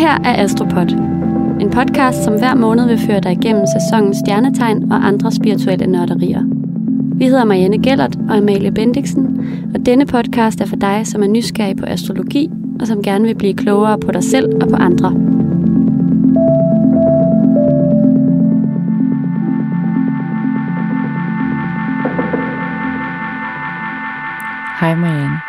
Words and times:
Her 0.00 0.18
er 0.24 0.42
Astropod. 0.44 0.90
En 1.60 1.70
podcast, 1.70 2.24
som 2.24 2.38
hver 2.38 2.54
måned 2.54 2.86
vil 2.86 2.98
føre 2.98 3.20
dig 3.20 3.32
igennem 3.32 3.64
sæsonens 3.66 4.16
stjernetegn 4.16 4.92
og 4.92 5.06
andre 5.06 5.32
spirituelle 5.32 5.86
nørderier. 5.86 6.42
Vi 7.18 7.24
hedder 7.24 7.44
Marianne 7.44 7.82
Gellert 7.82 8.16
og 8.28 8.36
Amalie 8.36 8.72
Bendiksen, 8.72 9.44
og 9.74 9.86
denne 9.86 10.06
podcast 10.06 10.60
er 10.60 10.66
for 10.66 10.76
dig, 10.76 11.06
som 11.06 11.22
er 11.22 11.26
nysgerrig 11.26 11.76
på 11.76 11.84
astrologi 11.86 12.50
og 12.80 12.86
som 12.86 13.02
gerne 13.02 13.24
vil 13.24 13.34
blive 13.34 13.54
klogere 13.54 13.98
på 13.98 14.12
dig 14.12 14.24
selv 14.24 14.62
og 14.62 14.68
på 14.68 14.76
andre. 14.76 15.10
Hej 24.80 24.94
Marianne. 24.94 25.40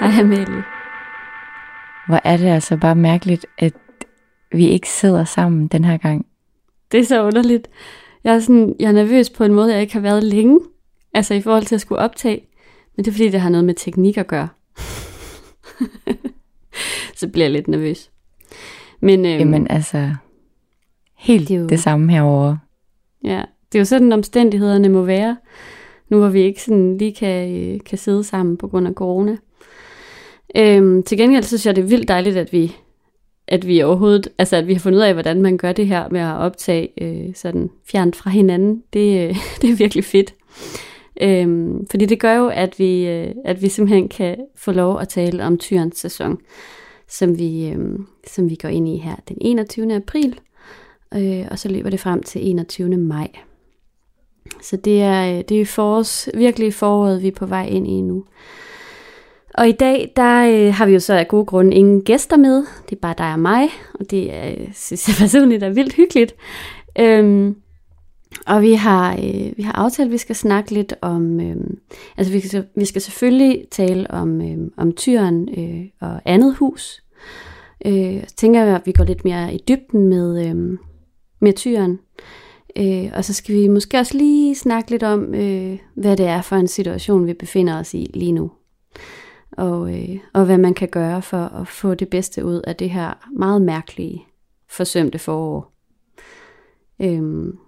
Hej 0.00 0.20
Amalie. 0.20 0.62
Hvor 2.06 2.20
er 2.24 2.36
det 2.36 2.46
altså 2.46 2.76
bare 2.76 2.94
mærkeligt, 2.94 3.46
at 3.58 3.72
vi 4.52 4.68
ikke 4.68 4.88
sidder 4.90 5.24
sammen 5.24 5.66
den 5.66 5.84
her 5.84 5.96
gang. 5.96 6.26
Det 6.92 7.00
er 7.00 7.04
så 7.04 7.24
underligt. 7.24 7.68
Jeg 8.24 8.34
er, 8.34 8.40
sådan, 8.40 8.74
jeg 8.80 8.88
er 8.88 8.92
nervøs 8.92 9.30
på 9.30 9.44
en 9.44 9.54
måde, 9.54 9.72
jeg 9.72 9.80
ikke 9.80 9.92
har 9.92 10.00
været 10.00 10.24
længe. 10.24 10.60
Altså 11.14 11.34
i 11.34 11.40
forhold 11.40 11.64
til 11.64 11.74
at 11.74 11.80
skulle 11.80 11.98
optage. 12.00 12.46
Men 12.96 13.04
det 13.04 13.10
er 13.10 13.14
fordi, 13.14 13.28
det 13.28 13.40
har 13.40 13.48
noget 13.50 13.64
med 13.64 13.74
teknik 13.74 14.18
at 14.18 14.26
gøre. 14.26 14.48
så 17.16 17.28
bliver 17.28 17.44
jeg 17.44 17.50
lidt 17.52 17.68
nervøs. 17.68 18.10
Men, 19.00 19.26
øhm, 19.26 19.38
Jamen 19.38 19.66
altså, 19.70 20.10
helt 21.16 21.48
Det 21.48 21.58
jo- 21.58 21.66
det 21.66 21.80
samme 21.80 22.12
herovre. 22.12 22.58
Ja, 23.24 23.42
det 23.72 23.78
er 23.78 23.80
jo 23.80 23.84
sådan, 23.84 24.12
omstændighederne 24.12 24.88
må 24.88 25.02
være, 25.02 25.36
nu 26.08 26.18
hvor 26.18 26.28
vi 26.28 26.40
ikke 26.40 26.62
sådan 26.62 26.98
lige 26.98 27.14
kan, 27.14 27.52
øh, 27.74 27.80
kan 27.86 27.98
sidde 27.98 28.24
sammen 28.24 28.56
på 28.56 28.68
grund 28.68 28.86
af 28.86 28.92
corona. 28.94 29.36
Øhm, 30.56 31.02
til 31.02 31.18
gengæld 31.18 31.44
synes 31.44 31.66
jeg, 31.66 31.76
det 31.76 31.84
er 31.84 31.88
vildt 31.88 32.08
dejligt, 32.08 32.36
at 32.36 32.52
vi, 32.52 32.76
at 33.52 33.66
vi 33.66 33.82
overhovedet, 33.82 34.28
altså 34.38 34.56
at 34.56 34.66
vi 34.66 34.72
har 34.72 34.80
fundet 34.80 34.98
ud 34.98 35.02
af, 35.02 35.12
hvordan 35.12 35.42
man 35.42 35.56
gør 35.56 35.72
det 35.72 35.86
her 35.86 36.08
med 36.08 36.20
at 36.20 36.36
optage 36.36 36.88
øh, 37.00 37.34
sådan 37.34 37.70
fjernt 37.90 38.16
fra 38.16 38.30
hinanden. 38.30 38.82
Det, 38.92 39.28
øh, 39.28 39.36
det 39.62 39.70
er 39.70 39.76
virkelig 39.76 40.04
fedt. 40.04 40.34
Øhm, 41.20 41.86
fordi 41.90 42.06
det 42.06 42.20
gør 42.20 42.34
jo, 42.34 42.48
at 42.48 42.78
vi, 42.78 43.06
øh, 43.06 43.34
at 43.44 43.62
vi 43.62 43.68
simpelthen 43.68 44.08
kan 44.08 44.36
få 44.56 44.72
lov 44.72 45.00
at 45.00 45.08
tale 45.08 45.44
om 45.44 45.58
tyrens 45.58 45.98
sæson, 45.98 46.38
som 47.08 47.38
vi, 47.38 47.68
øh, 47.68 47.98
som 48.26 48.50
vi 48.50 48.54
går 48.54 48.68
ind 48.68 48.88
i 48.88 48.96
her 48.96 49.16
den 49.28 49.36
21. 49.40 49.94
april 49.94 50.38
øh, 51.14 51.46
og 51.50 51.58
så 51.58 51.68
løber 51.68 51.90
det 51.90 52.00
frem 52.00 52.22
til 52.22 52.50
21. 52.50 52.96
maj. 52.96 53.28
Så 54.62 54.76
det 54.76 55.02
er, 55.02 55.36
øh, 55.38 55.44
det 55.48 55.60
er 55.60 55.66
forårs, 55.66 56.28
virkelig 56.34 56.74
foråret, 56.74 57.22
vi 57.22 57.28
er 57.28 57.32
på 57.32 57.46
vej 57.46 57.66
ind 57.66 57.88
i 57.88 58.00
nu. 58.00 58.24
Og 59.54 59.68
i 59.68 59.72
dag, 59.72 60.12
der 60.16 60.66
øh, 60.66 60.74
har 60.74 60.86
vi 60.86 60.92
jo 60.92 61.00
så 61.00 61.14
af 61.14 61.28
gode 61.28 61.44
grunde 61.44 61.76
ingen 61.76 62.02
gæster 62.02 62.36
med. 62.36 62.56
Det 62.56 62.96
er 62.96 63.00
bare 63.00 63.14
dig 63.18 63.32
og 63.32 63.40
mig, 63.40 63.68
og 63.94 64.10
det 64.10 64.34
er, 64.34 64.50
øh, 64.50 64.68
synes 64.74 65.08
jeg 65.08 65.16
personligt 65.24 65.62
er 65.62 65.70
vildt 65.70 65.94
hyggeligt. 65.94 66.34
Øhm, 66.98 67.56
og 68.46 68.62
vi 68.62 68.74
har, 68.74 69.12
øh, 69.12 69.52
vi 69.56 69.62
har 69.62 69.72
aftalt, 69.72 70.06
at 70.06 70.12
vi 70.12 70.18
skal 70.18 70.36
snakke 70.36 70.70
lidt 70.70 70.94
om, 71.00 71.40
øh, 71.40 71.56
altså 72.16 72.32
vi 72.32 72.40
skal, 72.40 72.66
vi 72.76 72.84
skal 72.84 73.02
selvfølgelig 73.02 73.64
tale 73.70 74.10
om, 74.10 74.40
øh, 74.40 74.58
om 74.76 74.92
tyren 74.92 75.48
øh, 75.58 75.84
og 76.00 76.20
andet 76.24 76.54
hus. 76.56 77.02
Øh, 77.86 78.20
så 78.28 78.34
tænker 78.36 78.64
jeg, 78.64 78.76
at 78.76 78.82
vi 78.86 78.92
går 78.92 79.04
lidt 79.04 79.24
mere 79.24 79.54
i 79.54 79.60
dybden 79.68 80.08
med, 80.08 80.46
øh, 80.46 80.78
med 81.40 81.52
tyren. 81.52 81.98
Øh, 82.76 83.10
og 83.14 83.24
så 83.24 83.32
skal 83.34 83.54
vi 83.54 83.68
måske 83.68 83.98
også 83.98 84.16
lige 84.16 84.54
snakke 84.54 84.90
lidt 84.90 85.02
om, 85.02 85.34
øh, 85.34 85.78
hvad 85.94 86.16
det 86.16 86.26
er 86.26 86.42
for 86.42 86.56
en 86.56 86.68
situation, 86.68 87.26
vi 87.26 87.32
befinder 87.32 87.78
os 87.78 87.94
i 87.94 88.10
lige 88.14 88.32
nu. 88.32 88.50
Og, 89.52 89.94
øh, 89.94 90.18
og 90.32 90.44
hvad 90.44 90.58
man 90.58 90.74
kan 90.74 90.88
gøre 90.88 91.22
for 91.22 91.44
at 91.44 91.68
få 91.68 91.94
det 91.94 92.08
bedste 92.08 92.44
ud 92.44 92.60
af 92.60 92.76
det 92.76 92.90
her 92.90 93.28
meget 93.36 93.62
mærkelige, 93.62 94.24
forsømte 94.68 95.18
forår. 95.18 95.72
Øhm, 97.00 97.58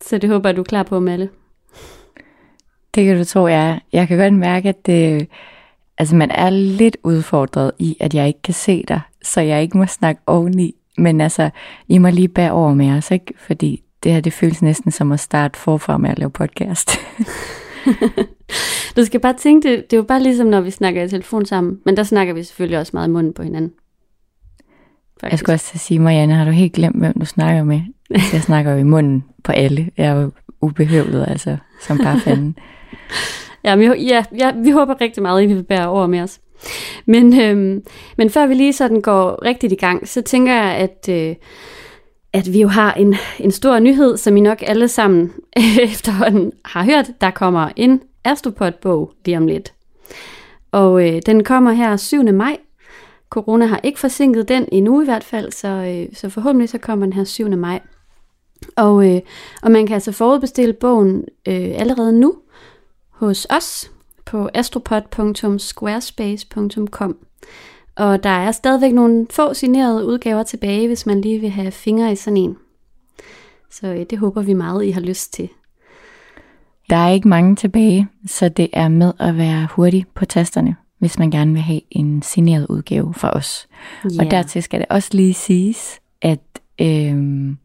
så 0.00 0.18
det 0.18 0.30
håber 0.30 0.48
jeg, 0.48 0.56
du 0.56 0.60
er 0.60 0.64
klar 0.64 0.82
på, 0.82 1.00
Malle. 1.00 1.30
Det 2.94 3.06
kan 3.06 3.16
du 3.16 3.24
tro, 3.24 3.46
jeg 3.46 3.70
er. 3.70 3.78
Jeg 3.92 4.08
kan 4.08 4.18
godt 4.18 4.34
mærke, 4.34 4.68
at 4.68 4.86
det, 4.86 5.28
altså 5.98 6.16
man 6.16 6.30
er 6.30 6.50
lidt 6.50 6.96
udfordret 7.02 7.72
i, 7.78 7.96
at 8.00 8.14
jeg 8.14 8.26
ikke 8.26 8.42
kan 8.42 8.54
se 8.54 8.84
dig, 8.88 9.00
så 9.22 9.40
jeg 9.40 9.62
ikke 9.62 9.78
må 9.78 9.86
snakke 9.86 10.20
oveni. 10.26 10.74
Men 10.98 11.20
altså, 11.20 11.50
I 11.88 11.98
må 11.98 12.10
lige 12.10 12.28
bære 12.28 12.52
over 12.52 12.74
med 12.74 12.90
os, 12.90 13.10
ikke? 13.10 13.34
Fordi 13.36 13.82
det 14.02 14.12
her, 14.12 14.20
det 14.20 14.32
føles 14.32 14.62
næsten 14.62 14.90
som 14.90 15.12
at 15.12 15.20
starte 15.20 15.58
forfra 15.58 15.98
med 15.98 16.10
at 16.10 16.18
lave 16.18 16.30
podcast. 16.30 16.90
Du 18.96 19.04
skal 19.04 19.20
bare 19.20 19.34
tænke, 19.38 19.68
det, 19.68 19.76
det 19.90 19.92
er 19.96 19.96
jo 20.00 20.02
bare 20.02 20.22
ligesom, 20.22 20.46
når 20.46 20.60
vi 20.60 20.70
snakker 20.70 21.02
i 21.02 21.08
telefon 21.08 21.46
sammen. 21.46 21.78
Men 21.84 21.96
der 21.96 22.02
snakker 22.02 22.34
vi 22.34 22.42
selvfølgelig 22.42 22.78
også 22.78 22.90
meget 22.94 23.08
i 23.08 23.10
munden 23.10 23.32
på 23.32 23.42
hinanden. 23.42 23.72
Faktisk. 25.20 25.30
Jeg 25.32 25.38
skulle 25.38 25.54
også 25.54 25.78
sige, 25.78 25.98
Marianne, 26.00 26.34
har 26.34 26.44
du 26.44 26.50
helt 26.50 26.72
glemt, 26.72 26.96
hvem 26.98 27.12
du 27.20 27.26
snakker 27.26 27.64
med? 27.64 27.80
Altså, 28.10 28.28
Jeg 28.36 28.42
snakker 28.42 28.72
jo 28.72 28.78
i 28.78 28.82
munden 28.82 29.24
på 29.44 29.52
alle. 29.52 29.90
Jeg 29.96 30.06
er 30.06 30.20
jo 30.20 30.30
ubehøvlet, 30.60 31.24
altså, 31.28 31.56
som 31.80 31.98
bare 31.98 32.20
fanden. 32.20 32.56
Ja, 33.64 33.70
jeg- 33.70 33.98
ja, 33.98 34.24
ja, 34.38 34.52
vi 34.64 34.70
håber 34.70 35.00
rigtig 35.00 35.22
meget, 35.22 35.42
at 35.42 35.50
I 35.50 35.54
vil 35.54 35.62
bære 35.62 35.88
over 35.88 36.06
med 36.06 36.20
os. 36.20 36.40
Men, 37.06 37.40
øhm, 37.40 37.82
men 38.18 38.30
før 38.30 38.46
vi 38.46 38.54
lige 38.54 38.72
sådan 38.72 39.00
går 39.00 39.44
rigtigt 39.44 39.72
i 39.72 39.76
gang, 39.76 40.08
så 40.08 40.22
tænker 40.22 40.52
jeg, 40.54 40.74
at, 40.74 41.08
øh, 41.10 41.34
at 42.32 42.52
vi 42.52 42.60
jo 42.60 42.68
har 42.68 42.92
en, 42.92 43.14
en 43.38 43.50
stor 43.50 43.78
nyhed, 43.78 44.16
som 44.16 44.36
I 44.36 44.40
nok 44.40 44.58
alle 44.62 44.88
sammen 44.88 45.32
efterhånden 45.82 46.52
har 46.64 46.84
hørt. 46.84 47.10
Der 47.20 47.30
kommer 47.30 47.68
en 47.76 48.02
Astropod-bog 48.24 49.12
lige 49.24 49.36
om 49.36 49.46
lidt. 49.46 49.72
Og 50.72 51.08
øh, 51.08 51.22
den 51.26 51.44
kommer 51.44 51.72
her 51.72 51.96
7. 51.96 52.32
maj. 52.32 52.56
Corona 53.30 53.66
har 53.66 53.80
ikke 53.82 54.00
forsinket 54.00 54.48
den 54.48 54.68
endnu 54.72 55.02
i 55.02 55.04
hvert 55.04 55.24
fald, 55.24 55.52
så, 55.52 55.68
øh, 55.68 56.06
så 56.14 56.28
forhåbentlig 56.28 56.68
så 56.68 56.78
kommer 56.78 57.06
den 57.06 57.12
her 57.12 57.24
7. 57.24 57.48
maj. 57.48 57.80
Og, 58.76 59.14
øh, 59.14 59.20
og 59.62 59.70
man 59.70 59.86
kan 59.86 59.94
altså 59.94 60.12
forudbestille 60.12 60.72
bogen 60.72 61.24
øh, 61.48 61.70
allerede 61.74 62.20
nu 62.20 62.34
hos 63.10 63.46
os 63.50 63.90
på 64.24 64.48
astropod.squarespace.com. 64.54 67.27
Og 67.98 68.22
der 68.22 68.30
er 68.30 68.52
stadigvæk 68.52 68.92
nogle 68.92 69.26
få 69.30 69.54
signerede 69.54 70.06
udgaver 70.06 70.42
tilbage, 70.42 70.86
hvis 70.86 71.06
man 71.06 71.20
lige 71.20 71.40
vil 71.40 71.50
have 71.50 71.70
fingre 71.70 72.12
i 72.12 72.16
sådan 72.16 72.36
en. 72.36 72.56
Så 73.70 73.86
øh, 73.86 74.06
det 74.10 74.18
håber 74.18 74.42
vi 74.42 74.52
meget, 74.52 74.84
I 74.84 74.90
har 74.90 75.00
lyst 75.00 75.32
til. 75.32 75.48
Der 76.90 76.96
er 76.96 77.10
ikke 77.10 77.28
mange 77.28 77.56
tilbage, 77.56 78.08
så 78.26 78.48
det 78.48 78.68
er 78.72 78.88
med 78.88 79.12
at 79.20 79.36
være 79.36 79.68
hurtig 79.70 80.06
på 80.14 80.24
tasterne, 80.24 80.76
hvis 80.98 81.18
man 81.18 81.30
gerne 81.30 81.52
vil 81.52 81.62
have 81.62 81.80
en 81.90 82.22
signeret 82.22 82.66
udgave 82.68 83.14
fra 83.14 83.30
os. 83.30 83.68
Yeah. 84.06 84.26
Og 84.26 84.30
dertil 84.30 84.62
skal 84.62 84.80
det 84.80 84.86
også 84.90 85.08
lige 85.12 85.34
siges, 85.34 86.00
at, 86.22 86.40
øhm, 86.80 87.58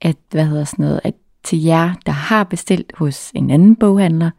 at, 0.00 0.16
hvad 0.30 0.46
hedder 0.46 0.64
sådan 0.64 0.84
noget, 0.84 1.00
at 1.04 1.14
til 1.44 1.62
jer, 1.62 1.94
der 2.06 2.12
har 2.12 2.44
bestilt 2.44 2.92
hos 2.94 3.30
en 3.34 3.50
anden 3.50 3.76
boghandler, 3.76 4.30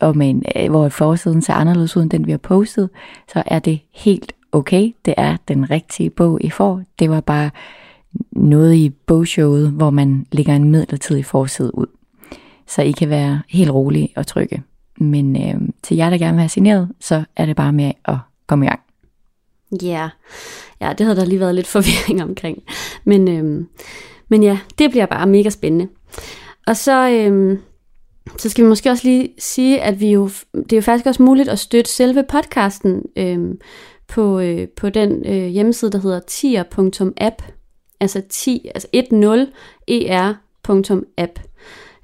og 0.00 0.16
med 0.16 0.30
en, 0.30 0.42
øh, 0.56 0.70
hvor 0.70 0.88
forsiden 0.88 1.42
ser 1.42 1.54
anderledes 1.54 1.96
ud 1.96 2.02
end 2.02 2.10
den, 2.10 2.26
vi 2.26 2.30
har 2.30 2.38
postet, 2.38 2.90
så 3.32 3.42
er 3.46 3.58
det 3.58 3.80
helt 3.92 4.32
okay. 4.52 4.92
Det 5.04 5.14
er 5.16 5.36
den 5.48 5.70
rigtige 5.70 6.10
bog, 6.10 6.38
I 6.44 6.50
får. 6.50 6.82
Det 6.98 7.10
var 7.10 7.20
bare 7.20 7.50
noget 8.32 8.74
i 8.74 8.90
bogshowet, 9.06 9.70
hvor 9.70 9.90
man 9.90 10.26
lægger 10.32 10.56
en 10.56 10.70
midlertidig 10.70 11.24
forside 11.24 11.74
ud. 11.74 11.86
Så 12.66 12.82
I 12.82 12.90
kan 12.90 13.08
være 13.08 13.42
helt 13.48 13.70
rolige 13.70 14.08
og 14.16 14.26
trygge. 14.26 14.62
Men 14.98 15.36
øh, 15.36 15.68
til 15.82 15.96
jer, 15.96 16.10
der 16.10 16.18
gerne 16.18 16.32
vil 16.32 16.40
have 16.40 16.48
signeret, 16.48 16.88
så 17.00 17.24
er 17.36 17.46
det 17.46 17.56
bare 17.56 17.72
med 17.72 17.92
at 18.04 18.16
komme 18.46 18.64
i 18.64 18.68
gang. 18.68 18.80
Ja, 19.82 19.86
yeah. 19.86 20.10
ja 20.80 20.92
det 20.98 21.06
havde 21.06 21.20
der 21.20 21.24
lige 21.24 21.40
været 21.40 21.54
lidt 21.54 21.66
forvirring 21.66 22.22
omkring. 22.22 22.62
Men, 23.04 23.28
øh, 23.28 23.64
men 24.28 24.42
ja, 24.42 24.58
det 24.78 24.90
bliver 24.90 25.06
bare 25.06 25.26
mega 25.26 25.50
spændende. 25.50 25.88
Og 26.66 26.76
så, 26.76 27.10
Øh, 27.10 27.58
så 28.38 28.48
skal 28.48 28.64
vi 28.64 28.68
måske 28.68 28.90
også 28.90 29.08
lige 29.08 29.34
sige, 29.38 29.82
at 29.82 30.00
vi 30.00 30.12
jo, 30.12 30.30
det 30.54 30.72
er 30.72 30.76
jo 30.76 30.82
faktisk 30.82 31.06
også 31.06 31.22
muligt 31.22 31.48
at 31.48 31.58
støtte 31.58 31.90
selve 31.90 32.24
podcasten 32.28 33.02
øhm, 33.16 33.60
på, 34.08 34.40
øh, 34.40 34.68
på 34.68 34.90
den 34.90 35.26
øh, 35.26 35.46
hjemmeside, 35.46 35.92
der 35.92 35.98
hedder 35.98 36.20
tier.app. 36.20 37.42
Altså 38.00 38.22
10, 38.28 38.70
altså 38.74 38.88
10er.app. 39.90 41.40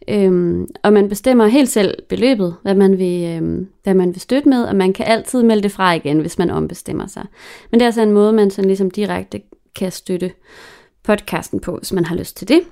Øhm, 0.09 0.67
og 0.83 0.93
man 0.93 1.09
bestemmer 1.09 1.47
helt 1.47 1.69
selv 1.69 1.95
beløbet, 2.09 2.57
hvad 2.63 2.75
man, 2.75 2.99
vil, 2.99 3.25
øhm, 3.25 3.69
hvad 3.83 3.95
man 3.95 4.09
vil 4.09 4.21
støtte 4.21 4.49
med, 4.49 4.65
og 4.65 4.77
man 4.77 4.93
kan 4.93 5.07
altid 5.07 5.43
melde 5.43 5.63
det 5.63 5.73
fra 5.73 5.93
igen, 5.93 6.21
hvis 6.21 6.39
man 6.39 6.51
ombestemmer 6.51 7.07
sig. 7.07 7.27
Men 7.71 7.81
det 7.81 7.85
er 7.85 7.89
altså 7.89 8.03
en 8.03 8.13
måde, 8.13 8.33
man 8.33 8.51
sådan 8.51 8.69
ligesom 8.69 8.91
direkte 8.91 9.41
kan 9.75 9.93
støtte 9.93 10.33
podcasten 11.03 11.61
på, 11.61 11.77
hvis 11.77 11.93
man 11.93 12.05
har 12.05 12.17
lyst 12.17 12.37
til 12.37 12.49
det. 12.49 12.63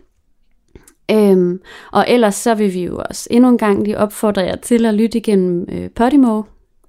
Øhm, 1.11 1.61
og 1.93 2.05
ellers 2.09 2.35
så 2.35 2.55
vil 2.55 2.75
vi 2.75 2.85
jo 2.85 3.03
også 3.09 3.29
endnu 3.31 3.49
en 3.49 3.59
gang 3.59 3.85
lige 3.85 3.99
opfordre 3.99 4.43
jer 4.43 4.57
til 4.57 4.87
at 4.87 4.95
lytte 4.95 5.19
igennem 5.19 5.69
øh, 5.73 5.91
Podimo, 5.91 6.43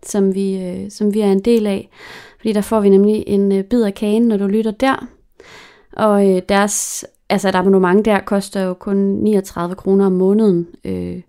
som 0.03 0.35
vi, 0.35 0.63
øh, 0.63 0.91
som 0.91 1.13
vi 1.13 1.19
er 1.19 1.31
en 1.31 1.39
del 1.39 1.67
af. 1.67 1.89
Fordi 2.37 2.53
der 2.53 2.61
får 2.61 2.79
vi 2.79 2.89
nemlig 2.89 3.23
en 3.27 3.51
øh, 3.51 3.63
bid 3.63 3.83
af 3.83 3.93
kagen, 3.93 4.27
når 4.27 4.37
du 4.37 4.47
lytter 4.47 4.71
der. 4.71 5.07
Og 5.91 6.29
øh, 6.29 6.41
deres 6.49 7.05
altså 7.29 7.49
et 7.49 7.55
abonnement 7.55 8.05
der 8.05 8.19
koster 8.19 8.61
jo 8.61 8.73
kun 8.73 8.97
39 8.97 9.75
kroner 9.75 10.05
om 10.05 10.11
måneden. 10.11 10.67
Øh, 10.85 11.21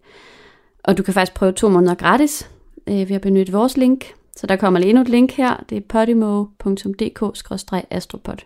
og 0.85 0.99
du 0.99 1.03
kan 1.03 1.15
faktisk 1.15 1.35
prøve 1.35 1.53
to 1.53 1.69
måneder 1.69 1.95
gratis 1.95 2.51
øh, 2.87 3.09
ved 3.09 3.17
at 3.17 3.21
benytte 3.21 3.53
vores 3.53 3.77
link 3.77 4.15
Så 4.37 4.47
der 4.47 4.57
kommer 4.57 4.81
lige 4.81 4.91
endnu 4.91 5.03
et 5.03 5.09
link 5.09 5.33
her. 5.33 5.65
Det 5.69 5.77
er 5.77 5.83
podimo.dk-astropod. 5.89 8.37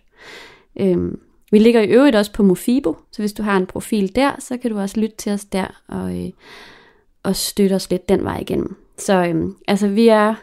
Øhm, 0.81 1.21
vi 1.51 1.59
ligger 1.59 1.81
i 1.81 1.89
øvrigt 1.89 2.17
også 2.17 2.33
på 2.33 2.43
Mofibo, 2.43 2.97
så 3.13 3.23
hvis 3.23 3.33
du 3.33 3.43
har 3.43 3.57
en 3.57 3.67
profil 3.67 4.17
der, 4.17 4.33
så 4.39 4.57
kan 4.57 4.71
du 4.71 4.79
også 4.79 5.01
lytte 5.01 5.17
til 5.17 5.33
os 5.33 5.45
der 5.45 5.83
og, 5.89 6.25
øh, 6.25 6.31
og 7.23 7.37
støtte 7.37 7.75
os 7.75 7.91
lidt 7.91 8.09
den 8.09 8.25
vej 8.25 8.39
igennem. 8.39 8.77
Så 8.99 9.27
øh, 9.27 9.47
altså, 9.69 9.89
vi 9.89 10.09
er 10.09 10.35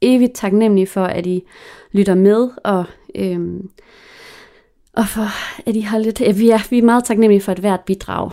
evigt 0.00 0.34
taknemmelige 0.34 0.86
for, 0.86 1.04
at 1.04 1.26
I 1.26 1.42
lytter 1.92 2.14
med, 2.14 2.50
og, 2.64 2.84
øh, 3.14 3.60
og 4.92 5.08
for, 5.08 5.26
at 5.68 5.76
I 5.76 5.80
har 5.80 5.98
lidt... 5.98 6.20
Ja, 6.20 6.32
vi, 6.32 6.50
er, 6.50 6.68
vi 6.70 6.78
er 6.78 6.82
meget 6.82 7.04
taknemmelige 7.04 7.42
for 7.42 7.52
et 7.52 7.58
hvert 7.58 7.80
bidrag. 7.80 8.30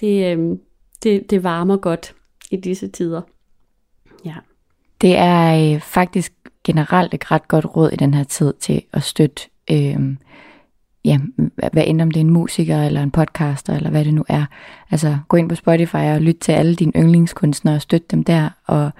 Det, 0.00 0.38
øh, 0.38 0.58
det, 1.02 1.30
det 1.30 1.44
varmer 1.44 1.76
godt 1.76 2.14
i 2.50 2.56
disse 2.56 2.88
tider. 2.88 3.22
Ja. 4.24 4.34
Det 5.00 5.16
er 5.16 5.74
øh, 5.74 5.80
faktisk 5.80 6.32
generelt 6.64 7.14
et 7.14 7.30
ret 7.30 7.48
godt 7.48 7.76
råd 7.76 7.90
i 7.92 7.96
den 7.96 8.14
her 8.14 8.24
tid 8.24 8.54
til 8.60 8.82
at 8.92 9.02
støtte, 9.02 9.42
øh, 9.70 10.16
ja, 11.04 11.18
hvad 11.72 11.84
end 11.86 12.02
om 12.02 12.10
det 12.10 12.20
er 12.20 12.24
en 12.24 12.30
musiker 12.30 12.82
eller 12.82 13.02
en 13.02 13.10
podcaster 13.10 13.76
eller 13.76 13.90
hvad 13.90 14.04
det 14.04 14.14
nu 14.14 14.24
er. 14.28 14.44
Altså 14.90 15.18
gå 15.28 15.36
ind 15.36 15.48
på 15.48 15.54
Spotify 15.54 15.96
og 15.96 16.20
lyt 16.20 16.36
til 16.40 16.52
alle 16.52 16.74
dine 16.74 16.92
yndlingskunstnere 16.96 17.74
og 17.74 17.82
støtte 17.82 18.06
dem 18.10 18.24
der. 18.24 18.48
Og 18.66 18.90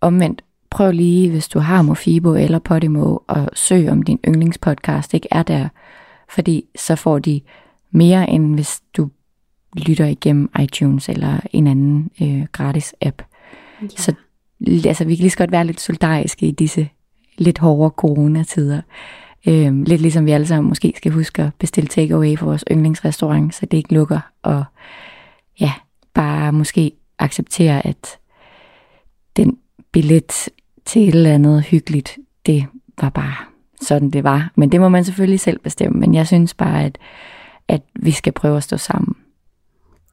omvendt, 0.00 0.44
prøv 0.70 0.90
lige, 0.90 1.30
hvis 1.30 1.48
du 1.48 1.58
har 1.58 1.82
Mofibo 1.82 2.34
eller 2.34 2.58
Podimo, 2.58 3.16
og 3.26 3.48
søg 3.54 3.90
om 3.90 4.02
din 4.02 4.18
yndlingspodcast 4.28 5.14
ikke 5.14 5.28
er 5.30 5.42
der. 5.42 5.68
Fordi 6.28 6.64
så 6.76 6.96
får 6.96 7.18
de 7.18 7.40
mere 7.90 8.30
end 8.30 8.54
hvis 8.54 8.80
du 8.96 9.10
lytter 9.76 10.06
igennem 10.06 10.50
iTunes 10.62 11.08
eller 11.08 11.40
en 11.52 11.66
anden 11.66 12.10
øh, 12.22 12.46
gratis 12.52 12.94
app. 13.00 13.22
Ja. 13.82 13.86
Så 13.88 14.14
altså, 14.86 15.04
vi 15.04 15.16
kan 15.16 15.22
lige 15.22 15.30
så 15.30 15.38
godt 15.38 15.52
være 15.52 15.66
lidt 15.66 15.80
solidariske 15.80 16.46
i 16.46 16.50
disse 16.50 16.88
lidt 17.38 17.58
hårde 17.58 17.90
coronatider. 17.96 18.80
Øh, 19.48 19.82
lidt 19.82 20.00
ligesom 20.00 20.26
vi 20.26 20.30
alle 20.30 20.46
sammen 20.46 20.68
måske 20.68 20.92
skal 20.96 21.12
huske 21.12 21.42
at 21.42 21.50
bestille 21.58 21.88
takeaway 21.88 22.38
for 22.38 22.46
vores 22.46 22.64
yndlingsrestaurant, 22.70 23.54
så 23.54 23.66
det 23.66 23.76
ikke 23.76 23.94
lukker. 23.94 24.20
Og 24.42 24.64
ja, 25.60 25.72
bare 26.14 26.52
måske 26.52 26.92
acceptere, 27.18 27.86
at 27.86 28.18
den 29.36 29.58
billet 29.92 30.48
til 30.84 31.02
et 31.02 31.14
eller 31.14 31.34
andet 31.34 31.62
hyggeligt, 31.62 32.18
det 32.46 32.66
var 33.00 33.10
bare 33.10 33.34
sådan 33.80 34.10
det 34.10 34.24
var. 34.24 34.52
Men 34.56 34.72
det 34.72 34.80
må 34.80 34.88
man 34.88 35.04
selvfølgelig 35.04 35.40
selv 35.40 35.58
bestemme. 35.58 36.00
Men 36.00 36.14
jeg 36.14 36.26
synes 36.26 36.54
bare, 36.54 36.84
at, 36.84 36.98
at 37.68 37.82
vi 37.94 38.10
skal 38.10 38.32
prøve 38.32 38.56
at 38.56 38.62
stå 38.62 38.76
sammen. 38.76 39.16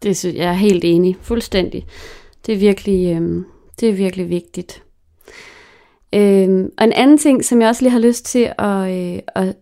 Det 0.04 0.26
jeg 0.26 0.50
er 0.50 0.54
helt 0.54 0.84
enig. 0.84 1.18
Fuldstændig. 1.22 1.86
Det 2.46 2.54
er 2.54 2.60
virkelig, 2.60 3.16
øh, 3.16 3.44
det 3.80 3.90
er 3.90 3.94
virkelig 3.94 4.30
vigtigt. 4.30 4.84
Øhm, 6.16 6.70
og 6.78 6.84
en 6.84 6.94
anden 6.94 7.18
ting, 7.18 7.46
som 7.46 7.62
jeg 7.62 7.70
også 7.70 7.82
lige 7.82 7.92
har 7.92 8.00
lyst 8.00 8.26
til 8.26 8.52
at, 8.58 8.92
øh, 8.92 9.20
at 9.36 9.56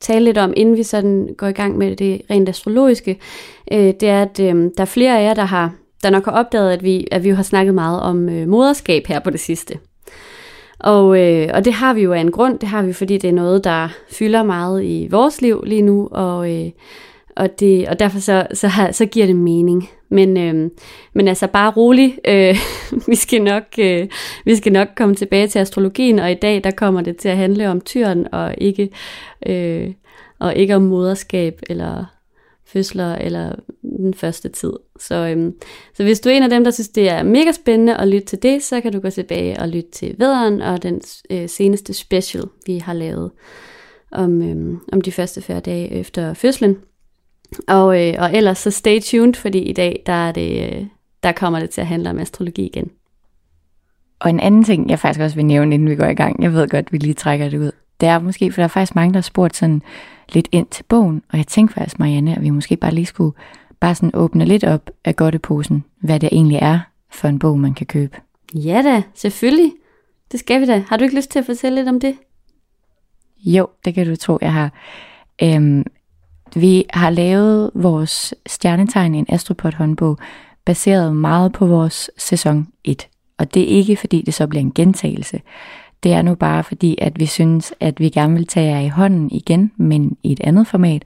tale 0.00 0.24
lidt 0.24 0.38
om, 0.38 0.52
inden 0.56 0.76
vi 0.76 0.82
sådan 0.82 1.28
går 1.38 1.46
i 1.46 1.52
gang 1.52 1.78
med 1.78 1.96
det 1.96 2.22
rent 2.30 2.48
astrologiske, 2.48 3.18
øh, 3.72 3.78
det 3.78 4.02
er, 4.02 4.22
at 4.22 4.40
øh, 4.40 4.54
der 4.54 4.80
er 4.80 4.84
flere 4.84 5.18
af 5.18 5.24
jer, 5.24 5.34
der 5.34 5.44
har 5.44 5.72
der 6.02 6.10
nok 6.10 6.24
har 6.24 6.32
opdaget, 6.32 6.72
at 6.72 6.82
vi, 6.82 7.06
at 7.10 7.24
vi 7.24 7.28
har 7.30 7.42
snakket 7.42 7.74
meget 7.74 8.00
om 8.00 8.28
øh, 8.28 8.48
moderskab 8.48 9.06
her 9.06 9.20
på 9.20 9.30
det 9.30 9.40
sidste. 9.40 9.78
Og, 10.78 11.20
øh, 11.20 11.48
og 11.54 11.64
det 11.64 11.72
har 11.72 11.94
vi 11.94 12.02
jo 12.02 12.12
af 12.12 12.20
en 12.20 12.30
grund. 12.30 12.58
Det 12.58 12.68
har 12.68 12.82
vi, 12.82 12.92
fordi 12.92 13.18
det 13.18 13.28
er 13.28 13.34
noget, 13.34 13.64
der 13.64 13.88
fylder 14.10 14.42
meget 14.42 14.84
i 14.84 15.08
vores 15.10 15.42
liv 15.42 15.62
lige 15.66 15.82
nu, 15.82 16.08
og, 16.10 16.50
øh, 16.52 16.70
og, 17.36 17.60
det, 17.60 17.88
og 17.88 17.98
derfor 17.98 18.18
så, 18.18 18.46
så, 18.54 18.68
har, 18.68 18.92
så 18.92 19.06
giver 19.06 19.26
det 19.26 19.36
mening. 19.36 19.90
Men, 20.08 20.36
øh, 20.36 20.70
men 21.14 21.28
altså 21.28 21.46
bare 21.46 21.72
rolig, 21.76 22.18
øh, 22.28 22.56
vi, 23.08 23.14
skal 23.14 23.42
nok, 23.42 23.64
øh, 23.78 24.08
vi 24.44 24.56
skal 24.56 24.72
nok 24.72 24.88
komme 24.96 25.14
tilbage 25.14 25.48
til 25.48 25.58
astrologien, 25.58 26.18
og 26.18 26.30
i 26.30 26.34
dag 26.34 26.64
der 26.64 26.70
kommer 26.70 27.00
det 27.00 27.16
til 27.16 27.28
at 27.28 27.36
handle 27.36 27.68
om 27.68 27.80
tyren, 27.80 28.26
og 28.32 28.54
ikke, 28.58 28.90
øh, 29.46 29.88
og 30.38 30.56
ikke 30.56 30.76
om 30.76 30.82
moderskab, 30.82 31.60
eller 31.70 32.04
fødsler, 32.66 33.14
eller 33.14 33.54
den 33.82 34.14
første 34.14 34.48
tid. 34.48 34.72
Så, 35.00 35.14
øh, 35.14 35.52
så 35.94 36.02
hvis 36.02 36.20
du 36.20 36.28
er 36.28 36.32
en 36.32 36.42
af 36.42 36.50
dem, 36.50 36.64
der 36.64 36.70
synes, 36.70 36.88
det 36.88 37.08
er 37.08 37.22
mega 37.22 37.52
spændende 37.52 37.96
at 37.96 38.08
lytte 38.08 38.26
til 38.26 38.42
det, 38.42 38.62
så 38.62 38.80
kan 38.80 38.92
du 38.92 39.00
gå 39.00 39.10
tilbage 39.10 39.60
og 39.60 39.68
lytte 39.68 39.90
til 39.90 40.14
Vederen 40.18 40.60
og 40.60 40.82
den 40.82 41.00
øh, 41.30 41.48
seneste 41.48 41.94
special, 41.94 42.44
vi 42.66 42.78
har 42.78 42.92
lavet 42.92 43.30
om, 44.12 44.42
øh, 44.42 44.78
om 44.92 45.00
de 45.00 45.12
første 45.12 45.42
40 45.42 45.60
dage 45.60 45.92
efter 45.92 46.34
fødslen. 46.34 46.76
Og, 47.68 48.08
øh, 48.08 48.14
og 48.18 48.36
ellers 48.36 48.58
så 48.58 48.70
stay 48.70 49.00
tuned, 49.00 49.34
fordi 49.34 49.58
i 49.58 49.72
dag 49.72 50.02
der, 50.06 50.12
er 50.12 50.32
det, 50.32 50.72
øh, 50.72 50.86
der 51.22 51.32
kommer 51.32 51.60
det 51.60 51.70
til 51.70 51.80
at 51.80 51.86
handle 51.86 52.10
om 52.10 52.18
astrologi 52.18 52.66
igen. 52.66 52.90
Og 54.18 54.30
en 54.30 54.40
anden 54.40 54.64
ting, 54.64 54.90
jeg 54.90 54.98
faktisk 54.98 55.20
også 55.20 55.36
vil 55.36 55.46
nævne, 55.46 55.74
inden 55.74 55.90
vi 55.90 55.96
går 55.96 56.06
i 56.06 56.14
gang, 56.14 56.42
jeg 56.42 56.52
ved 56.52 56.68
godt, 56.68 56.92
vi 56.92 56.98
lige 56.98 57.14
trækker 57.14 57.48
det 57.48 57.58
ud, 57.58 57.72
det 58.00 58.08
er 58.08 58.18
måske, 58.18 58.52
for 58.52 58.56
der 58.56 58.64
er 58.64 58.68
faktisk 58.68 58.94
mange, 58.94 59.12
der 59.12 59.18
har 59.18 59.22
spurgt 59.22 59.56
sådan 59.56 59.82
lidt 60.32 60.48
ind 60.52 60.66
til 60.66 60.84
bogen, 60.84 61.22
og 61.32 61.38
jeg 61.38 61.46
tænkte 61.46 61.74
faktisk, 61.74 61.98
Marianne, 61.98 62.36
at 62.36 62.42
vi 62.42 62.50
måske 62.50 62.76
bare 62.76 62.94
lige 62.94 63.06
skulle 63.06 63.36
bare 63.80 63.94
sådan 63.94 64.10
åbne 64.14 64.44
lidt 64.44 64.64
op 64.64 64.90
af 65.04 65.16
godteposen, 65.16 65.84
hvad 66.00 66.20
det 66.20 66.28
egentlig 66.32 66.58
er 66.62 66.80
for 67.10 67.28
en 67.28 67.38
bog, 67.38 67.58
man 67.58 67.74
kan 67.74 67.86
købe. 67.86 68.16
Ja 68.54 68.82
da, 68.84 69.02
selvfølgelig. 69.14 69.72
Det 70.32 70.40
skal 70.40 70.60
vi 70.60 70.66
da. 70.66 70.84
Har 70.88 70.96
du 70.96 71.04
ikke 71.04 71.16
lyst 71.16 71.30
til 71.30 71.38
at 71.38 71.46
fortælle 71.46 71.76
lidt 71.76 71.88
om 71.88 72.00
det? 72.00 72.16
Jo, 73.44 73.66
det 73.84 73.94
kan 73.94 74.06
du 74.06 74.16
tro, 74.16 74.38
jeg 74.40 74.52
har. 74.52 74.72
Øhm, 75.42 75.84
vi 76.56 76.84
har 76.90 77.10
lavet 77.10 77.70
vores 77.74 78.34
stjernetegn 78.46 79.14
i 79.14 79.18
en 79.18 79.26
Astropod 79.28 79.72
håndbog, 79.72 80.18
baseret 80.64 81.16
meget 81.16 81.52
på 81.52 81.66
vores 81.66 82.10
sæson 82.16 82.68
1. 82.84 83.08
Og 83.38 83.54
det 83.54 83.62
er 83.62 83.76
ikke 83.76 83.96
fordi, 83.96 84.22
det 84.22 84.34
så 84.34 84.46
bliver 84.46 84.60
en 84.60 84.72
gentagelse. 84.72 85.40
Det 86.02 86.12
er 86.12 86.22
nu 86.22 86.34
bare 86.34 86.64
fordi, 86.64 86.98
at 86.98 87.20
vi 87.20 87.26
synes, 87.26 87.72
at 87.80 88.00
vi 88.00 88.08
gerne 88.08 88.34
vil 88.34 88.46
tage 88.46 88.70
jer 88.70 88.80
i 88.80 88.88
hånden 88.88 89.30
igen, 89.30 89.72
men 89.76 90.16
i 90.22 90.32
et 90.32 90.40
andet 90.40 90.66
format, 90.66 91.02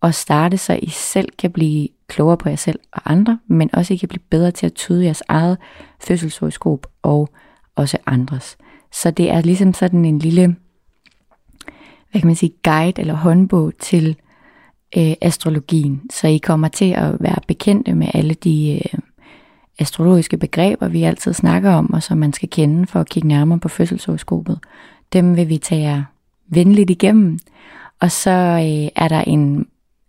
og 0.00 0.14
starte, 0.14 0.58
så 0.58 0.78
I 0.82 0.88
selv 0.88 1.28
kan 1.38 1.50
blive 1.50 1.88
klogere 2.08 2.36
på 2.36 2.48
jer 2.48 2.56
selv 2.56 2.78
og 2.92 3.02
andre, 3.04 3.38
men 3.46 3.70
også 3.72 3.94
I 3.94 3.96
kan 3.96 4.08
blive 4.08 4.22
bedre 4.30 4.50
til 4.50 4.66
at 4.66 4.74
tyde 4.74 5.04
jeres 5.04 5.22
eget 5.28 5.58
fødselshoroskop 6.00 6.86
og 7.02 7.28
også 7.76 7.98
andres. 8.06 8.56
Så 8.92 9.10
det 9.10 9.30
er 9.30 9.40
ligesom 9.40 9.74
sådan 9.74 10.04
en 10.04 10.18
lille, 10.18 10.56
hvad 12.10 12.20
kan 12.20 12.26
man 12.26 12.36
sige, 12.36 12.52
guide 12.64 13.00
eller 13.00 13.14
håndbog 13.14 13.72
til 13.78 14.16
øh, 14.96 15.14
astrologien, 15.20 16.02
så 16.10 16.28
I 16.28 16.38
kommer 16.38 16.68
til 16.68 16.92
at 16.92 17.16
være 17.20 17.38
bekendte 17.46 17.94
med 17.94 18.08
alle 18.14 18.34
de 18.34 18.74
øh, 18.74 18.98
astrologiske 19.78 20.36
begreber, 20.36 20.88
vi 20.88 21.02
altid 21.02 21.32
snakker 21.32 21.70
om, 21.70 21.92
og 21.92 22.02
som 22.02 22.18
man 22.18 22.32
skal 22.32 22.50
kende 22.50 22.86
for 22.86 23.00
at 23.00 23.08
kigge 23.08 23.28
nærmere 23.28 23.58
på 23.58 23.68
fødselshoroskopet. 23.68 24.58
Dem 25.12 25.36
vil 25.36 25.48
vi 25.48 25.58
tage 25.58 25.82
jer 25.82 26.02
venligt 26.46 26.90
igennem, 26.90 27.38
og 28.00 28.12
så 28.12 28.30
øh, 28.30 29.02
er 29.04 29.08
der 29.08 29.20
en, 29.20 29.66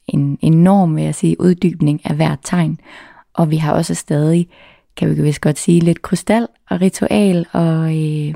en 0.08 0.38
enorm, 0.42 0.96
vil 0.96 1.04
jeg 1.04 1.16
sige, 1.16 1.42
uddybning 1.42 2.02
af 2.06 2.16
hvert 2.16 2.40
tegn, 2.44 2.80
og 3.34 3.52
vi 3.52 3.58
har 3.58 3.74
også 3.74 3.96
stadig, 3.96 4.48
kan 4.98 5.10
vi 5.10 5.22
vist 5.22 5.42
godt 5.42 5.60
sige, 5.60 5.80
lidt 5.80 6.02
krystal 6.02 6.48
og 6.70 6.82
ritual 6.82 7.46
og 7.52 7.98
øh, 7.98 8.34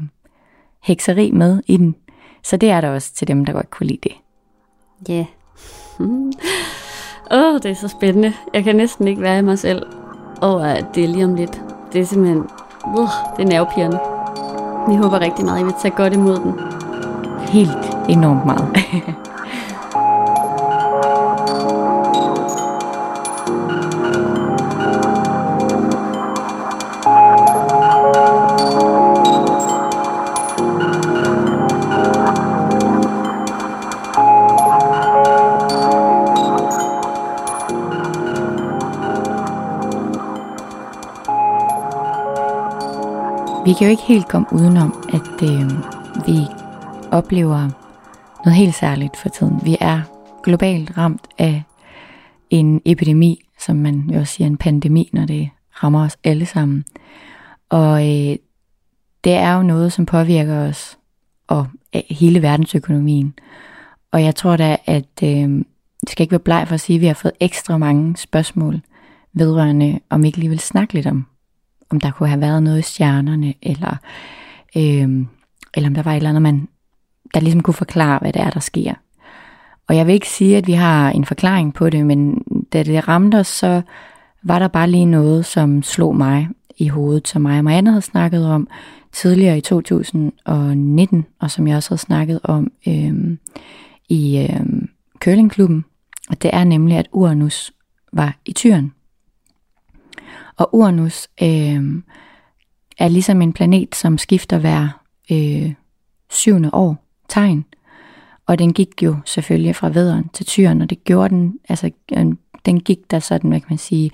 hekseri 0.83 1.31
med 1.31 1.61
i 1.67 1.77
den. 1.77 1.95
Så 2.43 2.57
det 2.57 2.69
er 2.69 2.81
der 2.81 2.89
også 2.89 3.13
til 3.13 3.27
dem, 3.27 3.45
der 3.45 3.53
godt 3.53 3.69
kunne 3.69 3.87
lide 3.87 3.99
det. 4.03 4.11
Ja, 5.09 5.13
yeah. 5.13 5.25
Åh, 7.31 7.53
oh, 7.53 7.59
det 7.63 7.71
er 7.71 7.75
så 7.75 7.87
spændende. 7.87 8.33
Jeg 8.53 8.63
kan 8.63 8.75
næsten 8.75 9.07
ikke 9.07 9.21
være 9.21 9.39
i 9.39 9.41
mig 9.41 9.59
selv 9.59 9.85
over, 10.41 10.61
at 10.61 10.85
det 10.95 11.03
er 11.03 11.07
lige 11.07 11.25
om 11.25 11.35
lidt. 11.35 11.61
Det 11.93 12.01
er 12.01 12.05
simpelthen... 12.05 12.43
Uh, 12.97 13.09
det 13.37 13.43
er 13.43 13.49
nervepirrende. 13.49 13.99
Vi 14.89 14.95
håber 14.95 15.19
rigtig 15.19 15.45
meget, 15.45 15.57
at 15.57 15.61
I 15.61 15.65
vil 15.65 15.73
tage 15.81 15.95
godt 15.95 16.13
imod 16.13 16.39
den. 16.39 16.53
Helt 17.47 17.97
enormt 18.09 18.45
meget. 18.45 18.67
Vi 43.69 43.73
kan 43.73 43.87
jo 43.87 43.91
ikke 43.91 44.03
helt 44.03 44.27
komme 44.27 44.47
udenom, 44.51 45.03
at 45.13 45.43
øh, 45.43 45.69
vi 46.27 46.37
oplever 47.11 47.69
noget 48.45 48.57
helt 48.57 48.75
særligt 48.75 49.17
for 49.17 49.29
tiden. 49.29 49.59
Vi 49.63 49.77
er 49.79 50.01
globalt 50.43 50.97
ramt 50.97 51.27
af 51.37 51.63
en 52.49 52.81
epidemi, 52.85 53.45
som 53.59 53.75
man 53.75 54.09
jo 54.13 54.19
også 54.19 54.33
siger 54.33 54.47
en 54.47 54.57
pandemi, 54.57 55.09
når 55.13 55.25
det 55.25 55.49
rammer 55.83 56.05
os 56.05 56.17
alle 56.23 56.45
sammen. 56.45 56.85
Og 57.69 58.01
øh, 58.01 58.35
det 59.23 59.33
er 59.33 59.55
jo 59.55 59.63
noget, 59.63 59.93
som 59.93 60.05
påvirker 60.05 60.57
os 60.59 60.97
og 61.47 61.67
øh, 61.95 62.01
hele 62.09 62.41
verdensøkonomien. 62.41 63.33
Og 64.11 64.23
jeg 64.23 64.35
tror 64.35 64.55
da, 64.55 64.77
at 64.85 65.23
øh, 65.23 65.49
det 66.01 66.09
skal 66.09 66.23
ikke 66.23 66.31
være 66.31 66.39
bleg 66.39 66.67
for 66.67 66.73
at 66.73 66.81
sige, 66.81 66.95
at 66.95 67.01
vi 67.01 67.07
har 67.07 67.13
fået 67.13 67.33
ekstra 67.39 67.77
mange 67.77 68.17
spørgsmål 68.17 68.81
vedrørende, 69.33 69.99
om 70.09 70.21
vi 70.21 70.27
ikke 70.27 70.39
lige 70.39 70.49
vil 70.49 70.59
snakke 70.59 70.93
lidt 70.93 71.07
om 71.07 71.25
om 71.89 71.99
der 71.99 72.11
kunne 72.11 72.29
have 72.29 72.41
været 72.41 72.63
noget 72.63 72.79
i 72.79 72.81
stjernerne, 72.81 73.53
eller 73.61 73.97
øh, 74.75 75.25
eller 75.73 75.89
om 75.89 75.93
der 75.93 76.03
var 76.03 76.11
et 76.11 76.17
eller 76.17 76.29
andet, 76.29 76.41
man, 76.41 76.67
der 77.33 77.39
ligesom 77.39 77.63
kunne 77.63 77.73
forklare, 77.73 78.19
hvad 78.19 78.33
det 78.33 78.41
er, 78.41 78.49
der 78.49 78.59
sker. 78.59 78.93
Og 79.87 79.95
jeg 79.95 80.07
vil 80.07 80.13
ikke 80.13 80.29
sige, 80.29 80.57
at 80.57 80.67
vi 80.67 80.73
har 80.73 81.09
en 81.09 81.25
forklaring 81.25 81.73
på 81.73 81.89
det, 81.89 82.05
men 82.05 82.43
da 82.73 82.83
det 82.83 83.07
ramte 83.07 83.35
os, 83.35 83.47
så 83.47 83.81
var 84.43 84.59
der 84.59 84.67
bare 84.67 84.89
lige 84.89 85.05
noget, 85.05 85.45
som 85.45 85.83
slog 85.83 86.15
mig 86.15 86.47
i 86.77 86.87
hovedet, 86.87 87.27
som 87.27 87.41
mig 87.41 87.57
og 87.57 87.63
Marianne 87.63 87.89
havde 87.89 88.01
snakket 88.01 88.47
om 88.47 88.67
tidligere 89.11 89.57
i 89.57 89.61
2019, 89.61 91.25
og 91.39 91.51
som 91.51 91.67
jeg 91.67 91.77
også 91.77 91.89
havde 91.89 92.01
snakket 92.01 92.39
om 92.43 92.71
øh, 92.87 93.37
i 94.09 94.37
øh, 94.37 94.65
curlingklubben. 95.19 95.85
Og 96.29 96.41
det 96.41 96.49
er 96.53 96.63
nemlig, 96.63 96.97
at 96.97 97.07
Uranus 97.11 97.71
var 98.13 98.37
i 98.45 98.53
tyren. 98.53 98.93
Og 100.59 100.75
Uranus 100.75 101.27
øh, 101.41 102.01
er 102.97 103.07
ligesom 103.07 103.41
en 103.41 103.53
planet, 103.53 103.95
som 103.95 104.17
skifter 104.17 104.57
hver 104.57 105.01
øh, 105.31 105.73
syvende 106.29 106.69
år 106.73 107.05
tegn. 107.29 107.65
Og 108.47 108.59
den 108.59 108.73
gik 108.73 109.03
jo 109.03 109.15
selvfølgelig 109.25 109.75
fra 109.75 109.89
vederen 109.89 110.29
til 110.33 110.45
tyren, 110.45 110.81
og 110.81 110.89
det 110.89 111.03
gjorde 111.03 111.29
den, 111.29 111.59
altså 111.69 111.91
øh, 112.17 112.25
den 112.65 112.79
gik 112.79 113.11
der 113.11 113.19
sådan, 113.19 113.49
hvad 113.49 113.59
kan 113.59 113.67
man 113.69 113.77
sige, 113.77 114.11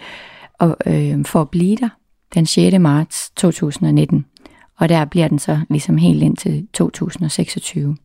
og, 0.60 0.78
øh, 0.86 1.26
for 1.26 1.42
at 1.42 1.50
blive 1.50 1.76
der 1.76 1.90
den 2.34 2.46
6. 2.46 2.80
marts 2.80 3.32
2019. 3.36 4.26
Og 4.78 4.90
der 4.90 5.06
bliver 5.06 5.28
den 5.28 5.40
så 5.40 5.60
ligesom 5.70 5.98
helt 5.98 6.24
ind 6.24 6.38
til 6.38 6.68
2026. 6.74 7.98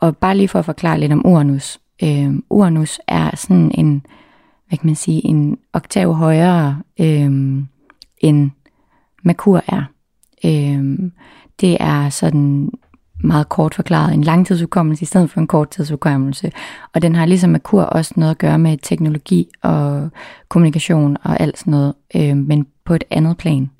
Og 0.00 0.16
bare 0.16 0.36
lige 0.36 0.48
for 0.48 0.58
at 0.58 0.64
forklare 0.64 1.00
lidt 1.00 1.12
om 1.12 1.26
Uranus. 1.26 1.80
Øh, 2.02 2.34
Uranus 2.50 3.00
er 3.06 3.36
sådan 3.36 3.70
en, 3.74 4.06
hvad 4.68 4.78
kan 4.78 4.86
man 4.86 4.96
sige, 4.96 5.26
en 5.26 5.58
oktav 5.72 6.12
højere 6.12 6.82
øh, 7.00 7.62
end 8.18 8.50
Merkur 9.24 9.62
er. 9.66 9.82
Øh, 10.44 11.10
det 11.60 11.76
er 11.80 12.08
sådan 12.08 12.70
meget 13.24 13.48
kort 13.48 13.74
forklaret 13.74 14.14
en 14.14 14.24
langtidsudkommelse 14.24 15.02
i 15.02 15.06
stedet 15.06 15.30
for 15.30 15.40
en 15.40 15.46
korttidsudkommelse. 15.46 16.52
Og 16.94 17.02
den 17.02 17.14
har 17.14 17.26
ligesom 17.26 17.50
Merkur 17.50 17.82
også 17.82 18.12
noget 18.16 18.30
at 18.30 18.38
gøre 18.38 18.58
med 18.58 18.78
teknologi 18.82 19.48
og 19.62 20.08
kommunikation 20.48 21.16
og 21.22 21.40
alt 21.40 21.58
sådan 21.58 21.70
noget, 21.70 21.94
øh, 22.16 22.36
men 22.36 22.66
på 22.84 22.94
et 22.94 23.04
andet 23.10 23.36
plan. 23.36 23.70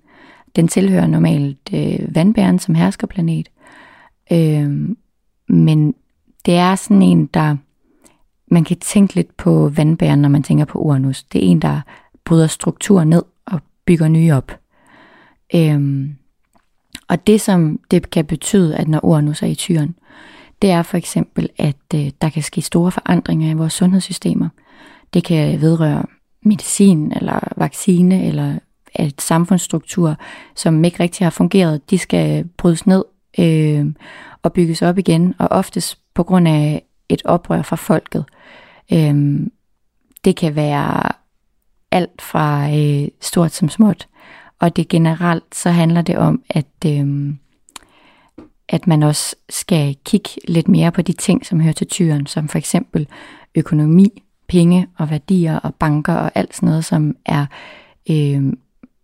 Den 0.57 0.69
tilhører 0.69 1.07
normalt 1.07 1.71
øh, 1.75 2.15
vandbæren 2.15 2.59
som 2.59 2.75
herskerplanet, 2.75 3.49
øh, 4.33 4.71
men 5.49 5.95
det 6.47 6.55
er 6.55 6.75
sådan 6.75 7.03
en, 7.03 7.27
der 7.27 7.57
man 8.49 8.65
kan 8.65 8.77
tænke 8.77 9.15
lidt 9.15 9.37
på 9.37 9.69
vandbæren, 9.69 10.19
når 10.23 10.29
man 10.29 10.43
tænker 10.43 10.65
på 10.65 10.79
Uranus. 10.79 11.23
Det 11.23 11.45
er 11.45 11.51
en, 11.51 11.63
der 11.63 11.81
bryder 12.25 12.47
struktur 12.47 13.05
ned 13.05 13.23
og 13.47 13.61
bygger 13.87 14.09
nye 14.09 14.33
op. 14.33 14.53
Øhm, 15.55 16.17
og 17.09 17.27
det, 17.27 17.41
som 17.41 17.81
det 17.91 18.11
kan 18.11 18.25
betyde, 18.25 18.77
at 18.77 18.89
når 18.89 19.05
Uranus 19.05 19.43
er 19.43 19.47
i 19.47 19.55
tyren, 19.55 19.95
det 20.63 20.71
er 20.71 20.83
for 20.83 20.97
eksempel, 20.97 21.49
at 21.59 21.77
øh, 21.95 22.11
der 22.21 22.29
kan 22.29 22.43
ske 22.43 22.63
store 22.63 22.91
forandringer 22.91 23.51
i 23.51 23.55
vores 23.55 23.73
sundhedssystemer. 23.73 24.49
Det 25.15 25.25
kan 25.25 25.61
vedrøre 25.61 26.05
medicin 26.43 27.13
eller 27.13 27.39
vaccine 27.57 28.27
eller 28.27 28.59
et 28.99 29.23
samfundsstruktur, 29.23 30.17
som 30.55 30.85
ikke 30.85 31.03
rigtig 31.03 31.27
har 31.27 31.31
fungeret. 31.31 31.91
De 31.91 31.99
skal 31.99 32.49
brydes 32.57 32.87
ned 32.87 33.05
øh, 33.39 33.87
og 34.43 34.53
bygges 34.53 34.83
op 34.83 34.99
igen, 34.99 35.35
og 35.39 35.49
oftest 35.51 35.99
på 36.15 36.23
grund 36.23 36.49
af 36.49 36.83
et 37.09 37.23
oprør 37.25 37.63
fra 37.63 37.77
folket. 37.77 38.25
Øhm, 38.93 39.53
det 40.25 40.37
kan 40.37 40.57
være 40.57 41.13
alt 41.91 42.23
fra 42.23 42.71
øh, 42.71 43.09
stort 43.21 43.53
som 43.53 43.69
småt. 43.69 44.09
Og 44.59 44.77
det 44.77 44.89
generelt, 44.89 45.55
så 45.55 45.71
handler 45.71 46.03
det 46.03 46.17
om, 46.17 46.43
at, 46.51 46.67
øh, 46.87 47.35
at 48.69 48.87
man 48.87 49.03
også 49.03 49.37
skal 49.49 49.97
kigge 50.05 50.31
lidt 50.49 50.69
mere 50.69 50.93
på 50.93 51.03
de 51.03 51.13
ting, 51.13 51.47
som 51.47 51.61
hører 51.61 51.73
til 51.73 51.87
tyren, 51.87 52.27
som 52.27 52.49
for 52.49 52.59
eksempel 52.59 53.09
økonomi, 53.55 54.23
penge 54.49 54.87
og 54.99 55.11
værdier 55.11 55.59
og 55.59 55.75
banker 55.75 56.15
og 56.15 56.33
alt 56.35 56.57
sådan 56.57 56.69
noget, 56.69 56.85
som 56.85 57.17
er 57.27 57.47
øh, 58.11 58.53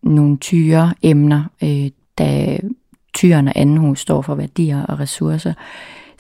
nogle 0.03 0.37
tyre 0.37 0.95
emner, 1.03 1.45
øh, 1.63 1.91
da 2.19 2.59
tyren 3.15 3.49
og 3.49 3.53
anden 3.57 3.77
hus 3.77 4.01
står 4.01 4.23
for 4.23 4.35
værdier 4.35 4.83
og 4.83 5.01
ressourcer, 5.01 5.53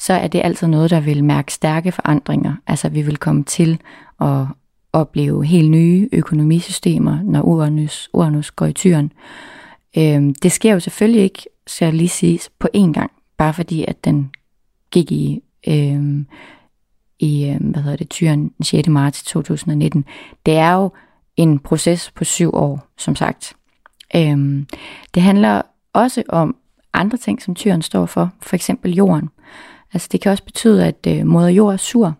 så 0.02 0.12
er 0.12 0.26
det 0.26 0.40
altid 0.44 0.66
noget, 0.66 0.90
der 0.90 1.00
vil 1.00 1.24
mærke 1.24 1.52
stærke 1.52 1.92
forandringer. 1.92 2.54
Altså 2.66 2.88
vi 2.88 3.02
vil 3.02 3.16
komme 3.16 3.44
til 3.44 3.80
at 4.20 4.46
opleve 4.92 5.46
helt 5.46 5.70
nye 5.70 6.08
økonomisystemer, 6.12 7.22
når 7.22 7.42
Uranus, 7.42 8.10
Uranus 8.12 8.50
går 8.50 8.66
i 8.66 8.72
tyren. 8.72 9.12
Øhm, 9.98 10.34
det 10.34 10.52
sker 10.52 10.72
jo 10.72 10.80
selvfølgelig 10.80 11.22
ikke, 11.22 11.42
skal 11.66 11.86
jeg 11.86 11.94
lige 11.94 12.08
sige, 12.08 12.40
på 12.58 12.68
én 12.76 12.92
gang, 12.92 13.10
bare 13.36 13.54
fordi 13.54 13.84
at 13.88 14.04
den 14.04 14.30
gik 14.90 15.12
i, 15.12 15.42
øhm, 15.68 16.26
i 17.18 17.48
øhm, 17.48 17.64
hvad 17.64 17.82
hedder 17.82 17.96
det, 17.96 18.10
tyren 18.10 18.48
den 18.48 18.64
6. 18.64 18.88
marts 18.88 19.22
2019. 19.22 20.04
Det 20.46 20.56
er 20.56 20.72
jo 20.72 20.90
en 21.36 21.58
proces 21.58 22.10
på 22.10 22.24
syv 22.24 22.54
år, 22.54 22.86
som 22.98 23.16
sagt. 23.16 23.56
Øhm, 24.16 24.66
det 25.14 25.22
handler 25.22 25.62
også 25.92 26.22
om 26.28 26.56
andre 26.92 27.18
ting, 27.18 27.42
som 27.42 27.54
tyren 27.54 27.82
står 27.82 28.06
for, 28.06 28.30
for 28.40 28.56
eksempel 28.56 28.94
jorden. 28.94 29.30
Altså 29.92 30.08
det 30.12 30.20
kan 30.20 30.32
også 30.32 30.44
betyde, 30.44 30.86
at 30.86 31.06
øh, 31.08 31.26
moder 31.26 31.48
jord 31.48 31.72
er 31.72 31.76
sur, 31.76 32.14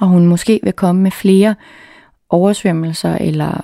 og 0.00 0.08
hun 0.08 0.26
måske 0.26 0.60
vil 0.62 0.72
komme 0.72 1.02
med 1.02 1.10
flere 1.10 1.54
oversvømmelser 2.28 3.14
eller 3.14 3.60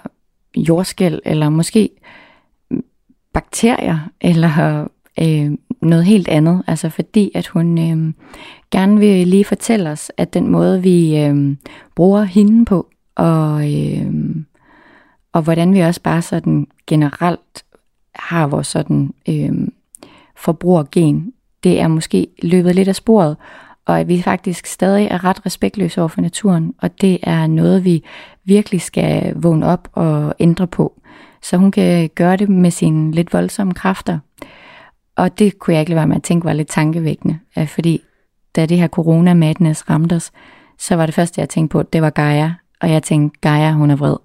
jordskæl, 0.57 1.21
eller 1.25 1.49
måske 1.49 1.91
bakterier, 3.33 3.99
eller 4.21 4.87
øh, 5.21 5.51
noget 5.83 6.05
helt 6.05 6.29
andet. 6.29 6.63
Altså 6.67 6.89
fordi, 6.89 7.31
at 7.35 7.47
hun 7.47 7.79
øh, 7.79 8.13
gerne 8.71 8.99
vil 8.99 9.29
lige 9.29 9.45
fortælle 9.45 9.91
os, 9.91 10.13
at 10.17 10.35
den 10.35 10.49
måde, 10.49 10.83
vi 10.83 11.19
øh, 11.19 11.57
bruger 11.95 12.23
hende 12.23 12.65
på, 12.65 12.89
og, 13.15 13.75
øh, 13.75 14.37
og 15.33 15.43
hvordan 15.43 15.75
vi 15.75 15.81
også 15.81 16.03
bare 16.03 16.23
sådan 16.23 16.67
generelt 16.87 17.65
har 18.15 18.47
vores 18.47 18.67
sådan 18.67 19.15
øh, 19.29 19.69
forbrugergen, 20.37 21.33
det 21.65 21.81
er 21.81 21.89
måske 21.89 22.27
løbet 22.43 22.75
lidt 22.75 22.89
af 22.89 22.97
sporet, 22.97 23.37
og 23.87 24.01
at 24.01 24.09
vi 24.09 24.23
faktisk 24.23 24.67
stadig 24.67 25.07
er 25.07 25.25
ret 25.25 25.47
respektløse 25.47 26.01
over 26.01 26.09
for 26.09 26.21
naturen, 26.21 26.75
og 26.79 27.01
det 27.01 27.19
er 27.23 27.47
noget, 27.47 27.85
vi 27.85 28.05
virkelig 28.45 28.81
skal 28.81 29.33
vågne 29.37 29.67
op 29.67 29.89
og 29.93 30.35
ændre 30.39 30.67
på. 30.67 31.01
Så 31.43 31.57
hun 31.57 31.71
kan 31.71 32.11
gøre 32.15 32.37
det 32.37 32.49
med 32.49 32.71
sine 32.71 33.13
lidt 33.13 33.33
voldsomme 33.33 33.75
kræfter. 33.75 34.19
Og 35.17 35.39
det 35.39 35.59
kunne 35.59 35.75
jeg 35.75 35.81
ikke 35.81 35.91
lade 35.91 35.97
være 35.97 36.07
med 36.07 36.17
at 36.17 36.23
tænke 36.23 36.45
var 36.45 36.53
lidt 36.53 36.69
tankevækkende, 36.69 37.39
fordi 37.67 38.01
da 38.57 38.67
det 38.67 38.79
her 38.79 38.89
corona-madness 38.89 39.91
ramte 39.91 40.15
os, 40.17 40.33
så 40.79 40.97
var 40.97 41.07
det 41.07 41.15
første, 41.15 41.41
jeg 41.41 41.49
tænkte 41.49 41.73
på, 41.73 41.83
det 41.83 42.03
var 42.03 42.11
Gaia. 42.11 42.55
Og 42.81 42.91
jeg 42.91 43.03
tænkte, 43.03 43.41
Gaia, 43.41 43.73
hun 43.73 43.91
er 43.91 43.97
vred. 43.97 44.17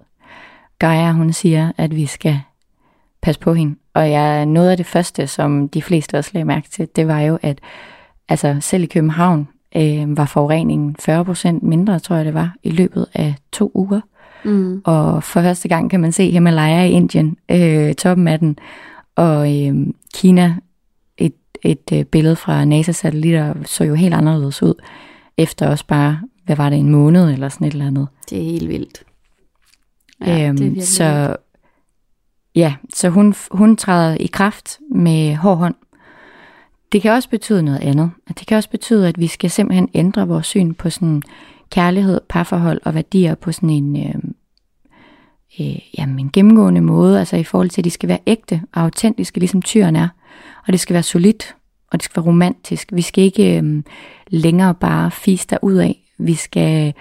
Gaia, 0.78 1.12
hun 1.12 1.32
siger, 1.32 1.72
at 1.76 1.96
vi 1.96 2.06
skal 2.06 2.40
passe 3.26 3.40
på 3.40 3.54
hende. 3.54 3.76
Og 3.94 4.10
jeg, 4.10 4.46
noget 4.46 4.70
af 4.70 4.76
det 4.76 4.86
første, 4.86 5.26
som 5.26 5.68
de 5.68 5.82
fleste 5.82 6.18
også 6.18 6.30
lagde 6.34 6.44
mærke 6.44 6.68
til, 6.70 6.88
det 6.96 7.08
var 7.08 7.20
jo, 7.20 7.38
at 7.42 7.58
altså 8.28 8.56
selv 8.60 8.82
i 8.82 8.86
København 8.86 9.48
øh, 9.76 10.16
var 10.16 10.26
forureningen 10.26 10.96
40% 11.02 11.58
mindre, 11.62 11.98
tror 11.98 12.16
jeg 12.16 12.24
det 12.24 12.34
var, 12.34 12.54
i 12.62 12.70
løbet 12.70 13.06
af 13.14 13.34
to 13.52 13.70
uger. 13.74 14.00
Mm. 14.44 14.82
Og 14.84 15.22
for 15.22 15.40
første 15.40 15.68
gang 15.68 15.90
kan 15.90 16.00
man 16.00 16.12
se 16.12 16.30
Himalaya 16.30 16.84
i 16.84 16.90
Indien, 16.90 17.36
øh, 17.50 17.94
toppen 17.94 18.28
af 18.28 18.38
den, 18.38 18.58
og 19.16 19.66
øh, 19.66 19.74
Kina, 20.14 20.54
et, 21.18 21.34
et 21.62 21.92
øh, 21.92 22.04
billede 22.04 22.36
fra 22.36 22.64
NASA-satellitter, 22.64 23.54
så 23.64 23.84
jo 23.84 23.94
helt 23.94 24.14
anderledes 24.14 24.62
ud, 24.62 24.74
efter 25.36 25.68
også 25.68 25.86
bare, 25.86 26.20
hvad 26.44 26.56
var 26.56 26.70
det, 26.70 26.78
en 26.78 26.90
måned 26.90 27.32
eller 27.32 27.48
sådan 27.48 27.66
et 27.66 27.72
eller 27.72 27.86
andet. 27.86 28.08
Det 28.30 28.38
er 28.38 28.44
helt 28.44 28.68
vildt. 28.68 29.02
Ja, 30.26 30.48
øhm, 30.48 30.56
det 30.56 30.78
er 30.78 30.82
så 30.82 31.36
ja, 32.56 32.74
så 32.94 33.08
hun, 33.08 33.34
hun 33.50 33.76
træder 33.76 34.16
i 34.20 34.26
kraft 34.26 34.78
med 34.94 35.36
hård 35.36 35.58
hånd. 35.58 35.74
Det 36.92 37.02
kan 37.02 37.12
også 37.12 37.28
betyde 37.28 37.62
noget 37.62 37.80
andet. 37.80 38.10
Det 38.28 38.46
kan 38.46 38.56
også 38.56 38.70
betyde, 38.70 39.08
at 39.08 39.20
vi 39.20 39.26
skal 39.26 39.50
simpelthen 39.50 39.88
ændre 39.94 40.28
vores 40.28 40.46
syn 40.46 40.74
på 40.74 40.90
sådan 40.90 41.22
kærlighed, 41.70 42.20
parforhold 42.28 42.80
og 42.84 42.94
værdier 42.94 43.34
på 43.34 43.52
sådan 43.52 43.70
en, 43.70 43.96
øh, 43.96 44.14
øh, 45.60 45.78
jamen 45.98 46.18
en 46.18 46.30
gennemgående 46.32 46.80
måde, 46.80 47.18
altså 47.18 47.36
i 47.36 47.44
forhold 47.44 47.70
til, 47.70 47.80
at 47.80 47.84
de 47.84 47.90
skal 47.90 48.08
være 48.08 48.18
ægte 48.26 48.62
og 48.72 48.82
autentiske, 48.82 49.38
ligesom 49.38 49.62
tyren 49.62 49.96
er. 49.96 50.08
Og 50.66 50.72
det 50.72 50.80
skal 50.80 50.94
være 50.94 51.02
solidt, 51.02 51.56
og 51.92 51.98
det 51.98 52.04
skal 52.04 52.16
være 52.16 52.26
romantisk. 52.26 52.88
Vi 52.92 53.02
skal 53.02 53.24
ikke 53.24 53.60
øh, 53.60 53.82
længere 54.28 54.74
bare 54.74 55.10
fise 55.10 55.46
ud 55.62 55.74
af. 55.74 55.98
Vi 56.18 56.34
skal 56.34 56.94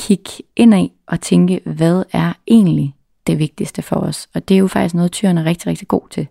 kigge 0.00 0.30
indad 0.56 0.88
og 1.06 1.20
tænke, 1.20 1.60
hvad 1.64 2.04
er 2.12 2.32
egentlig 2.46 2.94
det 3.30 3.38
vigtigste 3.38 3.82
for 3.82 3.96
os? 3.96 4.28
Og 4.34 4.48
det 4.48 4.54
er 4.54 4.58
jo 4.58 4.66
faktisk 4.66 4.94
noget, 4.94 5.12
tyren 5.12 5.38
er 5.38 5.44
rigtig, 5.44 5.66
rigtig 5.66 5.88
god 5.88 6.08
til. 6.10 6.26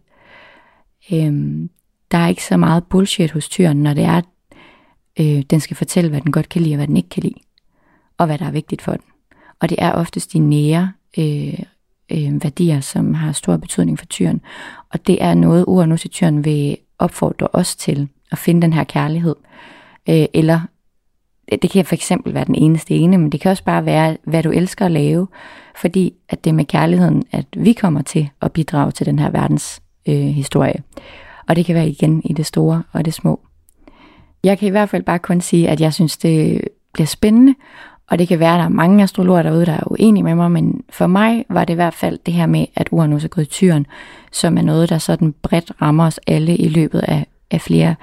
Øhm, 1.13 1.69
der 2.11 2.17
er 2.17 2.27
ikke 2.27 2.45
så 2.45 2.57
meget 2.57 2.83
bullshit 2.83 3.31
hos 3.31 3.49
tyren, 3.49 3.83
når 3.83 3.93
det 3.93 4.03
er, 4.03 4.21
øh, 5.19 5.41
den 5.49 5.59
skal 5.59 5.77
fortælle, 5.77 6.09
hvad 6.09 6.21
den 6.21 6.31
godt 6.31 6.49
kan 6.49 6.61
lide 6.61 6.73
og 6.73 6.77
hvad 6.77 6.87
den 6.87 6.97
ikke 6.97 7.09
kan 7.09 7.23
lide. 7.23 7.39
Og 8.17 8.25
hvad 8.25 8.37
der 8.37 8.45
er 8.45 8.51
vigtigt 8.51 8.81
for 8.81 8.91
den. 8.91 9.01
Og 9.59 9.69
det 9.69 9.77
er 9.81 9.91
oftest 9.91 10.33
de 10.33 10.39
nære 10.39 10.91
øh, 11.17 11.59
øh, 12.11 12.43
værdier, 12.43 12.81
som 12.81 13.13
har 13.13 13.31
stor 13.31 13.57
betydning 13.57 13.99
for 13.99 14.05
tyren. 14.05 14.41
Og 14.89 15.07
det 15.07 15.23
er 15.23 15.33
noget, 15.33 15.65
Uranus 15.67 16.01
til 16.01 16.09
tyren 16.09 16.45
vil 16.45 16.77
opfordre 16.99 17.47
os 17.53 17.75
til. 17.75 18.09
at 18.31 18.37
finde 18.37 18.61
den 18.61 18.73
her 18.73 18.83
kærlighed. 18.83 19.35
Øh, 20.09 20.25
eller 20.33 20.61
det 21.61 21.69
kan 21.71 21.85
for 21.85 21.95
eksempel 21.95 22.33
være 22.33 22.45
den 22.45 22.55
eneste 22.55 22.95
ene, 22.95 23.17
men 23.17 23.29
det 23.29 23.41
kan 23.41 23.51
også 23.51 23.63
bare 23.63 23.85
være, 23.85 24.17
hvad 24.23 24.43
du 24.43 24.51
elsker 24.51 24.85
at 24.85 24.91
lave, 24.91 25.27
fordi 25.75 26.13
at 26.29 26.43
det 26.43 26.49
er 26.49 26.53
med 26.53 26.65
kærligheden, 26.65 27.23
at 27.31 27.45
vi 27.57 27.73
kommer 27.73 28.01
til 28.01 28.29
at 28.41 28.51
bidrage 28.51 28.91
til 28.91 29.05
den 29.05 29.19
her 29.19 29.29
verdens 29.29 29.81
øh, 30.07 30.15
historie. 30.15 30.83
Og 31.47 31.55
det 31.55 31.65
kan 31.65 31.75
være 31.75 31.89
igen 31.89 32.21
i 32.25 32.33
det 32.33 32.45
store 32.45 32.83
og 32.91 33.05
det 33.05 33.13
små. 33.13 33.39
Jeg 34.43 34.57
kan 34.59 34.67
i 34.67 34.71
hvert 34.71 34.89
fald 34.89 35.03
bare 35.03 35.19
kun 35.19 35.41
sige, 35.41 35.69
at 35.69 35.81
jeg 35.81 35.93
synes, 35.93 36.17
det 36.17 36.61
bliver 36.93 37.07
spændende, 37.07 37.55
og 38.09 38.19
det 38.19 38.27
kan 38.27 38.39
være, 38.39 38.53
at 38.53 38.59
der 38.59 38.65
er 38.65 38.69
mange 38.69 39.03
astrologer 39.03 39.43
derude, 39.43 39.65
der 39.65 39.73
er 39.73 39.91
uenige 39.91 40.23
med 40.23 40.35
mig, 40.35 40.51
men 40.51 40.81
for 40.89 41.07
mig 41.07 41.45
var 41.49 41.65
det 41.65 41.73
i 41.73 41.75
hvert 41.75 41.93
fald 41.93 42.19
det 42.25 42.33
her 42.33 42.45
med, 42.45 42.65
at 42.75 42.87
Uranus 42.91 43.23
er 43.23 43.27
gået 43.27 43.45
i 43.45 43.49
tyren, 43.49 43.85
som 44.31 44.57
er 44.57 44.61
noget, 44.61 44.89
der 44.89 44.97
sådan 44.97 45.35
bredt 45.41 45.71
rammer 45.81 46.05
os 46.05 46.19
alle 46.27 46.57
i 46.57 46.67
løbet 46.67 46.99
af, 46.99 47.25
af 47.51 47.61
flere 47.61 47.95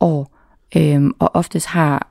år. 0.00 0.30
Øhm, 0.76 1.12
og 1.18 1.30
oftest 1.34 1.66
har 1.66 2.08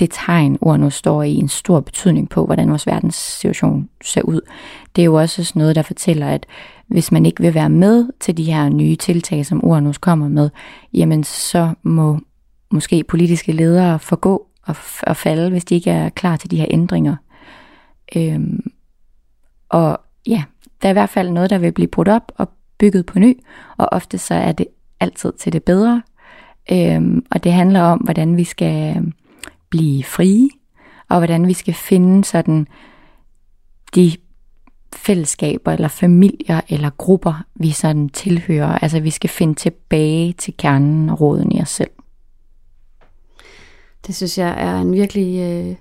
det 0.00 0.08
tegn, 0.12 0.58
Uranus 0.60 0.94
står 0.94 1.22
i, 1.22 1.34
en 1.34 1.48
stor 1.48 1.80
betydning 1.80 2.28
på, 2.28 2.46
hvordan 2.46 2.70
vores 2.70 2.86
verdenssituation 2.86 3.88
ser 4.04 4.22
ud. 4.22 4.40
Det 4.96 5.02
er 5.02 5.06
jo 5.06 5.14
også 5.14 5.44
sådan 5.44 5.60
noget, 5.60 5.76
der 5.76 5.82
fortæller, 5.82 6.28
at 6.28 6.46
hvis 6.86 7.12
man 7.12 7.26
ikke 7.26 7.42
vil 7.42 7.54
være 7.54 7.70
med 7.70 8.08
til 8.20 8.36
de 8.36 8.44
her 8.44 8.68
nye 8.68 8.96
tiltag, 8.96 9.46
som 9.46 9.64
Uranus 9.64 9.98
kommer 9.98 10.28
med, 10.28 10.50
jamen 10.94 11.24
så 11.24 11.70
må 11.82 12.18
måske 12.70 13.04
politiske 13.04 13.52
ledere 13.52 13.98
forgå 13.98 14.46
og, 14.62 14.76
og 15.02 15.16
falde, 15.16 15.50
hvis 15.50 15.64
de 15.64 15.74
ikke 15.74 15.90
er 15.90 16.08
klar 16.08 16.36
til 16.36 16.50
de 16.50 16.56
her 16.56 16.66
ændringer. 16.70 17.16
Øhm, 18.16 18.70
og 19.68 20.00
ja, 20.26 20.44
der 20.82 20.88
er 20.88 20.90
i 20.90 20.92
hvert 20.92 21.10
fald 21.10 21.30
noget, 21.30 21.50
der 21.50 21.58
vil 21.58 21.72
blive 21.72 21.88
brudt 21.88 22.08
op 22.08 22.32
og 22.36 22.48
bygget 22.78 23.06
på 23.06 23.18
ny, 23.18 23.38
og 23.76 23.88
ofte 23.92 24.18
så 24.18 24.34
er 24.34 24.52
det 24.52 24.66
altid 25.00 25.32
til 25.32 25.52
det 25.52 25.64
bedre. 25.64 26.02
Øhm, 26.72 27.26
og 27.30 27.44
det 27.44 27.52
handler 27.52 27.80
om, 27.80 27.98
hvordan 27.98 28.36
vi 28.36 28.44
skal 28.44 29.02
blive 29.70 30.04
frie, 30.04 30.48
og 31.08 31.18
hvordan 31.18 31.46
vi 31.46 31.52
skal 31.52 31.74
finde 31.74 32.24
sådan 32.24 32.66
de 33.94 34.12
fællesskaber 34.96 35.72
eller 35.72 35.88
familier 35.88 36.60
eller 36.68 36.90
grupper, 36.90 37.44
vi 37.54 37.70
sådan 37.70 38.08
tilhører. 38.08 38.78
Altså 38.78 39.00
vi 39.00 39.10
skal 39.10 39.30
finde 39.30 39.54
tilbage 39.54 40.32
til 40.32 40.54
kernen 40.56 41.10
og 41.10 41.20
råden 41.20 41.52
i 41.52 41.60
os 41.60 41.70
selv. 41.70 41.90
Det 44.06 44.14
synes 44.14 44.38
jeg 44.38 44.54
er 44.58 44.80
en 44.80 44.92
virkelig 44.92 45.40
øh, 45.40 45.76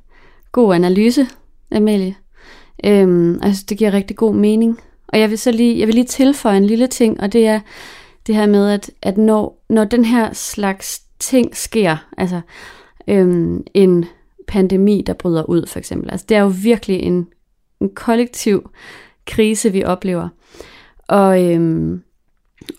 god 0.52 0.76
analyse, 0.76 1.28
Amalie. 1.72 2.16
Øhm, 2.86 3.40
altså 3.44 3.66
det 3.70 3.78
giver 3.78 3.94
rigtig 3.94 4.16
god 4.18 4.36
mening. 4.36 4.80
Og 5.08 5.20
jeg 5.20 5.30
vil 5.30 5.38
så 5.38 5.52
lige, 5.52 5.80
jeg 5.80 5.88
vil 5.88 5.96
lige 5.96 6.06
tilføje 6.06 6.58
en 6.58 6.66
lille 6.66 6.88
ting, 6.88 7.22
og 7.22 7.34
det 7.34 7.48
er 7.48 7.60
det 8.28 8.36
her 8.36 8.46
med, 8.46 8.70
at, 8.70 8.92
at 9.02 9.18
når, 9.18 9.64
når 9.70 9.84
den 9.84 10.06
her 10.06 10.34
slags 10.34 11.02
ting 11.20 11.56
sker, 11.56 11.98
altså 12.18 12.42
øhm, 13.08 13.64
en 13.74 14.06
pandemi, 14.48 15.04
der 15.08 15.14
bryder 15.14 15.44
ud 15.44 15.66
for 15.68 15.80
eksempel, 15.80 16.12
altså 16.12 16.26
det 16.30 16.38
er 16.38 16.42
jo 16.42 16.54
virkelig 16.64 17.00
en, 17.00 17.28
en 17.82 17.90
kollektiv 17.96 18.70
krise, 19.26 19.72
vi 19.72 19.84
oplever. 19.84 20.30
Og, 21.08 21.44
øhm, 21.44 22.02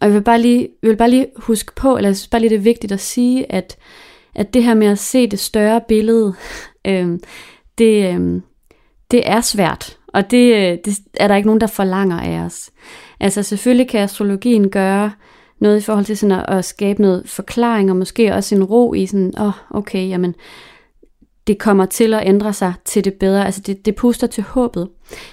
og 0.00 0.06
jeg 0.06 0.14
vil 0.14 0.22
bare 0.22 0.40
lige, 0.40 0.68
jeg 0.82 0.90
vil 0.90 0.96
bare 0.96 1.10
lige 1.10 1.26
huske 1.36 1.72
på, 1.74 1.96
eller 1.96 2.08
jeg 2.08 2.16
synes 2.16 2.28
bare 2.28 2.40
lige 2.40 2.50
det 2.50 2.56
er 2.56 2.60
vigtigt 2.60 2.92
at 2.92 3.00
sige, 3.00 3.52
at 3.52 3.78
at 4.36 4.54
det 4.54 4.64
her 4.64 4.74
med 4.74 4.86
at 4.86 4.98
se 4.98 5.26
det 5.26 5.38
større 5.38 5.80
billede, 5.88 6.34
øh, 6.88 7.18
det, 7.78 8.14
øh, 8.14 8.40
det 9.10 9.28
er 9.28 9.40
svært, 9.40 9.98
og 10.06 10.30
det, 10.30 10.54
øh, 10.54 10.78
det 10.84 10.98
er 11.14 11.28
der 11.28 11.36
ikke 11.36 11.48
nogen, 11.48 11.60
der 11.60 11.66
forlanger 11.66 12.20
af 12.20 12.40
os. 12.40 12.70
Altså 13.20 13.42
selvfølgelig 13.42 13.88
kan 13.88 14.00
astrologien 14.00 14.70
gøre 14.70 15.12
noget 15.60 15.78
i 15.78 15.84
forhold 15.84 16.04
til 16.04 16.16
sådan 16.16 16.38
at, 16.38 16.44
at 16.48 16.64
skabe 16.64 17.02
noget 17.02 17.22
forklaring, 17.26 17.90
og 17.90 17.96
måske 17.96 18.34
også 18.34 18.54
en 18.54 18.64
ro 18.64 18.94
i 18.94 19.06
sådan, 19.06 19.32
åh, 19.38 19.46
oh, 19.46 19.52
okay, 19.70 20.08
jamen, 20.08 20.34
det 21.46 21.58
kommer 21.58 21.86
til 21.86 22.14
at 22.14 22.26
ændre 22.26 22.52
sig 22.52 22.74
til 22.84 23.04
det 23.04 23.14
bedre. 23.14 23.46
Altså 23.46 23.60
det, 23.60 23.86
det 23.86 23.94
puster 23.94 24.26
til 24.26 24.42
håbet. 24.42 24.88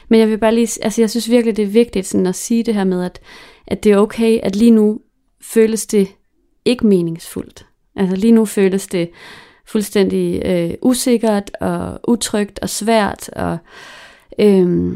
Men 0.10 0.20
jeg 0.20 0.30
vil 0.30 0.38
bare 0.38 0.56
lige, 0.56 0.84
altså 0.84 1.02
jeg 1.02 1.10
synes 1.10 1.30
virkelig, 1.30 1.58
det 1.58 1.64
er 1.64 1.68
vigtigt 1.68 2.08
sådan 2.08 2.28
at 2.28 2.36
sige 2.36 2.64
det 2.64 2.74
her 2.74 2.84
med, 2.84 3.04
at, 3.04 3.20
at 3.68 3.84
det 3.84 3.92
er 3.92 3.98
okay, 3.98 4.40
at 4.44 4.56
lige 4.56 4.72
nu 4.72 5.00
føles 5.42 5.86
det 5.86 6.08
ikke 6.66 6.88
meningsfuldt. 6.88 7.66
Altså 7.96 8.16
lige 8.16 8.32
nu 8.32 8.46
føles 8.46 8.88
det 8.88 9.10
fuldstændig 9.66 10.42
øh, 10.46 10.74
usikkert 10.82 11.52
og 11.62 12.00
utrygt 12.08 12.60
og 12.60 12.70
svært 12.70 13.30
og, 13.30 13.58
øh, 14.40 14.94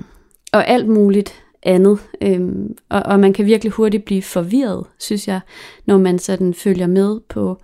og 0.53 0.67
alt 0.67 0.87
muligt 0.87 1.43
andet. 1.67 1.99
Øhm, 2.21 2.75
og, 2.89 3.01
og 3.05 3.19
man 3.19 3.33
kan 3.33 3.45
virkelig 3.45 3.71
hurtigt 3.71 4.05
blive 4.05 4.21
forvirret, 4.21 4.85
synes 4.99 5.27
jeg, 5.27 5.39
når 5.85 5.97
man 5.97 6.19
sådan 6.19 6.53
følger 6.53 6.87
med 6.87 7.19
på 7.29 7.61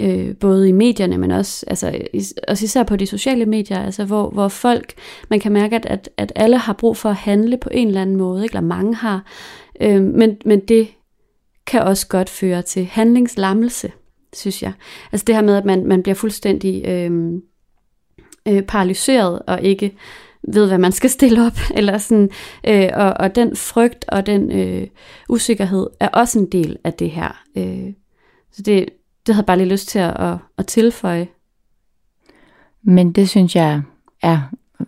øh, 0.00 0.36
både 0.36 0.68
i 0.68 0.72
medierne, 0.72 1.18
men 1.18 1.30
også, 1.30 1.64
altså, 1.68 1.98
is, 2.12 2.34
også 2.48 2.64
især 2.64 2.82
på 2.82 2.96
de 2.96 3.06
sociale 3.06 3.46
medier, 3.46 3.78
altså 3.78 4.04
hvor, 4.04 4.30
hvor 4.30 4.48
folk, 4.48 4.94
man 5.30 5.40
kan 5.40 5.52
mærke, 5.52 5.76
at, 5.76 5.86
at, 5.86 6.10
at 6.16 6.32
alle 6.36 6.58
har 6.58 6.72
brug 6.72 6.96
for 6.96 7.08
at 7.08 7.16
handle 7.16 7.56
på 7.56 7.68
en 7.72 7.88
eller 7.88 8.02
anden 8.02 8.16
måde, 8.16 8.42
ikke? 8.42 8.52
eller 8.52 8.68
mange 8.68 8.94
har, 8.94 9.24
øh, 9.80 10.02
men, 10.02 10.36
men 10.44 10.60
det 10.60 10.88
kan 11.66 11.82
også 11.82 12.08
godt 12.08 12.30
føre 12.30 12.62
til 12.62 12.84
handlingslammelse 12.84 13.92
synes 14.36 14.62
jeg. 14.62 14.72
Altså 15.12 15.24
det 15.24 15.34
her 15.34 15.42
med, 15.42 15.56
at 15.56 15.64
man, 15.64 15.86
man 15.86 16.02
bliver 16.02 16.14
fuldstændig 16.14 16.84
øh, 16.86 17.32
øh, 18.48 18.62
paralyseret 18.62 19.42
og 19.46 19.62
ikke 19.62 19.96
ved, 20.52 20.68
hvad 20.68 20.78
man 20.78 20.92
skal 20.92 21.10
stille 21.10 21.46
op, 21.46 21.58
eller 21.78 21.98
sådan, 21.98 22.30
øh, 22.66 22.88
og, 22.94 23.12
og 23.12 23.34
den 23.34 23.56
frygt 23.56 24.04
og 24.08 24.26
den 24.26 24.52
øh, 24.52 24.86
usikkerhed 25.28 25.86
er 26.00 26.08
også 26.08 26.38
en 26.38 26.46
del 26.46 26.76
af 26.84 26.92
det 26.92 27.10
her. 27.10 27.42
Øh, 27.56 27.92
så 28.52 28.62
det, 28.62 28.88
det 29.26 29.34
havde 29.34 29.42
jeg 29.42 29.46
bare 29.46 29.58
lige 29.58 29.68
lyst 29.68 29.88
til 29.88 29.98
at, 29.98 30.20
at, 30.20 30.36
at 30.58 30.66
tilføje. 30.66 31.28
Men 32.82 33.12
det 33.12 33.28
synes 33.28 33.56
jeg 33.56 33.82
er 34.22 34.40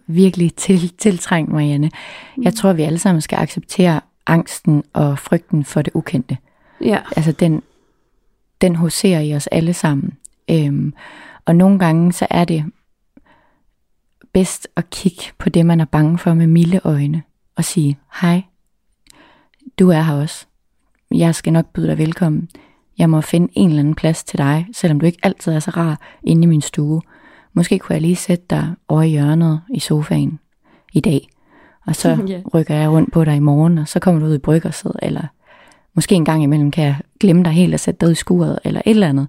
virkelig 0.06 0.54
til, 0.54 0.92
tiltrængt, 0.98 1.52
Marianne. 1.52 1.90
Jeg 2.36 2.50
mm. 2.50 2.56
tror, 2.56 2.72
vi 2.72 2.82
alle 2.82 2.98
sammen 2.98 3.20
skal 3.20 3.38
acceptere 3.38 4.00
angsten 4.26 4.84
og 4.92 5.18
frygten 5.18 5.64
for 5.64 5.82
det 5.82 5.92
ukendte. 5.94 6.36
Ja. 6.80 6.98
Altså 7.16 7.32
den 7.32 7.62
den 8.60 8.74
huserer 8.74 9.20
i 9.20 9.34
os 9.34 9.46
alle 9.46 9.74
sammen. 9.74 10.12
Øhm, 10.50 10.94
og 11.44 11.56
nogle 11.56 11.78
gange 11.78 12.12
så 12.12 12.26
er 12.30 12.44
det 12.44 12.64
bedst 14.38 14.68
at 14.76 14.90
kigge 14.90 15.22
på 15.38 15.48
det, 15.48 15.66
man 15.66 15.80
er 15.80 15.84
bange 15.84 16.18
for 16.18 16.34
med 16.34 16.46
milde 16.46 16.80
øjne, 16.84 17.22
og 17.56 17.64
sige, 17.64 17.98
hej, 18.20 18.42
du 19.78 19.90
er 19.90 20.00
her 20.00 20.14
også. 20.14 20.46
Jeg 21.14 21.34
skal 21.34 21.52
nok 21.52 21.66
byde 21.72 21.86
dig 21.86 21.98
velkommen. 21.98 22.48
Jeg 22.98 23.10
må 23.10 23.20
finde 23.20 23.48
en 23.52 23.68
eller 23.68 23.80
anden 23.80 23.94
plads 23.94 24.24
til 24.24 24.38
dig, 24.38 24.66
selvom 24.72 25.00
du 25.00 25.06
ikke 25.06 25.18
altid 25.22 25.52
er 25.52 25.58
så 25.58 25.70
rar 25.70 26.00
inde 26.22 26.42
i 26.42 26.46
min 26.46 26.60
stue. 26.60 27.00
Måske 27.52 27.78
kunne 27.78 27.94
jeg 27.94 28.02
lige 28.02 28.16
sætte 28.16 28.44
dig 28.50 28.74
over 28.88 29.02
i 29.02 29.08
hjørnet 29.08 29.60
i 29.74 29.80
sofaen 29.80 30.38
i 30.92 31.00
dag, 31.00 31.28
og 31.86 31.96
så 31.96 32.08
yeah. 32.30 32.42
rykker 32.54 32.74
jeg 32.74 32.90
rundt 32.90 33.12
på 33.12 33.24
dig 33.24 33.36
i 33.36 33.40
morgen, 33.40 33.78
og 33.78 33.88
så 33.88 34.00
kommer 34.00 34.20
du 34.20 34.26
ud 34.26 34.34
i 34.34 34.38
bryggerset, 34.38 34.92
eller 35.02 35.26
Måske 35.94 36.14
en 36.14 36.24
gang 36.24 36.42
imellem 36.42 36.70
kan 36.70 36.84
jeg 36.84 36.96
glemme 37.20 37.42
dig 37.42 37.52
helt 37.52 37.74
og 37.74 37.80
sætte 37.80 38.00
dig 38.00 38.06
ud 38.06 38.12
i 38.12 38.14
skuret, 38.14 38.58
eller 38.64 38.82
et 38.86 38.90
eller 38.90 39.08
andet. 39.08 39.28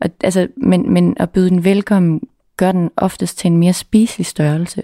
Og, 0.00 0.10
altså, 0.24 0.48
men, 0.56 0.92
men 0.92 1.16
at 1.16 1.30
byde 1.30 1.50
den 1.50 1.64
velkommen, 1.64 2.20
gør 2.58 2.72
den 2.72 2.90
oftest 2.96 3.38
til 3.38 3.50
en 3.50 3.56
mere 3.56 3.72
spiselig 3.72 4.26
størrelse. 4.26 4.82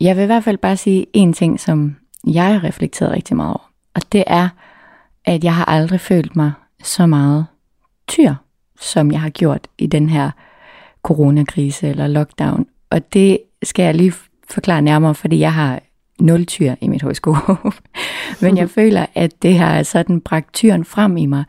Jeg 0.00 0.16
vil 0.16 0.22
i 0.22 0.26
hvert 0.26 0.44
fald 0.44 0.58
bare 0.58 0.76
sige 0.76 1.06
en 1.12 1.32
ting, 1.32 1.60
som 1.60 1.96
jeg 2.26 2.46
har 2.52 2.64
reflekteret 2.64 3.12
rigtig 3.12 3.36
meget 3.36 3.50
over. 3.50 3.70
Og 3.94 4.02
det 4.12 4.24
er, 4.26 4.48
at 5.24 5.44
jeg 5.44 5.54
har 5.54 5.64
aldrig 5.64 6.00
følt 6.00 6.36
mig 6.36 6.52
så 6.82 7.06
meget 7.06 7.46
tyr, 8.08 8.34
som 8.80 9.12
jeg 9.12 9.20
har 9.20 9.30
gjort 9.30 9.68
i 9.78 9.86
den 9.86 10.08
her 10.08 10.30
coronakrise 11.02 11.88
eller 11.88 12.06
lockdown. 12.06 12.66
Og 12.90 13.12
det 13.12 13.38
skal 13.62 13.82
jeg 13.82 13.94
lige 13.94 14.12
forklare 14.50 14.82
nærmere, 14.82 15.14
fordi 15.14 15.38
jeg 15.38 15.54
har 15.54 15.80
nul 16.20 16.46
tyr 16.46 16.74
i 16.80 16.88
mit 16.88 17.02
højskole. 17.02 17.38
Men 18.42 18.56
jeg 18.56 18.70
føler, 18.70 19.06
at 19.14 19.42
det 19.42 19.58
har 19.58 19.82
sådan 19.82 20.20
bragt 20.20 20.54
tyren 20.54 20.84
frem 20.84 21.16
i 21.16 21.26
mig. 21.26 21.44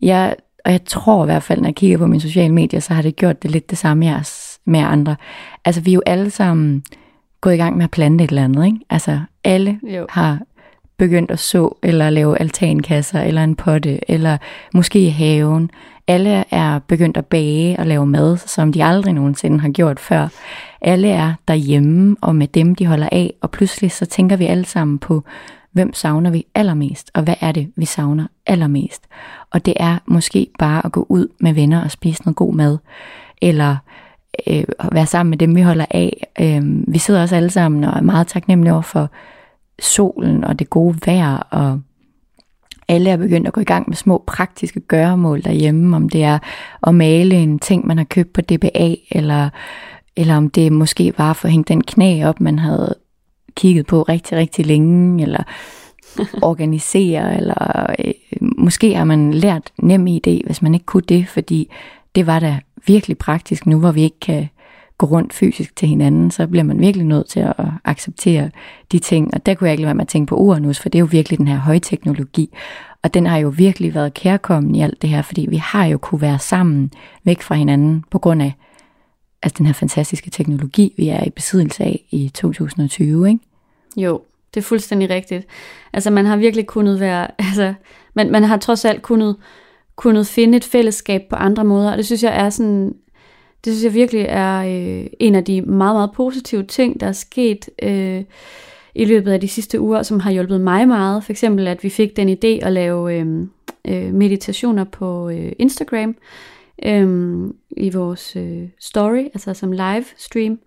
Jeg, 0.00 0.36
og 0.64 0.72
jeg 0.72 0.84
tror 0.84 1.24
i 1.24 1.26
hvert 1.26 1.42
fald, 1.42 1.60
når 1.60 1.68
jeg 1.68 1.74
kigger 1.74 1.98
på 1.98 2.06
mine 2.06 2.20
sociale 2.20 2.54
medier, 2.54 2.80
så 2.80 2.94
har 2.94 3.02
det 3.02 3.16
gjort 3.16 3.42
det 3.42 3.50
lidt 3.50 3.70
det 3.70 3.78
samme 3.78 4.06
med 4.64 4.80
andre. 4.80 5.16
Altså 5.64 5.80
vi 5.80 5.90
er 5.90 5.94
jo 5.94 6.02
alle 6.06 6.30
sammen 6.30 6.84
gået 7.40 7.54
i 7.54 7.56
gang 7.56 7.76
med 7.76 7.84
at 7.84 7.90
plante 7.90 8.24
et 8.24 8.28
eller 8.28 8.44
andet, 8.44 8.66
ikke? 8.66 8.78
Altså 8.90 9.20
alle 9.44 9.80
jo. 9.82 10.06
har 10.10 10.38
begyndt 10.96 11.30
at 11.30 11.38
så, 11.38 11.76
eller 11.82 12.10
lave 12.10 12.40
altankasser, 12.40 13.20
eller 13.20 13.44
en 13.44 13.56
potte, 13.56 14.10
eller 14.10 14.36
måske 14.74 15.06
i 15.06 15.08
haven. 15.08 15.70
Alle 16.06 16.44
er 16.50 16.78
begyndt 16.78 17.16
at 17.16 17.26
bage 17.26 17.78
og 17.78 17.86
lave 17.86 18.06
mad, 18.06 18.36
som 18.36 18.72
de 18.72 18.84
aldrig 18.84 19.12
nogensinde 19.12 19.60
har 19.60 19.68
gjort 19.68 20.00
før. 20.00 20.28
Alle 20.80 21.08
er 21.08 21.34
derhjemme 21.48 22.16
og 22.20 22.36
med 22.36 22.48
dem, 22.48 22.74
de 22.74 22.86
holder 22.86 23.08
af, 23.12 23.34
og 23.40 23.50
pludselig 23.50 23.92
så 23.92 24.06
tænker 24.06 24.36
vi 24.36 24.46
alle 24.46 24.64
sammen 24.64 24.98
på, 24.98 25.24
hvem 25.72 25.94
savner 25.94 26.30
vi 26.30 26.46
allermest, 26.54 27.10
og 27.14 27.22
hvad 27.22 27.34
er 27.40 27.52
det, 27.52 27.72
vi 27.76 27.84
savner 27.84 28.26
allermest. 28.46 29.02
Og 29.50 29.66
det 29.66 29.74
er 29.76 29.98
måske 30.06 30.46
bare 30.58 30.86
at 30.86 30.92
gå 30.92 31.06
ud 31.08 31.28
med 31.40 31.52
venner 31.52 31.84
og 31.84 31.90
spise 31.90 32.22
noget 32.22 32.36
god 32.36 32.54
mad, 32.54 32.78
eller 33.42 33.76
øh, 34.46 34.64
være 34.92 35.06
sammen 35.06 35.30
med 35.30 35.38
dem, 35.38 35.56
vi 35.56 35.62
holder 35.62 35.86
af. 35.90 36.26
Øh, 36.40 36.62
vi 36.92 36.98
sidder 36.98 37.22
også 37.22 37.36
alle 37.36 37.50
sammen 37.50 37.84
og 37.84 37.96
er 37.96 38.02
meget 38.02 38.26
taknemmelige 38.26 38.72
over 38.72 38.82
for 38.82 39.10
solen 39.78 40.44
og 40.44 40.58
det 40.58 40.70
gode 40.70 40.98
vejr, 41.06 41.36
og 41.36 41.80
alle 42.88 43.10
er 43.10 43.16
begyndt 43.16 43.46
at 43.46 43.52
gå 43.52 43.60
i 43.60 43.64
gang 43.64 43.88
med 43.88 43.96
små 43.96 44.24
praktiske 44.26 44.80
gøremål 44.80 45.42
derhjemme, 45.42 45.96
om 45.96 46.08
det 46.08 46.24
er 46.24 46.38
at 46.86 46.94
male 46.94 47.34
en 47.34 47.58
ting, 47.58 47.86
man 47.86 47.98
har 47.98 48.04
købt 48.04 48.32
på 48.32 48.40
DBA, 48.40 48.94
eller, 49.10 49.48
eller 50.16 50.36
om 50.36 50.50
det 50.50 50.72
måske 50.72 51.14
var 51.18 51.32
for 51.32 51.48
at 51.48 51.52
hænge 51.52 51.64
den 51.68 51.84
knæ 51.84 52.24
op, 52.24 52.40
man 52.40 52.58
havde 52.58 52.94
kigget 53.56 53.86
på 53.86 54.02
rigtig, 54.02 54.38
rigtig 54.38 54.66
længe, 54.66 55.22
eller 55.22 55.42
organisere, 56.50 57.36
eller 57.36 57.86
øh, 58.04 58.12
måske 58.58 58.94
har 58.94 59.04
man 59.04 59.34
lært 59.34 59.72
nem 59.78 60.06
idé, 60.06 60.46
hvis 60.46 60.62
man 60.62 60.74
ikke 60.74 60.86
kunne 60.86 61.02
det, 61.08 61.28
fordi 61.28 61.70
det 62.14 62.26
var 62.26 62.38
da 62.38 62.60
virkelig 62.86 63.18
praktisk 63.18 63.66
nu, 63.66 63.78
hvor 63.78 63.92
vi 63.92 64.02
ikke 64.02 64.20
kan 64.20 64.48
gå 64.98 65.06
rundt 65.06 65.32
fysisk 65.32 65.76
til 65.76 65.88
hinanden, 65.88 66.30
så 66.30 66.46
bliver 66.46 66.62
man 66.62 66.80
virkelig 66.80 67.06
nødt 67.06 67.28
til 67.28 67.40
at 67.40 67.54
acceptere 67.84 68.50
de 68.92 68.98
ting. 68.98 69.34
Og 69.34 69.46
der 69.46 69.54
kunne 69.54 69.68
jeg 69.68 69.72
ikke 69.72 69.82
lade 69.82 69.86
være 69.86 69.94
med 69.94 70.04
at 70.04 70.08
tænke 70.08 70.30
på 70.30 70.36
Uranus, 70.36 70.78
for 70.78 70.88
det 70.88 70.98
er 70.98 71.00
jo 71.00 71.08
virkelig 71.10 71.38
den 71.38 71.48
her 71.48 71.56
højteknologi. 71.56 72.56
Og 73.02 73.14
den 73.14 73.26
har 73.26 73.38
jo 73.38 73.48
virkelig 73.56 73.94
været 73.94 74.14
kærkommen 74.14 74.74
i 74.74 74.82
alt 74.82 75.02
det 75.02 75.10
her, 75.10 75.22
fordi 75.22 75.46
vi 75.50 75.56
har 75.56 75.84
jo 75.84 75.98
kunne 75.98 76.20
være 76.20 76.38
sammen 76.38 76.90
væk 77.24 77.42
fra 77.42 77.54
hinanden 77.54 78.04
på 78.10 78.18
grund 78.18 78.42
af 78.42 78.52
altså 79.42 79.58
den 79.58 79.66
her 79.66 79.72
fantastiske 79.72 80.30
teknologi, 80.30 80.94
vi 80.96 81.08
er 81.08 81.24
i 81.24 81.30
besiddelse 81.30 81.84
af 81.84 82.04
i 82.10 82.28
2020, 82.34 83.28
ikke? 83.28 83.40
Jo, 83.96 84.22
det 84.54 84.60
er 84.60 84.64
fuldstændig 84.64 85.10
rigtigt. 85.10 85.46
Altså 85.92 86.10
man 86.10 86.26
har 86.26 86.36
virkelig 86.36 86.66
kunnet 86.66 87.00
være, 87.00 87.28
altså 87.48 87.74
man, 88.14 88.30
man 88.30 88.44
har 88.44 88.56
trods 88.56 88.84
alt 88.84 89.02
kunnet, 89.02 89.36
kunnet 89.96 90.26
finde 90.26 90.56
et 90.56 90.64
fællesskab 90.64 91.22
på 91.30 91.36
andre 91.36 91.64
måder, 91.64 91.90
og 91.90 91.96
det 91.96 92.06
synes 92.06 92.22
jeg 92.22 92.40
er 92.40 92.50
sådan, 92.50 92.94
det 93.64 93.72
synes 93.72 93.84
jeg 93.84 93.94
virkelig 93.94 94.26
er 94.28 94.58
øh, 94.58 95.06
en 95.20 95.34
af 95.34 95.44
de 95.44 95.62
meget, 95.62 95.96
meget 95.96 96.12
positive 96.12 96.62
ting, 96.62 97.00
der 97.00 97.06
er 97.06 97.12
sket 97.12 97.68
øh, 97.82 98.24
i 98.94 99.04
løbet 99.04 99.32
af 99.32 99.40
de 99.40 99.48
sidste 99.48 99.80
uger, 99.80 100.02
som 100.02 100.20
har 100.20 100.30
hjulpet 100.30 100.60
mig 100.60 100.88
meget. 100.88 101.24
For 101.24 101.32
eksempel, 101.32 101.66
at 101.66 101.84
vi 101.84 101.88
fik 101.88 102.16
den 102.16 102.28
idé 102.28 102.66
at 102.66 102.72
lave 102.72 103.14
øh, 103.14 103.46
øh, 103.84 104.14
meditationer 104.14 104.84
på 104.84 105.28
øh, 105.28 105.52
Instagram 105.58 106.16
øh, 106.86 107.48
i 107.76 107.90
vores 107.90 108.36
øh, 108.36 108.62
story, 108.80 109.24
altså 109.34 109.54
som 109.54 109.72
live 109.72 110.04
stream. 110.16 110.58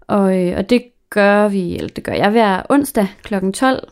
Og, 0.00 0.46
øh, 0.46 0.56
og 0.56 0.70
det 0.70 0.82
gør 1.10 1.48
vi, 1.48 1.76
eller 1.76 1.88
det 1.88 2.04
gør 2.04 2.12
jeg 2.12 2.30
hver 2.30 2.62
onsdag 2.68 3.06
kl. 3.22 3.34
12. 3.54 3.88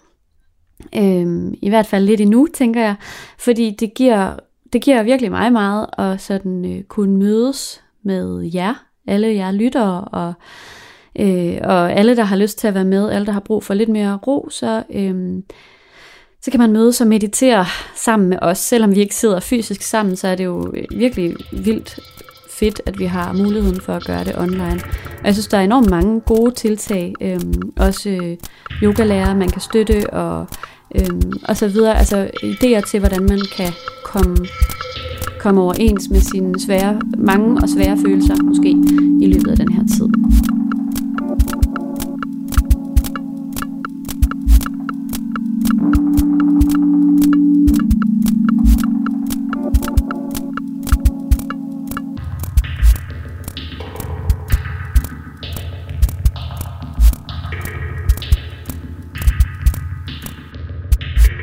Øhm, 0.97 1.55
I 1.63 1.69
hvert 1.69 1.87
fald 1.87 2.05
lidt 2.05 2.21
endnu, 2.21 2.47
tænker 2.55 2.81
jeg. 2.81 2.95
Fordi 3.39 3.77
det 3.81 3.95
giver, 3.95 4.37
det 4.73 4.83
giver 4.83 5.03
virkelig 5.03 5.31
mig 5.31 5.53
meget 5.53 5.87
at 5.99 6.21
sådan 6.21 6.65
øh, 6.65 6.83
kunne 6.83 7.17
mødes 7.17 7.83
med 8.03 8.51
jer, 8.55 8.75
alle 9.07 9.35
jer 9.35 9.51
lyttere, 9.51 10.05
og, 10.05 10.33
øh, 11.19 11.59
og 11.65 11.93
alle, 11.93 12.17
der 12.17 12.25
har 12.25 12.37
lyst 12.37 12.59
til 12.59 12.69
at 12.69 12.75
være 12.75 12.85
med, 12.85 13.11
alle, 13.11 13.27
der 13.27 13.33
har 13.33 13.41
brug 13.41 13.65
for 13.65 13.75
lidt 13.75 13.89
mere 13.89 14.19
ro, 14.27 14.49
så, 14.51 14.83
øh, 14.91 15.43
så 16.43 16.51
kan 16.51 16.61
man 16.61 16.73
mødes 16.73 17.01
og 17.01 17.07
meditere 17.07 17.67
sammen 17.95 18.29
med 18.29 18.39
os. 18.43 18.59
Selvom 18.59 18.95
vi 18.95 19.01
ikke 19.01 19.15
sidder 19.15 19.41
fysisk 19.41 19.83
sammen, 19.83 20.17
så 20.17 20.29
er 20.29 20.35
det 20.35 20.45
jo 20.45 20.73
øh, 20.77 20.85
virkelig 20.99 21.37
vildt 21.53 22.01
fedt, 22.59 22.81
at 22.87 22.99
vi 22.99 23.05
har 23.05 23.33
muligheden 23.33 23.81
for 23.81 23.93
at 23.93 24.05
gøre 24.05 24.25
det 24.25 24.39
online. 24.39 24.81
Og 25.19 25.25
jeg 25.25 25.35
synes, 25.35 25.47
der 25.47 25.59
er 25.59 25.63
enormt 25.63 25.91
mange 25.91 26.21
gode 26.21 26.55
tiltag. 26.55 27.15
Øhm, 27.21 27.73
også 27.77 28.11
øh, 28.11 28.37
yogalærer, 28.83 29.35
man 29.35 29.49
kan 29.49 29.61
støtte 29.61 30.11
og, 30.11 30.47
øhm, 30.95 31.33
og 31.49 31.57
så 31.57 31.69
videre. 31.69 31.99
Altså 31.99 32.31
idéer 32.45 32.91
til, 32.91 33.01
hvordan 33.01 33.23
man 33.23 33.41
kan 33.57 33.73
komme, 34.05 34.37
komme 35.41 35.61
overens 35.61 36.09
med 36.11 36.21
sine 36.21 36.61
svære, 36.61 37.01
mange 37.19 37.63
og 37.63 37.69
svære 37.69 37.99
følelser, 38.07 38.37
måske 38.43 38.71
i 39.23 39.27
løbet 39.27 39.49
af 39.49 39.57
den 39.57 39.73
her 39.73 39.83
tid. 39.97 40.18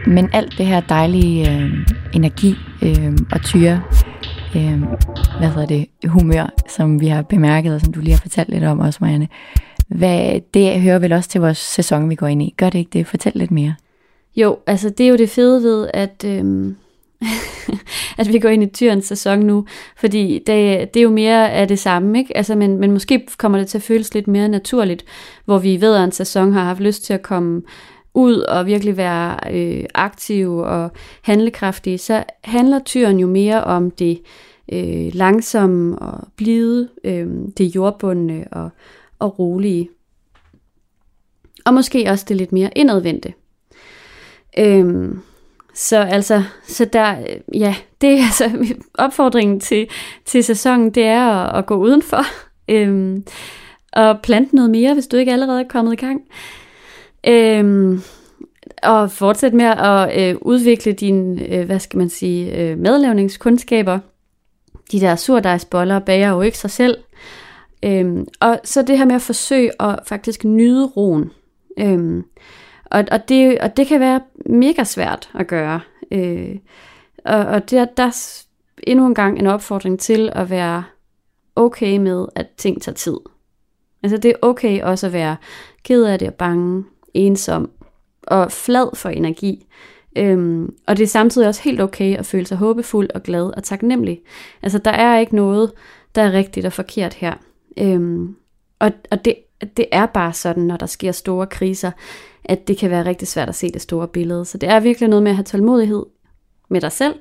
Men 0.07 0.29
alt 0.33 0.57
det 0.57 0.65
her 0.65 0.79
dejlige 0.79 1.51
øh, 1.51 1.71
energi 2.13 2.55
øh, 2.83 3.17
og 3.31 3.41
tyre, 3.41 3.81
øh, 4.55 4.79
hvad 5.39 5.49
hedder 5.49 5.65
det, 5.65 5.87
humør, 6.05 6.53
som 6.69 7.01
vi 7.01 7.07
har 7.07 7.21
bemærket, 7.21 7.75
og 7.75 7.81
som 7.81 7.93
du 7.93 7.99
lige 7.99 8.13
har 8.13 8.21
fortalt 8.21 8.49
lidt 8.49 8.63
om 8.63 8.79
også, 8.79 8.99
Marianne, 9.01 9.27
hvad, 9.87 10.39
det 10.53 10.81
hører 10.81 10.99
vel 10.99 11.13
også 11.13 11.29
til 11.29 11.41
vores 11.41 11.57
sæson, 11.57 12.09
vi 12.09 12.15
går 12.15 12.27
ind 12.27 12.41
i. 12.41 12.53
Gør 12.57 12.69
det 12.69 12.79
ikke 12.79 12.89
det? 12.93 13.07
Fortæl 13.07 13.31
lidt 13.35 13.51
mere. 13.51 13.75
Jo, 14.35 14.57
altså 14.67 14.89
det 14.89 15.05
er 15.05 15.09
jo 15.09 15.15
det 15.15 15.29
fede 15.29 15.63
ved, 15.63 15.89
at, 15.93 16.25
øhm, 16.25 16.75
at 18.19 18.33
vi 18.33 18.39
går 18.39 18.49
ind 18.49 18.63
i 18.63 18.65
tyrens 18.65 19.05
sæson 19.05 19.39
nu, 19.39 19.65
fordi 19.97 20.43
det, 20.47 20.93
det 20.93 20.99
er 20.99 21.03
jo 21.03 21.09
mere 21.09 21.51
af 21.51 21.67
det 21.67 21.79
samme, 21.79 22.19
ikke? 22.19 22.37
Altså, 22.37 22.55
men, 22.55 22.77
men 22.77 22.91
måske 22.91 23.27
kommer 23.37 23.57
det 23.57 23.67
til 23.67 23.77
at 23.77 23.81
føles 23.81 24.13
lidt 24.13 24.27
mere 24.27 24.47
naturligt, 24.47 25.05
hvor 25.45 25.57
vi 25.57 25.81
ved, 25.81 25.95
at 25.95 26.03
en 26.03 26.11
sæson 26.11 26.53
har 26.53 26.63
haft 26.63 26.79
lyst 26.79 27.03
til 27.03 27.13
at 27.13 27.21
komme 27.21 27.61
ud 28.15 28.37
og 28.37 28.65
virkelig 28.65 28.97
være 28.97 29.39
øh, 29.51 29.85
aktive 29.93 30.65
og 30.65 30.91
handlekraftige, 31.21 31.97
så 31.97 32.23
handler 32.43 32.79
tyren 32.79 33.19
jo 33.19 33.27
mere 33.27 33.63
om 33.63 33.91
det 33.91 34.21
øh, 34.73 35.13
langsomme 35.13 35.99
og 35.99 36.27
blide, 36.35 36.89
øh, 37.03 37.27
det 37.57 37.75
jordbundne 37.75 38.45
og, 38.51 38.69
og 39.19 39.39
rolige. 39.39 39.89
Og 41.65 41.73
måske 41.73 42.07
også 42.09 42.25
det 42.27 42.37
lidt 42.37 42.51
mere 42.51 42.69
indadvendte. 42.75 43.33
Øh, 44.59 45.15
så 45.75 45.97
altså, 45.97 46.43
så 46.67 46.85
der, 46.85 47.19
øh, 47.19 47.61
ja, 47.61 47.75
det 48.01 48.09
er 48.09 48.23
altså 48.23 48.51
opfordringen 49.05 49.59
til, 49.59 49.87
til 50.25 50.43
sæsonen, 50.43 50.89
det 50.89 51.03
er 51.03 51.27
at, 51.27 51.57
at 51.57 51.65
gå 51.65 51.75
udenfor 51.75 52.23
øh, 52.69 53.21
og 53.93 54.19
plante 54.23 54.55
noget 54.55 54.71
mere, 54.71 54.93
hvis 54.93 55.07
du 55.07 55.17
ikke 55.17 55.33
allerede 55.33 55.61
er 55.61 55.67
kommet 55.67 55.93
i 55.93 55.95
gang. 55.95 56.21
Øhm, 57.27 58.01
og 58.83 59.11
fortsætte 59.11 59.57
med 59.57 59.65
at 59.65 60.21
øh, 60.21 60.37
udvikle 60.41 60.93
dine, 60.93 61.55
øh, 61.55 61.65
hvad 61.65 61.79
skal 61.79 61.97
man 61.97 62.09
sige, 62.09 62.57
øh, 62.57 62.79
madlavningskundskaber. 62.79 63.99
De 64.91 64.99
der 64.99 65.15
surdejsboller 65.15 65.99
bager 65.99 66.29
jo 66.29 66.41
ikke 66.41 66.57
sig 66.57 66.71
selv. 66.71 66.97
Øhm, 67.83 68.27
og 68.39 68.59
så 68.63 68.81
det 68.81 68.97
her 68.97 69.05
med 69.05 69.15
at 69.15 69.21
forsøge 69.21 69.81
at 69.81 69.99
faktisk 70.07 70.43
nyde 70.43 70.85
roen. 70.85 71.31
Øhm, 71.79 72.23
og, 72.85 73.03
og, 73.11 73.29
det, 73.29 73.59
og 73.59 73.77
det 73.77 73.87
kan 73.87 73.99
være 73.99 74.21
mega 74.45 74.83
svært 74.83 75.29
at 75.35 75.47
gøre. 75.47 75.79
Øh, 76.11 76.55
og 77.25 77.45
og 77.45 77.69
det, 77.69 77.97
der 77.97 78.03
er 78.03 78.43
endnu 78.83 79.07
en 79.07 79.15
gang 79.15 79.39
en 79.39 79.47
opfordring 79.47 79.99
til 79.99 80.29
at 80.35 80.49
være 80.49 80.83
okay 81.55 81.97
med, 81.97 82.25
at 82.35 82.47
ting 82.57 82.81
tager 82.81 82.95
tid. 82.95 83.17
Altså 84.03 84.17
det 84.17 84.31
er 84.31 84.35
okay 84.41 84.81
også 84.81 85.07
at 85.07 85.13
være 85.13 85.35
ked 85.83 86.03
af 86.03 86.19
det 86.19 86.27
og 86.27 86.33
bange, 86.33 86.83
ensom 87.15 87.71
og 88.23 88.51
flad 88.51 88.95
for 88.95 89.09
energi. 89.09 89.65
Øhm, 90.15 90.75
og 90.87 90.97
det 90.97 91.03
er 91.03 91.07
samtidig 91.07 91.47
også 91.47 91.61
helt 91.61 91.81
okay 91.81 92.17
at 92.17 92.25
føle 92.25 92.45
sig 92.45 92.57
håbefuld 92.57 93.09
og 93.15 93.23
glad 93.23 93.43
og 93.57 93.63
taknemmelig. 93.63 94.21
Altså 94.61 94.77
der 94.77 94.91
er 94.91 95.19
ikke 95.19 95.35
noget, 95.35 95.71
der 96.15 96.21
er 96.21 96.31
rigtigt 96.31 96.65
og 96.65 96.73
forkert 96.73 97.13
her. 97.13 97.33
Øhm, 97.77 98.35
og 98.79 98.91
og 99.11 99.25
det, 99.25 99.35
det 99.77 99.85
er 99.91 100.05
bare 100.05 100.33
sådan, 100.33 100.63
når 100.63 100.77
der 100.77 100.85
sker 100.85 101.11
store 101.11 101.47
kriser, 101.47 101.91
at 102.43 102.67
det 102.67 102.77
kan 102.77 102.89
være 102.89 103.05
rigtig 103.05 103.27
svært 103.27 103.49
at 103.49 103.55
se 103.55 103.71
det 103.71 103.81
store 103.81 104.07
billede. 104.07 104.45
Så 104.45 104.57
det 104.57 104.69
er 104.69 104.79
virkelig 104.79 105.09
noget 105.09 105.23
med 105.23 105.31
at 105.31 105.35
have 105.35 105.43
tålmodighed 105.43 106.05
med 106.69 106.81
dig 106.81 106.91
selv, 106.91 107.15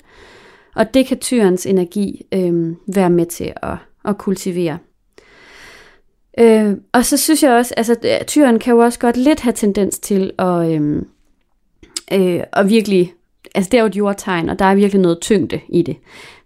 og 0.74 0.94
det 0.94 1.06
kan 1.06 1.18
tyrens 1.18 1.66
energi 1.66 2.26
øhm, 2.32 2.76
være 2.94 3.10
med 3.10 3.26
til 3.26 3.52
at, 3.62 3.76
at 4.04 4.18
kultivere. 4.18 4.78
Øh, 6.38 6.76
og 6.92 7.04
så 7.04 7.16
synes 7.16 7.42
jeg 7.42 7.52
også, 7.52 7.74
altså 7.76 7.96
tyren 8.26 8.58
kan 8.58 8.74
jo 8.74 8.78
også 8.78 8.98
godt 8.98 9.16
lidt 9.16 9.40
have 9.40 9.52
tendens 9.52 9.98
til 9.98 10.32
at, 10.38 10.70
øh, 10.70 11.02
øh, 12.12 12.42
at 12.52 12.68
virkelig, 12.68 13.14
altså 13.54 13.68
det 13.70 13.78
er 13.78 13.82
jo 13.82 13.86
et 13.86 13.96
jordtegn, 13.96 14.48
og 14.48 14.58
der 14.58 14.64
er 14.64 14.74
virkelig 14.74 15.02
noget 15.02 15.20
tyngde 15.20 15.60
i 15.68 15.82
det. 15.82 15.96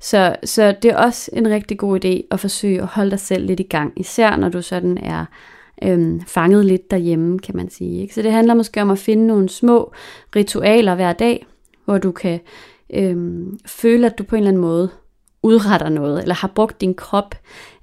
Så, 0.00 0.36
så 0.44 0.74
det 0.82 0.90
er 0.90 0.96
også 0.96 1.30
en 1.32 1.48
rigtig 1.48 1.78
god 1.78 2.04
idé 2.04 2.26
at 2.30 2.40
forsøge 2.40 2.82
at 2.82 2.86
holde 2.86 3.10
dig 3.10 3.20
selv 3.20 3.46
lidt 3.46 3.60
i 3.60 3.62
gang, 3.70 3.92
især 3.96 4.36
når 4.36 4.48
du 4.48 4.62
sådan 4.62 4.98
er 4.98 5.24
øh, 5.82 6.20
fanget 6.26 6.64
lidt 6.64 6.90
derhjemme, 6.90 7.38
kan 7.38 7.56
man 7.56 7.70
sige. 7.70 8.02
Ikke? 8.02 8.14
Så 8.14 8.22
det 8.22 8.32
handler 8.32 8.54
måske 8.54 8.82
om 8.82 8.90
at 8.90 8.98
finde 8.98 9.26
nogle 9.26 9.48
små 9.48 9.92
ritualer 10.36 10.94
hver 10.94 11.12
dag, 11.12 11.46
hvor 11.84 11.98
du 11.98 12.12
kan 12.12 12.40
øh, 12.94 13.16
føle, 13.66 14.06
at 14.06 14.18
du 14.18 14.24
på 14.24 14.36
en 14.36 14.40
eller 14.40 14.50
anden 14.50 14.62
måde 14.62 14.90
udretter 15.42 15.88
noget, 15.88 16.22
eller 16.22 16.34
har 16.34 16.48
brugt 16.48 16.80
din 16.80 16.94
krop. 16.94 17.34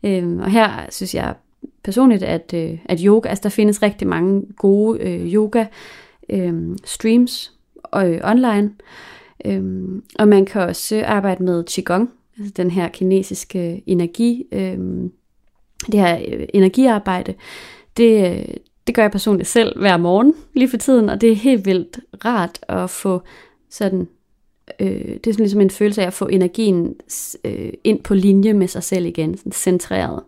Øh, 0.04 0.38
og 0.38 0.52
her 0.52 0.70
synes 0.90 1.16
jeg 1.16 1.34
personligt, 1.84 2.24
at, 2.24 2.54
øh, 2.54 2.78
at 2.86 3.00
yoga, 3.06 3.30
altså 3.30 3.44
der 3.44 3.50
findes 3.50 3.82
rigtig 3.82 4.08
mange 4.08 4.44
gode 4.58 5.00
øh, 5.00 5.34
yoga 5.34 5.66
øh, 6.30 6.78
streams 6.86 7.54
øh, 7.96 8.20
online, 8.24 8.72
øh, 9.46 9.64
og 10.20 10.28
man 10.28 10.46
kan 10.46 10.62
også 10.62 11.04
arbejde 11.06 11.44
med 11.44 11.64
Qigong, 11.70 12.10
altså 12.38 12.54
den 12.58 12.72
her 12.72 12.90
kinesiske 12.90 13.74
øh, 13.74 13.80
energi, 13.86 14.46
øh, 14.52 14.78
det 15.92 16.00
her 16.00 16.20
øh, 16.28 16.48
energiarbejde, 16.54 17.34
det, 17.98 18.32
øh, 18.32 18.56
det 18.88 18.96
gør 18.96 19.02
jeg 19.02 19.12
personligt 19.12 19.50
selv 19.50 19.80
hver 19.80 19.98
morgen 19.98 20.34
lige 20.54 20.70
for 20.70 20.78
tiden, 20.78 21.10
og 21.10 21.22
det 21.22 21.32
er 21.32 21.36
helt 21.36 21.66
vildt 21.66 22.00
rart 22.26 22.60
at 22.70 22.90
få 22.90 23.22
sådan 23.70 24.08
øh, 24.80 24.88
det 24.88 25.28
er 25.28 25.32
sådan 25.32 25.44
ligesom 25.44 25.62
en 25.62 25.70
følelse 25.70 26.02
af 26.02 26.08
at 26.08 26.14
få 26.14 26.28
energien 26.28 26.96
øh, 27.44 27.74
ind 27.84 28.04
på 28.04 28.14
linje 28.14 28.54
med 28.54 28.68
sig 28.68 28.84
selv 28.84 29.06
igen, 29.06 29.38
sådan 29.38 29.52
centreret. 29.52 30.24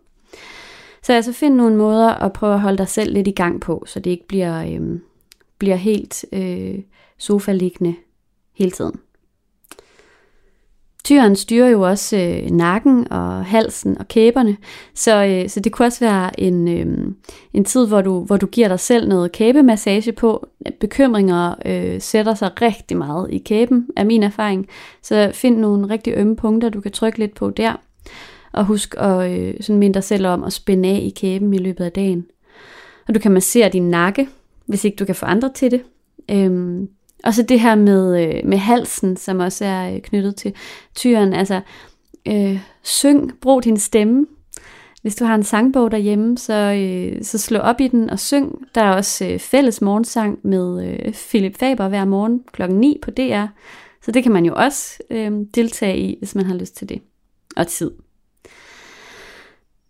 Så 1.08 1.12
altså 1.12 1.32
find 1.32 1.54
nogle 1.54 1.76
måder 1.76 2.08
at 2.08 2.32
prøve 2.32 2.54
at 2.54 2.60
holde 2.60 2.78
dig 2.78 2.88
selv 2.88 3.12
lidt 3.12 3.28
i 3.28 3.30
gang 3.30 3.60
på, 3.60 3.84
så 3.86 4.00
det 4.00 4.10
ikke 4.10 4.26
bliver, 4.28 4.62
øh, 4.62 4.98
bliver 5.58 5.76
helt 5.76 6.24
øh, 6.32 6.74
sofa-liggende 7.18 7.94
hele 8.54 8.70
tiden. 8.70 8.92
Tyren 11.04 11.36
styrer 11.36 11.68
jo 11.68 11.82
også 11.82 12.16
øh, 12.16 12.50
nakken 12.50 13.12
og 13.12 13.44
halsen 13.44 13.98
og 13.98 14.08
kæberne, 14.08 14.56
så, 14.94 15.24
øh, 15.24 15.48
så 15.48 15.60
det 15.60 15.72
kunne 15.72 15.86
også 15.86 16.04
være 16.04 16.40
en, 16.40 16.68
øh, 16.68 17.12
en 17.52 17.64
tid, 17.64 17.86
hvor 17.86 18.00
du, 18.00 18.24
hvor 18.24 18.36
du 18.36 18.46
giver 18.46 18.68
dig 18.68 18.80
selv 18.80 19.08
noget 19.08 19.32
kæbemassage 19.32 20.12
på. 20.12 20.46
Bekymringer 20.80 21.54
øh, 21.66 22.00
sætter 22.00 22.34
sig 22.34 22.62
rigtig 22.62 22.96
meget 22.96 23.30
i 23.30 23.38
kæben, 23.38 23.88
er 23.96 24.04
min 24.04 24.22
erfaring. 24.22 24.68
Så 25.02 25.30
find 25.34 25.58
nogle 25.58 25.90
rigtig 25.90 26.14
ømme 26.16 26.36
punkter, 26.36 26.68
du 26.68 26.80
kan 26.80 26.92
trykke 26.92 27.18
lidt 27.18 27.34
på 27.34 27.50
der. 27.50 27.76
Og 28.52 28.64
husk 28.64 28.94
at 28.98 29.30
øh, 29.30 29.54
sådan 29.60 29.78
minde 29.78 29.94
dig 29.94 30.04
selv 30.04 30.26
om 30.26 30.44
at 30.44 30.52
spænde 30.52 30.88
af 30.88 31.00
i 31.02 31.12
kæben 31.16 31.54
i 31.54 31.58
løbet 31.58 31.84
af 31.84 31.92
dagen. 31.92 32.26
Og 33.08 33.14
du 33.14 33.20
kan 33.20 33.32
massere 33.32 33.68
din 33.68 33.90
nakke, 33.90 34.28
hvis 34.66 34.84
ikke 34.84 34.96
du 34.96 35.04
kan 35.04 35.14
få 35.14 35.26
andre 35.26 35.52
til 35.54 35.70
det. 35.70 35.82
Øhm, 36.30 36.88
og 37.24 37.34
så 37.34 37.42
det 37.42 37.60
her 37.60 37.74
med, 37.74 38.24
øh, 38.24 38.48
med 38.48 38.58
halsen, 38.58 39.16
som 39.16 39.40
også 39.40 39.64
er 39.64 39.94
øh, 39.94 40.00
knyttet 40.00 40.36
til 40.36 40.54
tyren. 40.94 41.32
Altså, 41.32 41.60
øh, 42.28 42.60
syng, 42.82 43.40
brug 43.40 43.64
din 43.64 43.76
stemme. 43.76 44.26
Hvis 45.02 45.16
du 45.16 45.24
har 45.24 45.34
en 45.34 45.42
sangbog 45.42 45.90
derhjemme, 45.90 46.38
så, 46.38 46.54
øh, 46.54 47.24
så 47.24 47.38
slå 47.38 47.58
op 47.58 47.80
i 47.80 47.88
den 47.88 48.10
og 48.10 48.18
syng. 48.18 48.54
Der 48.74 48.80
er 48.80 48.94
også 48.94 49.26
øh, 49.26 49.38
fælles 49.38 49.80
morgensang 49.80 50.38
med 50.42 50.88
øh, 50.88 51.12
Philip 51.12 51.58
Faber 51.58 51.88
hver 51.88 52.04
morgen 52.04 52.42
klokken 52.52 52.78
9 52.78 52.98
på 53.02 53.10
DR. 53.10 53.46
Så 54.02 54.10
det 54.10 54.22
kan 54.22 54.32
man 54.32 54.44
jo 54.44 54.54
også 54.56 54.98
øh, 55.10 55.32
deltage 55.54 55.98
i, 55.98 56.16
hvis 56.18 56.34
man 56.34 56.44
har 56.46 56.54
lyst 56.54 56.76
til 56.76 56.88
det. 56.88 57.02
Og 57.56 57.66
tid. 57.66 57.90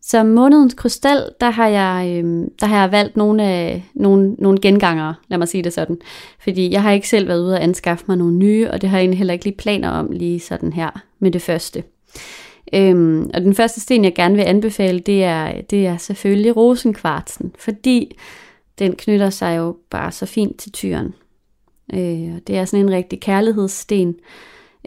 Så 0.09 0.25
månedens 0.25 0.75
krystal, 0.75 1.31
der 1.40 1.51
har 1.51 1.68
jeg, 1.68 2.25
øh, 2.25 2.47
der 2.61 2.66
har 2.66 2.81
jeg 2.81 2.92
valgt 2.92 3.16
nogle, 3.16 3.73
øh, 3.73 3.83
nogle, 3.94 4.35
nogle 4.38 4.61
gengangere, 4.61 5.14
lad 5.29 5.38
mig 5.38 5.49
sige 5.49 5.64
det 5.64 5.73
sådan. 5.73 5.99
Fordi 6.40 6.73
jeg 6.73 6.83
har 6.83 6.92
ikke 6.92 7.09
selv 7.09 7.29
været 7.29 7.40
ude 7.40 7.55
og 7.55 7.62
anskaffe 7.62 8.05
mig 8.09 8.16
nogle 8.16 8.37
nye, 8.37 8.71
og 8.71 8.81
det 8.81 8.90
har 8.90 8.99
jeg 8.99 9.03
egentlig 9.03 9.18
heller 9.18 9.33
ikke 9.33 9.44
lige 9.44 9.57
planer 9.57 9.90
om 9.90 10.11
lige 10.11 10.40
sådan 10.40 10.73
her 10.73 11.03
med 11.18 11.31
det 11.31 11.42
første. 11.42 11.85
Øhm, 12.73 13.31
og 13.35 13.40
den 13.40 13.55
første 13.55 13.81
sten, 13.81 14.05
jeg 14.05 14.14
gerne 14.14 14.35
vil 14.35 14.42
anbefale, 14.42 14.99
det 14.99 15.25
er, 15.25 15.61
det 15.61 15.87
er 15.87 15.97
selvfølgelig 15.97 16.57
rosenkvartsen, 16.57 17.55
fordi 17.59 18.18
den 18.79 18.97
knytter 18.97 19.31
sig 19.31 19.57
jo 19.57 19.77
bare 19.90 20.12
så 20.12 20.27
fint 20.27 20.59
til 20.61 20.73
tyren. 20.73 21.14
Øh, 21.94 22.38
det 22.47 22.57
er 22.57 22.64
sådan 22.64 22.85
en 22.85 22.92
rigtig 22.92 23.21
kærlighedssten, 23.21 24.14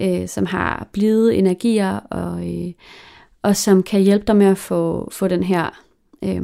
øh, 0.01 0.27
som 0.27 0.45
har 0.45 0.87
blide 0.91 1.35
energier 1.35 1.97
og... 1.97 2.47
Øh, 2.47 2.71
og 3.41 3.55
som 3.55 3.83
kan 3.83 4.01
hjælpe 4.01 4.25
dig 4.27 4.35
med 4.35 4.45
at 4.45 4.57
få, 4.57 5.09
få 5.11 5.27
den 5.27 5.43
her 5.43 5.81
øh, 6.23 6.41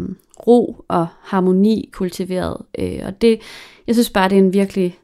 ro 0.48 0.86
og 0.88 1.08
harmoni 1.22 1.90
kultiveret. 1.94 2.58
Øh, 2.80 3.00
og 3.06 3.22
det, 3.22 3.42
jeg 3.88 3.96
synes 3.96 4.10
bare, 4.10 4.30
det 4.30 4.36
er 4.36 4.40
en 4.40 4.54
virkelig 4.54 5.00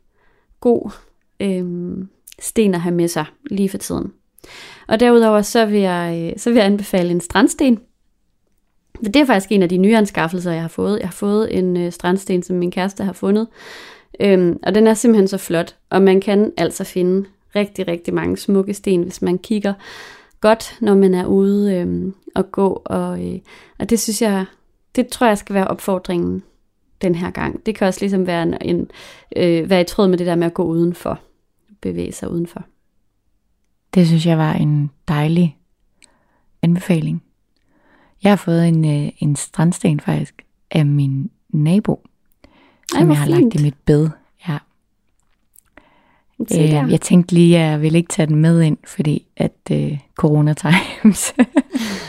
god 0.59 0.91
øh, 1.39 1.97
sten 2.39 2.73
at 2.73 2.81
have 2.81 2.95
med 2.95 3.07
sig 3.07 3.25
lige 3.49 3.69
for 3.69 3.77
tiden. 3.77 4.13
Og 4.87 4.99
derudover 4.99 5.41
så 5.41 5.65
vil 5.65 5.79
jeg, 5.79 6.31
øh, 6.31 6.39
så 6.39 6.49
vil 6.49 6.57
jeg 6.57 6.65
anbefale 6.65 7.11
en 7.11 7.21
strandsten. 7.21 7.79
Det 9.03 9.15
er 9.15 9.25
faktisk 9.25 9.51
en 9.51 9.63
af 9.63 9.69
de 9.69 9.77
nye 9.77 9.97
anskaffelser, 9.97 10.51
jeg 10.51 10.61
har 10.61 10.67
fået. 10.67 10.99
Jeg 10.99 11.07
har 11.07 11.13
fået 11.13 11.57
en 11.57 11.77
øh, 11.77 11.91
strandsten, 11.91 12.43
som 12.43 12.55
min 12.55 12.71
kæreste 12.71 13.03
har 13.03 13.13
fundet. 13.13 13.47
Øhm, 14.19 14.59
og 14.63 14.75
den 14.75 14.87
er 14.87 14.93
simpelthen 14.93 15.27
så 15.27 15.37
flot, 15.37 15.75
og 15.89 16.01
man 16.01 16.21
kan 16.21 16.51
altså 16.57 16.83
finde 16.83 17.29
rigtig, 17.55 17.87
rigtig 17.87 18.13
mange 18.13 18.37
smukke 18.37 18.73
sten, 18.73 19.03
hvis 19.03 19.21
man 19.21 19.37
kigger 19.37 19.73
godt, 20.43 20.77
når 20.81 20.95
man 20.95 21.13
er 21.13 21.25
ude 21.25 21.75
øh, 21.75 22.13
og 22.35 22.51
gå. 22.51 22.81
Og, 22.85 23.33
øh, 23.33 23.39
og 23.79 23.89
det 23.89 23.99
synes 23.99 24.21
jeg, 24.21 24.45
det 24.95 25.07
tror 25.07 25.27
jeg 25.27 25.37
skal 25.37 25.53
være 25.53 25.67
opfordringen 25.67 26.43
den 27.01 27.15
her 27.15 27.31
gang. 27.31 27.65
Det 27.65 27.75
kan 27.75 27.87
også 27.87 27.99
ligesom 27.99 28.27
være, 28.27 28.43
en, 28.43 28.57
en, 28.61 28.91
øh, 29.35 29.69
være 29.69 29.81
i 29.81 29.83
tråd 29.83 30.07
med 30.07 30.17
det 30.17 30.27
der 30.27 30.35
med 30.35 30.47
at 30.47 30.53
gå 30.53 30.63
udenfor. 30.63 31.19
Bevæge 31.81 32.11
sig 32.11 32.31
udenfor. 32.31 32.63
Det 33.93 34.07
synes 34.07 34.25
jeg 34.25 34.37
var 34.37 34.53
en 34.53 34.91
dejlig 35.07 35.57
anbefaling. 36.61 37.23
Jeg 38.23 38.31
har 38.31 38.35
fået 38.35 38.67
en, 38.67 38.85
øh, 38.85 39.11
en 39.19 39.35
strandsten 39.35 39.99
faktisk 39.99 40.45
af 40.71 40.85
min 40.85 41.31
nabo, 41.49 42.05
som 42.91 43.01
Ej, 43.01 43.07
jeg 43.07 43.17
har 43.17 43.25
fint. 43.25 43.39
lagt 43.39 43.55
i 43.55 43.63
mit 43.63 43.77
bed 43.85 44.09
Øh, 46.51 46.91
jeg 46.91 47.01
tænkte 47.01 47.33
lige, 47.33 47.57
at 47.57 47.71
jeg 47.71 47.81
ville 47.81 47.97
ikke 47.97 48.09
tage 48.09 48.25
den 48.25 48.35
med 48.35 48.61
ind, 48.61 48.77
fordi 48.87 49.25
at 49.37 49.57
øh, 49.71 49.99
corona 50.15 50.53
times. 50.53 51.33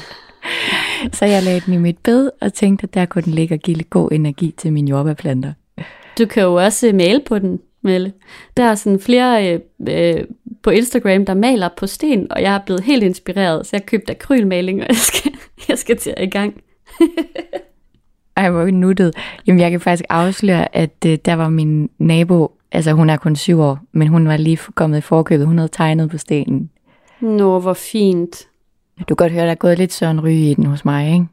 så 1.18 1.25
jeg 1.25 1.42
lagde 1.42 1.61
den 1.61 1.75
i 1.75 1.79
mit 1.79 1.99
bed 1.99 2.31
og 2.40 2.53
tænkte, 2.53 2.85
at 2.85 2.94
der 2.94 3.07
kunne 3.07 3.23
den 3.23 3.33
ligge 3.33 3.55
og 3.55 3.59
give 3.59 3.77
lidt 3.77 3.90
god 3.90 4.12
energi 4.12 4.55
til 4.57 4.73
mine 4.73 4.90
jordbærplanter. 4.90 5.53
Du 6.18 6.27
kan 6.27 6.42
jo 6.42 6.55
også 6.55 6.88
øh, 6.88 6.94
male 6.94 7.23
på 7.27 7.38
den, 7.38 7.59
Melle. 7.85 8.12
Der 8.57 8.64
er 8.64 8.75
sådan 8.75 9.01
flere 9.01 9.55
øh, 9.55 9.61
øh, 9.88 10.25
på 10.62 10.70
Instagram, 10.70 11.27
der 11.27 11.35
maler 11.35 11.68
på 11.77 11.87
sten, 11.87 12.33
og 12.33 12.42
jeg 12.42 12.55
er 12.55 12.61
blevet 12.66 12.85
helt 12.85 13.03
inspireret, 13.03 13.66
så 13.66 13.70
jeg 13.77 13.87
købte 13.87 14.11
akrylmaling, 14.11 14.81
og 14.81 14.87
jeg 14.88 14.97
skal, 14.97 15.33
jeg 15.68 15.79
skal 15.79 15.97
til 15.97 16.14
i 16.20 16.27
gang. 16.27 16.55
Ej, 18.37 18.51
hvor 18.51 18.64
nuttet. 18.64 19.14
Jamen, 19.47 19.61
jeg 19.61 19.70
kan 19.70 19.81
faktisk 19.81 20.05
afsløre, 20.09 20.77
at 20.77 21.07
øh, 21.07 21.18
der 21.25 21.35
var 21.35 21.49
min 21.49 21.90
nabo 21.99 22.53
altså 22.74 22.92
hun 22.92 23.10
er 23.10 23.16
kun 23.16 23.37
syv 23.37 23.60
år, 23.60 23.78
men 23.92 24.08
hun 24.08 24.28
var 24.28 24.37
lige 24.37 24.58
kommet 24.74 24.98
i 24.98 25.00
forkøbet. 25.00 25.46
Hun 25.46 25.58
havde 25.58 25.70
tegnet 25.72 26.10
på 26.10 26.18
stenen. 26.18 26.70
Nå, 27.20 27.60
hvor 27.60 27.72
fint. 27.72 28.48
Du 28.98 29.04
kan 29.04 29.16
godt 29.16 29.32
høre, 29.32 29.44
der 29.44 29.50
er 29.50 29.54
gået 29.54 29.78
lidt 29.78 29.92
Søren 29.92 30.20
Ryge 30.20 30.50
i 30.50 30.54
den 30.54 30.66
hos 30.66 30.84
mig, 30.84 31.12
ikke? 31.12 31.26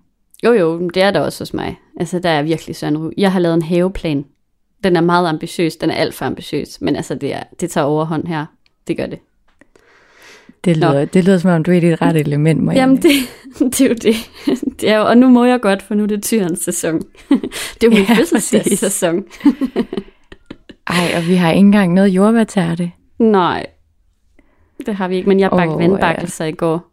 Jo, 0.43 0.54
jo, 0.54 0.89
det 0.89 1.04
er 1.04 1.12
der 1.12 1.19
også 1.19 1.41
hos 1.41 1.54
mig. 1.54 1.80
Altså, 1.99 2.19
der 2.19 2.30
er 2.30 2.41
virkelig 2.41 2.75
Søren 2.75 2.97
Ryge. 2.97 3.13
Jeg 3.17 3.32
har 3.32 3.39
lavet 3.39 3.56
en 3.56 3.62
haveplan. 3.62 4.25
Den 4.84 4.95
er 4.95 5.01
meget 5.01 5.30
ambitiøs. 5.30 5.75
Den 5.75 5.89
er 5.89 5.95
alt 5.95 6.15
for 6.15 6.25
ambitiøs. 6.25 6.82
Men 6.82 6.95
altså, 6.95 7.15
det, 7.15 7.34
er, 7.34 7.43
det 7.60 7.69
tager 7.69 7.86
overhånd 7.86 8.27
her. 8.27 8.45
Det 8.88 8.97
gør 8.97 9.06
det. 9.06 9.19
Det 10.65 10.77
lyder, 10.77 11.06
det 11.06 11.25
lyder 11.25 11.38
som 11.38 11.51
om, 11.51 11.63
du 11.63 11.71
er 11.71 11.75
i 11.75 11.80
dit 11.80 12.01
rette 12.01 12.19
element, 12.19 12.63
Marianne. 12.63 12.82
Jamen, 12.82 12.97
det, 12.97 13.12
det 13.77 13.82
er 13.82 13.88
jo 13.88 13.93
det. 13.93 14.15
det 14.82 14.89
er 14.89 14.97
jo, 14.97 15.06
og 15.06 15.17
nu 15.17 15.30
må 15.30 15.45
jeg 15.45 15.62
godt, 15.62 15.82
for 15.82 15.95
nu 15.95 16.04
er 16.04 16.08
det 16.08 16.23
tyrens 16.23 16.60
sæson. 16.60 17.01
det 17.82 17.84
er 17.84 17.88
jo 17.88 17.89
min 17.89 18.06
ja, 18.10 18.13
fødselsdagssæson. 18.13 19.23
Ej, 20.88 21.13
og 21.17 21.28
vi 21.28 21.36
har 21.36 21.52
ikke 21.52 21.60
engang 21.60 21.94
noget 21.94 22.10
jordbærtærte. 22.10 22.91
Nej, 23.20 23.65
det 24.86 24.96
har 24.96 25.08
vi 25.08 25.15
ikke, 25.15 25.30
men 25.30 25.39
jeg 25.39 25.50
bagte 25.50 25.72
oh, 25.72 25.80
vandbakkelser 25.80 26.46
ja. 26.46 26.52
i 26.52 26.54
går. 26.54 26.91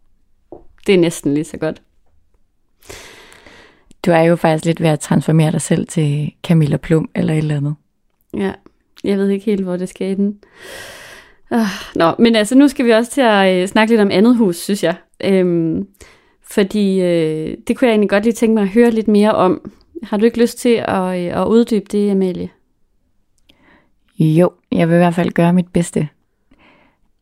Det 0.87 0.95
er 0.95 0.99
næsten 0.99 1.33
lige 1.33 1.43
så 1.43 1.57
godt. 1.57 1.81
Du 4.05 4.11
er 4.11 4.21
jo 4.21 4.35
faktisk 4.35 4.65
lidt 4.65 4.81
ved 4.81 4.89
at 4.89 4.99
transformere 4.99 5.51
dig 5.51 5.61
selv 5.61 5.87
til 5.87 6.31
Camilla 6.43 6.77
Plum 6.77 7.09
eller 7.15 7.33
et 7.33 7.37
eller 7.37 7.57
andet. 7.57 7.75
Ja, 8.37 8.51
jeg 9.03 9.17
ved 9.17 9.29
ikke 9.29 9.45
helt, 9.45 9.63
hvor 9.63 9.77
det 9.77 9.89
skal 9.89 10.11
ende. 10.19 10.37
Uh, 11.51 11.59
nå, 11.95 12.11
men 12.19 12.35
altså, 12.35 12.55
nu 12.55 12.67
skal 12.67 12.85
vi 12.85 12.91
også 12.91 13.11
til 13.11 13.21
at 13.21 13.63
uh, 13.63 13.69
snakke 13.69 13.91
lidt 13.91 14.01
om 14.01 14.11
andet 14.11 14.37
hus, 14.37 14.55
synes 14.55 14.83
jeg. 14.83 14.95
Um, 15.43 15.87
fordi 16.43 16.99
uh, 16.99 17.57
det 17.67 17.77
kunne 17.77 17.87
jeg 17.87 17.91
egentlig 17.91 18.09
godt 18.09 18.23
lige 18.23 18.33
tænke 18.33 18.53
mig 18.53 18.63
at 18.63 18.69
høre 18.69 18.91
lidt 18.91 19.07
mere 19.07 19.35
om. 19.35 19.71
Har 20.03 20.17
du 20.17 20.25
ikke 20.25 20.41
lyst 20.41 20.57
til 20.57 20.83
at, 20.87 20.97
uh, 20.97 21.41
at 21.41 21.47
uddybe 21.47 21.85
det, 21.91 22.11
Amalie? 22.11 22.49
Jo, 24.19 24.51
jeg 24.71 24.89
vil 24.89 24.95
i 24.95 24.97
hvert 24.97 25.15
fald 25.15 25.31
gøre 25.31 25.53
mit 25.53 25.67
bedste. 25.67 26.09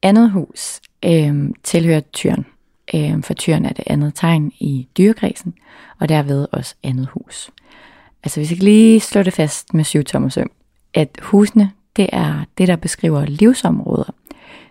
Andet 0.01 0.31
hus 0.31 0.81
øh, 1.05 1.49
tilhører 1.63 2.01
tyren, 2.13 2.45
øh, 2.95 3.23
for 3.23 3.33
tyren 3.33 3.65
er 3.65 3.73
det 3.73 3.83
andet 3.87 4.15
tegn 4.15 4.51
i 4.59 4.87
dyrekredsen, 4.97 5.53
og 5.99 6.09
derved 6.09 6.47
også 6.51 6.75
andet 6.83 7.07
hus. 7.07 7.49
Altså 8.23 8.39
hvis 8.39 8.51
jeg 8.51 8.59
lige 8.59 8.99
slår 8.99 9.23
det 9.23 9.33
fast 9.33 9.73
med 9.73 9.83
syv 9.83 10.03
tommer 10.03 10.29
søm, 10.29 10.51
at 10.93 11.19
husene, 11.21 11.71
det 11.95 12.09
er 12.11 12.45
det, 12.57 12.67
der 12.67 12.75
beskriver 12.75 13.25
livsområder. 13.25 14.13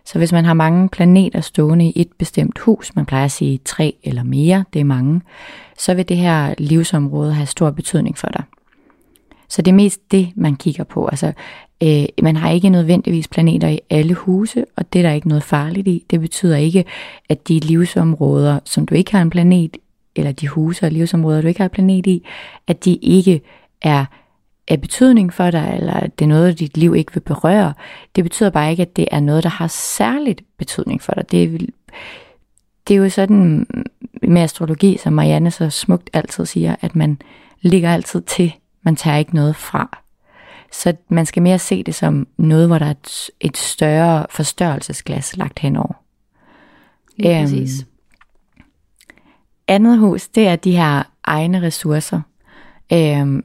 Så 0.04 0.18
hvis 0.18 0.32
man 0.32 0.44
har 0.44 0.54
mange 0.54 0.88
planeter 0.88 1.40
stående 1.40 1.86
i 1.86 1.92
et 2.00 2.12
bestemt 2.18 2.58
hus, 2.58 2.96
man 2.96 3.06
plejer 3.06 3.24
at 3.24 3.30
sige 3.30 3.60
tre 3.64 3.96
eller 4.02 4.22
mere, 4.22 4.64
det 4.72 4.80
er 4.80 4.84
mange, 4.84 5.20
så 5.78 5.94
vil 5.94 6.08
det 6.08 6.16
her 6.16 6.54
livsområde 6.58 7.34
have 7.34 7.46
stor 7.46 7.70
betydning 7.70 8.18
for 8.18 8.28
dig. 8.28 8.44
Så 9.48 9.62
det 9.62 9.70
er 9.70 9.76
mest 9.76 10.10
det, 10.10 10.32
man 10.36 10.56
kigger 10.56 10.84
på. 10.84 11.06
Altså, 11.06 11.32
øh, 11.82 12.04
man 12.22 12.36
har 12.36 12.50
ikke 12.50 12.68
nødvendigvis 12.68 13.28
planeter 13.28 13.68
i 13.68 13.80
alle 13.90 14.14
huse, 14.14 14.64
og 14.76 14.92
det 14.92 14.98
er 14.98 15.02
der 15.02 15.12
ikke 15.12 15.28
noget 15.28 15.42
farligt 15.42 15.88
i. 15.88 16.04
Det 16.10 16.20
betyder 16.20 16.56
ikke, 16.56 16.84
at 17.28 17.48
de 17.48 17.60
livsområder, 17.60 18.58
som 18.64 18.86
du 18.86 18.94
ikke 18.94 19.12
har 19.12 19.22
en 19.22 19.30
planet, 19.30 19.76
eller 20.16 20.32
de 20.32 20.48
huse 20.48 20.86
og 20.86 20.92
livsområder, 20.92 21.40
du 21.40 21.48
ikke 21.48 21.60
har 21.60 21.64
en 21.64 21.70
planet 21.70 22.06
i, 22.06 22.26
at 22.66 22.84
de 22.84 22.94
ikke 22.94 23.40
er 23.82 24.04
af 24.68 24.80
betydning 24.80 25.32
for 25.32 25.50
dig, 25.50 25.74
eller 25.78 25.94
at 25.94 26.18
det 26.18 26.24
er 26.24 26.28
noget, 26.28 26.58
dit 26.58 26.76
liv 26.76 26.94
ikke 26.94 27.14
vil 27.14 27.20
berøre. 27.20 27.74
Det 28.16 28.24
betyder 28.24 28.50
bare 28.50 28.70
ikke, 28.70 28.82
at 28.82 28.96
det 28.96 29.08
er 29.10 29.20
noget, 29.20 29.42
der 29.42 29.50
har 29.50 29.66
særligt 29.66 30.42
betydning 30.58 31.02
for 31.02 31.12
dig. 31.12 31.30
Det 31.30 31.42
er, 31.42 31.58
det 32.88 32.94
er 32.94 32.98
jo 32.98 33.08
sådan 33.08 33.66
mm, 33.74 33.84
med 34.22 34.42
astrologi, 34.42 34.96
som 34.96 35.12
Marianne 35.12 35.50
så 35.50 35.70
smukt 35.70 36.10
altid 36.12 36.46
siger, 36.46 36.76
at 36.80 36.96
man 36.96 37.18
ligger 37.62 37.94
altid 37.94 38.20
til 38.20 38.52
man 38.86 38.96
tager 38.96 39.16
ikke 39.16 39.34
noget 39.34 39.56
fra. 39.56 40.02
Så 40.72 40.94
man 41.08 41.26
skal 41.26 41.42
mere 41.42 41.58
se 41.58 41.82
det 41.82 41.94
som 41.94 42.26
noget, 42.36 42.66
hvor 42.66 42.78
der 42.78 42.86
er 42.86 42.90
et, 42.90 43.30
et 43.40 43.56
større 43.56 44.26
forstørrelsesglas 44.30 45.36
lagt 45.36 45.58
henover. 45.58 45.92
Lige 47.16 47.42
præcis. 47.42 47.80
Øhm, 47.80 47.88
andet 49.68 49.98
hus, 49.98 50.28
det 50.28 50.48
er 50.48 50.56
de 50.56 50.76
her 50.76 51.02
egne 51.24 51.62
ressourcer. 51.62 52.20
Øhm, 52.92 53.44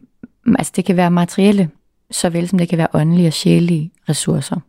altså 0.60 0.74
det 0.76 0.86
kan 0.86 0.98
være 0.98 1.12
materielle, 1.12 1.70
såvel 2.12 2.50
som 2.50 2.60
det 2.60 2.70
kan 2.70 2.78
være 2.78 2.88
åndelige 2.94 3.28
og 3.28 3.34
sjælige 3.34 3.92
ressourcer. 4.10 4.60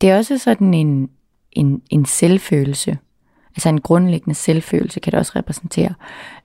Det 0.00 0.10
er 0.10 0.16
også 0.16 0.38
sådan 0.38 0.74
en, 0.74 1.10
en, 1.52 1.82
en 1.90 2.04
selvfølelse, 2.04 2.98
altså 3.56 3.68
en 3.68 3.80
grundlæggende 3.80 4.34
selvfølelse 4.34 5.00
kan 5.00 5.10
det 5.10 5.18
også 5.18 5.32
repræsentere. 5.36 5.94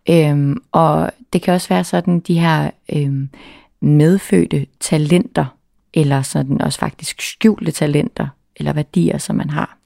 Øhm, 0.10 0.58
og 0.72 1.12
det 1.34 1.42
kan 1.42 1.54
også 1.54 1.70
være 1.70 1.84
sådan 1.84 2.20
de 2.20 2.40
her 2.40 2.72
øhm, 2.94 3.30
medfødte 3.82 4.66
talenter, 4.80 5.46
eller 5.94 6.22
sådan 6.22 6.62
også 6.62 6.80
faktisk 6.80 7.22
skjulte 7.22 7.72
talenter, 7.72 8.28
eller 8.56 8.74
værdier, 8.74 9.18
som 9.18 9.36
man 9.36 9.50
har. 9.50 9.78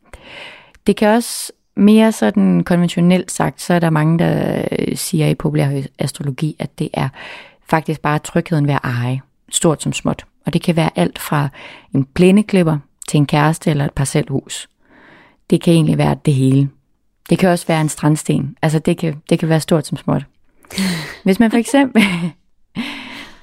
Det 0.88 0.96
kan 0.96 1.10
også 1.10 1.52
mere 1.76 2.12
sådan 2.12 2.64
konventionelt 2.64 3.32
sagt, 3.32 3.62
så 3.62 3.74
er 3.74 3.80
der 3.80 3.90
mange, 3.90 4.20
der 4.20 4.66
øh, 4.72 4.98
siger 4.98 5.28
i 5.28 5.36
populær 5.36 5.82
astrologi, 6.00 6.56
at 6.60 6.80
det 6.80 6.90
er 6.94 7.10
faktisk 7.70 8.02
bare 8.02 8.20
trygheden 8.20 8.68
ved 8.68 8.74
at 8.74 8.80
eje, 8.84 9.22
stort 9.50 9.84
som 9.84 9.94
småt. 9.94 10.26
Og 10.46 10.54
det 10.54 10.62
kan 10.62 10.76
være 10.76 10.90
alt 10.96 11.20
fra 11.20 11.50
en 11.94 12.06
blændeklipper 12.06 12.78
til 13.08 13.18
en 13.18 13.26
kæreste 13.26 13.70
eller 13.70 13.86
et 13.86 13.94
parcelhus. 13.94 14.70
Det 15.50 15.62
kan 15.62 15.74
egentlig 15.74 15.98
være 15.98 16.18
det 16.26 16.34
hele. 16.34 16.70
Det 17.30 17.40
kan 17.40 17.50
også 17.50 17.68
være 17.68 17.82
en 17.82 17.90
strandsten. 17.90 18.56
Altså 18.62 18.80
det 18.80 18.98
kan, 18.98 19.22
det 19.30 19.40
kan 19.40 19.50
være 19.50 19.60
stort 19.60 19.88
som 19.88 19.98
småt. 19.98 20.26
Hvis 21.24 21.40
man 21.40 21.52
for 21.52 21.58
eksempel, 21.58 22.04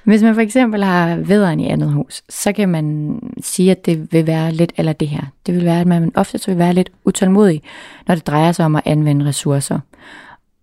hvis 0.09 0.21
man 0.21 0.33
for 0.33 0.41
eksempel 0.41 0.83
har 0.83 1.15
vederen 1.15 1.59
i 1.59 1.67
andet 1.67 1.91
hus, 1.91 2.23
så 2.29 2.53
kan 2.53 2.69
man 2.69 3.19
sige, 3.41 3.71
at 3.71 3.85
det 3.85 4.13
vil 4.13 4.27
være 4.27 4.51
lidt, 4.51 4.73
eller 4.77 4.93
det 4.93 5.07
her, 5.07 5.21
det 5.45 5.55
vil 5.55 5.65
være, 5.65 5.81
at 5.81 5.87
man 5.87 6.11
ofte 6.15 6.39
vil 6.47 6.57
være 6.57 6.73
lidt 6.73 6.91
utålmodig, 7.05 7.61
når 8.07 8.15
det 8.15 8.27
drejer 8.27 8.51
sig 8.51 8.65
om 8.65 8.75
at 8.75 8.81
anvende 8.85 9.25
ressourcer. 9.25 9.79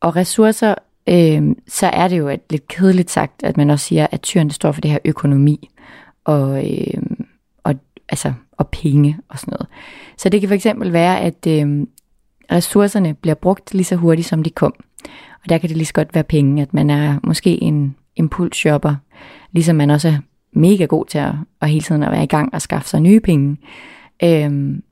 Og 0.00 0.16
ressourcer, 0.16 0.74
øh, 1.08 1.42
så 1.68 1.86
er 1.86 2.08
det 2.08 2.18
jo 2.18 2.28
et 2.28 2.40
lidt 2.50 2.68
kedeligt 2.68 3.10
sagt, 3.10 3.42
at 3.42 3.56
man 3.56 3.70
også 3.70 3.86
siger, 3.86 4.06
at 4.10 4.22
tyren 4.22 4.50
står 4.50 4.72
for 4.72 4.80
det 4.80 4.90
her 4.90 4.98
økonomi 5.04 5.68
og, 6.24 6.70
øh, 6.70 7.02
og, 7.64 7.74
altså, 8.08 8.32
og 8.52 8.68
penge 8.68 9.18
og 9.28 9.38
sådan 9.38 9.52
noget. 9.52 9.66
Så 10.18 10.28
det 10.28 10.40
kan 10.40 10.48
for 10.48 10.54
eksempel 10.54 10.92
være, 10.92 11.20
at 11.20 11.46
øh, 11.48 11.86
ressourcerne 12.52 13.14
bliver 13.14 13.34
brugt 13.34 13.74
lige 13.74 13.84
så 13.84 13.96
hurtigt, 13.96 14.28
som 14.28 14.42
de 14.42 14.50
kom. 14.50 14.74
Og 15.42 15.48
der 15.48 15.58
kan 15.58 15.68
det 15.68 15.76
lige 15.76 15.86
så 15.86 15.92
godt 15.92 16.14
være 16.14 16.24
penge, 16.24 16.62
at 16.62 16.74
man 16.74 16.90
er 16.90 17.18
måske 17.22 17.62
en 17.62 17.96
impulsshopper, 18.16 18.94
ligesom 19.52 19.76
man 19.76 19.90
også 19.90 20.08
er 20.08 20.18
mega 20.52 20.84
god 20.84 21.06
til 21.06 21.18
at, 21.18 21.32
at 21.60 21.70
hele 21.70 21.82
tiden 21.82 22.02
at 22.02 22.12
være 22.12 22.24
i 22.24 22.26
gang 22.26 22.54
og 22.54 22.62
skaffe 22.62 22.88
sig 22.88 23.00
nye 23.00 23.20
penge. 23.20 23.56
Øhm, 24.22 24.82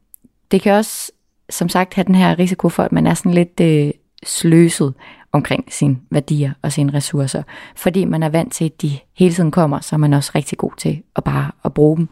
det 0.50 0.62
kan 0.62 0.72
også, 0.72 1.12
som 1.50 1.68
sagt, 1.68 1.94
have 1.94 2.04
den 2.04 2.14
her 2.14 2.38
risiko 2.38 2.68
for, 2.68 2.82
at 2.82 2.92
man 2.92 3.06
er 3.06 3.14
sådan 3.14 3.34
lidt 3.34 3.60
øh, 3.60 3.90
sløset 4.26 4.94
omkring 5.32 5.72
sine 5.72 5.96
værdier 6.10 6.52
og 6.62 6.72
sine 6.72 6.94
ressourcer. 6.94 7.42
Fordi 7.76 8.04
man 8.04 8.22
er 8.22 8.28
vant 8.28 8.52
til, 8.52 8.64
at 8.64 8.82
de 8.82 8.98
hele 9.14 9.34
tiden 9.34 9.50
kommer, 9.50 9.80
så 9.80 9.96
er 9.96 9.98
man 9.98 10.12
også 10.12 10.32
rigtig 10.34 10.58
god 10.58 10.72
til 10.76 11.02
at 11.16 11.24
bare 11.24 11.50
at 11.64 11.74
bruge 11.74 11.96
dem. 11.96 12.08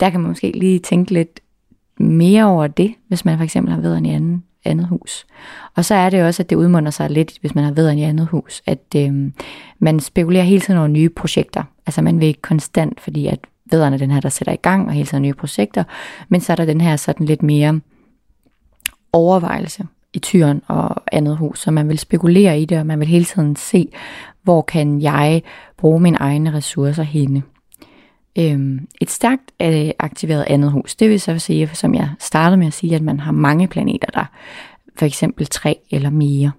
Der 0.00 0.10
kan 0.10 0.20
man 0.20 0.28
måske 0.28 0.52
lige 0.54 0.78
tænke 0.78 1.12
lidt 1.12 1.40
mere 2.00 2.44
over 2.44 2.66
det, 2.66 2.94
hvis 3.08 3.24
man 3.24 3.36
for 3.36 3.44
eksempel 3.44 3.74
har 3.74 3.80
været 3.80 4.06
i 4.06 4.08
anden 4.08 4.44
andet 4.64 4.86
hus. 4.86 5.26
Og 5.76 5.84
så 5.84 5.94
er 5.94 6.10
det 6.10 6.24
også, 6.24 6.42
at 6.42 6.50
det 6.50 6.56
udmunder 6.56 6.90
sig 6.90 7.10
lidt, 7.10 7.38
hvis 7.40 7.54
man 7.54 7.64
har 7.64 7.72
været 7.72 7.96
i 7.96 8.02
andet 8.02 8.26
hus, 8.26 8.62
at 8.66 8.94
øh, 8.96 9.32
man 9.78 10.00
spekulerer 10.00 10.44
hele 10.44 10.60
tiden 10.60 10.78
over 10.78 10.88
nye 10.88 11.08
projekter. 11.08 11.62
Altså 11.86 12.02
man 12.02 12.20
vil 12.20 12.28
ikke 12.28 12.42
konstant, 12.42 13.00
fordi 13.00 13.26
at 13.26 13.38
vederne 13.70 13.98
den 13.98 14.10
her, 14.10 14.20
der 14.20 14.28
sætter 14.28 14.52
i 14.52 14.56
gang, 14.56 14.86
og 14.86 14.92
hele 14.92 15.06
tiden 15.06 15.22
nye 15.22 15.34
projekter, 15.34 15.84
men 16.28 16.40
så 16.40 16.52
er 16.52 16.56
der 16.56 16.64
den 16.64 16.80
her 16.80 16.96
sådan 16.96 17.26
lidt 17.26 17.42
mere 17.42 17.80
overvejelse 19.12 19.86
i 20.12 20.18
tyren 20.18 20.62
og 20.66 21.02
andet 21.12 21.36
hus, 21.36 21.60
så 21.60 21.70
man 21.70 21.88
vil 21.88 21.98
spekulere 21.98 22.60
i 22.60 22.64
det, 22.64 22.78
og 22.78 22.86
man 22.86 23.00
vil 23.00 23.08
hele 23.08 23.24
tiden 23.24 23.56
se, 23.56 23.88
hvor 24.42 24.62
kan 24.62 25.02
jeg 25.02 25.42
bruge 25.76 26.00
mine 26.00 26.16
egne 26.20 26.52
ressourcer 26.52 27.02
henne. 27.02 27.42
Øhm, 28.38 28.88
et 29.00 29.10
stærkt 29.10 29.52
øh, 29.62 29.90
aktiveret 29.98 30.44
andet 30.48 30.72
hus, 30.72 30.94
det 30.96 31.10
vil 31.10 31.20
så 31.20 31.38
sige, 31.38 31.70
som 31.72 31.94
jeg 31.94 32.10
startede 32.18 32.56
med 32.56 32.66
at 32.66 32.72
sige, 32.72 32.94
at 32.94 33.02
man 33.02 33.20
har 33.20 33.32
mange 33.32 33.68
planeter 33.68 34.08
der, 34.14 34.24
for 34.98 35.06
eksempel 35.06 35.46
tre 35.46 35.76
eller 35.90 36.10
mere. 36.10 36.52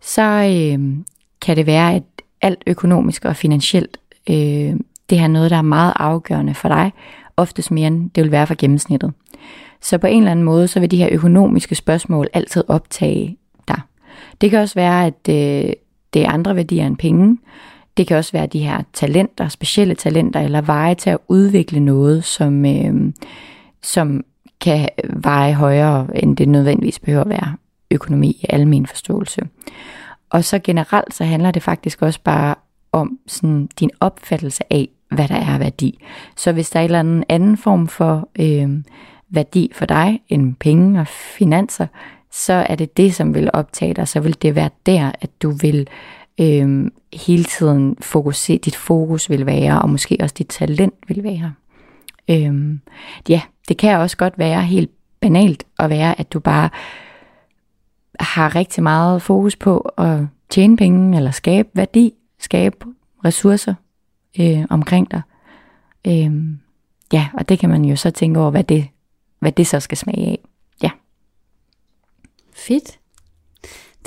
Så 0.00 0.22
øh, 0.22 0.96
kan 1.40 1.56
det 1.56 1.66
være, 1.66 1.94
at 1.94 2.02
alt 2.42 2.62
økonomisk 2.66 3.24
og 3.24 3.36
finansielt, 3.36 3.98
øh, 4.30 4.74
det 5.10 5.18
er 5.18 5.28
noget, 5.28 5.50
der 5.50 5.56
er 5.56 5.62
meget 5.62 5.92
afgørende 5.96 6.54
for 6.54 6.68
dig, 6.68 6.92
oftest 7.36 7.70
mere 7.70 7.86
end 7.86 8.10
det 8.10 8.24
vil 8.24 8.32
være 8.32 8.46
for 8.46 8.54
gennemsnittet. 8.58 9.12
Så 9.80 9.98
på 9.98 10.06
en 10.06 10.18
eller 10.18 10.30
anden 10.30 10.44
måde, 10.44 10.68
så 10.68 10.80
vil 10.80 10.90
de 10.90 10.96
her 10.96 11.08
økonomiske 11.12 11.74
spørgsmål 11.74 12.28
altid 12.32 12.64
optage 12.68 13.36
dig. 13.68 13.80
Det 14.40 14.50
kan 14.50 14.58
også 14.58 14.74
være, 14.74 15.06
at 15.06 15.28
øh, 15.28 15.72
det 16.14 16.22
er 16.22 16.30
andre 16.30 16.56
værdier 16.56 16.86
end 16.86 16.96
penge, 16.96 17.38
det 17.96 18.06
kan 18.06 18.16
også 18.16 18.32
være 18.32 18.46
de 18.46 18.58
her 18.58 18.82
talenter, 18.92 19.48
specielle 19.48 19.94
talenter, 19.94 20.40
eller 20.40 20.60
veje 20.60 20.94
til 20.94 21.10
at 21.10 21.18
udvikle 21.28 21.80
noget, 21.80 22.24
som, 22.24 22.66
øh, 22.66 23.12
som 23.82 24.24
kan 24.60 24.88
veje 25.08 25.54
højere, 25.54 26.06
end 26.14 26.36
det 26.36 26.48
nødvendigvis 26.48 26.98
behøver 26.98 27.24
at 27.24 27.28
være 27.30 27.56
økonomi 27.90 28.28
i 28.30 28.46
almen 28.48 28.86
forståelse. 28.86 29.40
Og 30.30 30.44
så 30.44 30.58
generelt, 30.58 31.14
så 31.14 31.24
handler 31.24 31.50
det 31.50 31.62
faktisk 31.62 32.02
også 32.02 32.20
bare 32.24 32.54
om 32.92 33.18
sådan, 33.26 33.68
din 33.80 33.90
opfattelse 34.00 34.72
af, 34.72 34.88
hvad 35.10 35.28
der 35.28 35.34
er 35.34 35.58
værdi. 35.58 35.98
Så 36.36 36.52
hvis 36.52 36.70
der 36.70 36.80
er 36.80 36.84
en 36.84 36.86
eller 36.86 36.98
anden 36.98 37.24
anden 37.28 37.56
form 37.56 37.88
for 37.88 38.28
øh, 38.40 38.70
værdi 39.30 39.70
for 39.74 39.86
dig 39.86 40.20
end 40.28 40.54
penge 40.54 41.00
og 41.00 41.06
finanser, 41.08 41.86
så 42.32 42.52
er 42.52 42.74
det 42.74 42.96
det, 42.96 43.14
som 43.14 43.34
vil 43.34 43.50
optage 43.52 43.94
dig. 43.94 44.08
Så 44.08 44.20
vil 44.20 44.42
det 44.42 44.54
være 44.54 44.70
der, 44.86 45.12
at 45.20 45.30
du 45.42 45.50
vil 45.50 45.88
øhm, 46.40 46.92
hele 47.12 47.44
tiden 47.44 47.96
fokuser, 48.00 48.58
dit 48.58 48.76
fokus 48.76 49.30
vil 49.30 49.46
være, 49.46 49.82
og 49.82 49.90
måske 49.90 50.16
også 50.20 50.34
dit 50.38 50.48
talent 50.48 50.94
vil 51.08 51.24
være. 51.24 51.54
Øhm, 52.30 52.80
ja, 53.28 53.42
det 53.68 53.76
kan 53.76 53.98
også 53.98 54.16
godt 54.16 54.38
være 54.38 54.62
helt 54.62 54.90
banalt 55.20 55.64
at 55.78 55.90
være, 55.90 56.20
at 56.20 56.32
du 56.32 56.40
bare 56.40 56.70
har 58.20 58.54
rigtig 58.54 58.82
meget 58.82 59.22
fokus 59.22 59.56
på 59.56 59.78
at 59.78 60.18
tjene 60.50 60.76
penge, 60.76 61.16
eller 61.16 61.30
skabe 61.30 61.68
værdi, 61.74 62.14
skabe 62.38 62.76
ressourcer 63.24 63.74
øh, 64.40 64.64
omkring 64.70 65.10
dig. 65.10 65.22
Øhm, 66.06 66.60
ja, 67.12 67.28
og 67.34 67.48
det 67.48 67.58
kan 67.58 67.70
man 67.70 67.84
jo 67.84 67.96
så 67.96 68.10
tænke 68.10 68.40
over, 68.40 68.50
hvad 68.50 68.64
det, 68.64 68.88
hvad 69.38 69.52
det 69.52 69.66
så 69.66 69.80
skal 69.80 69.98
smage 69.98 70.26
af. 70.26 70.38
Ja. 70.82 70.90
Fedt. 72.52 72.99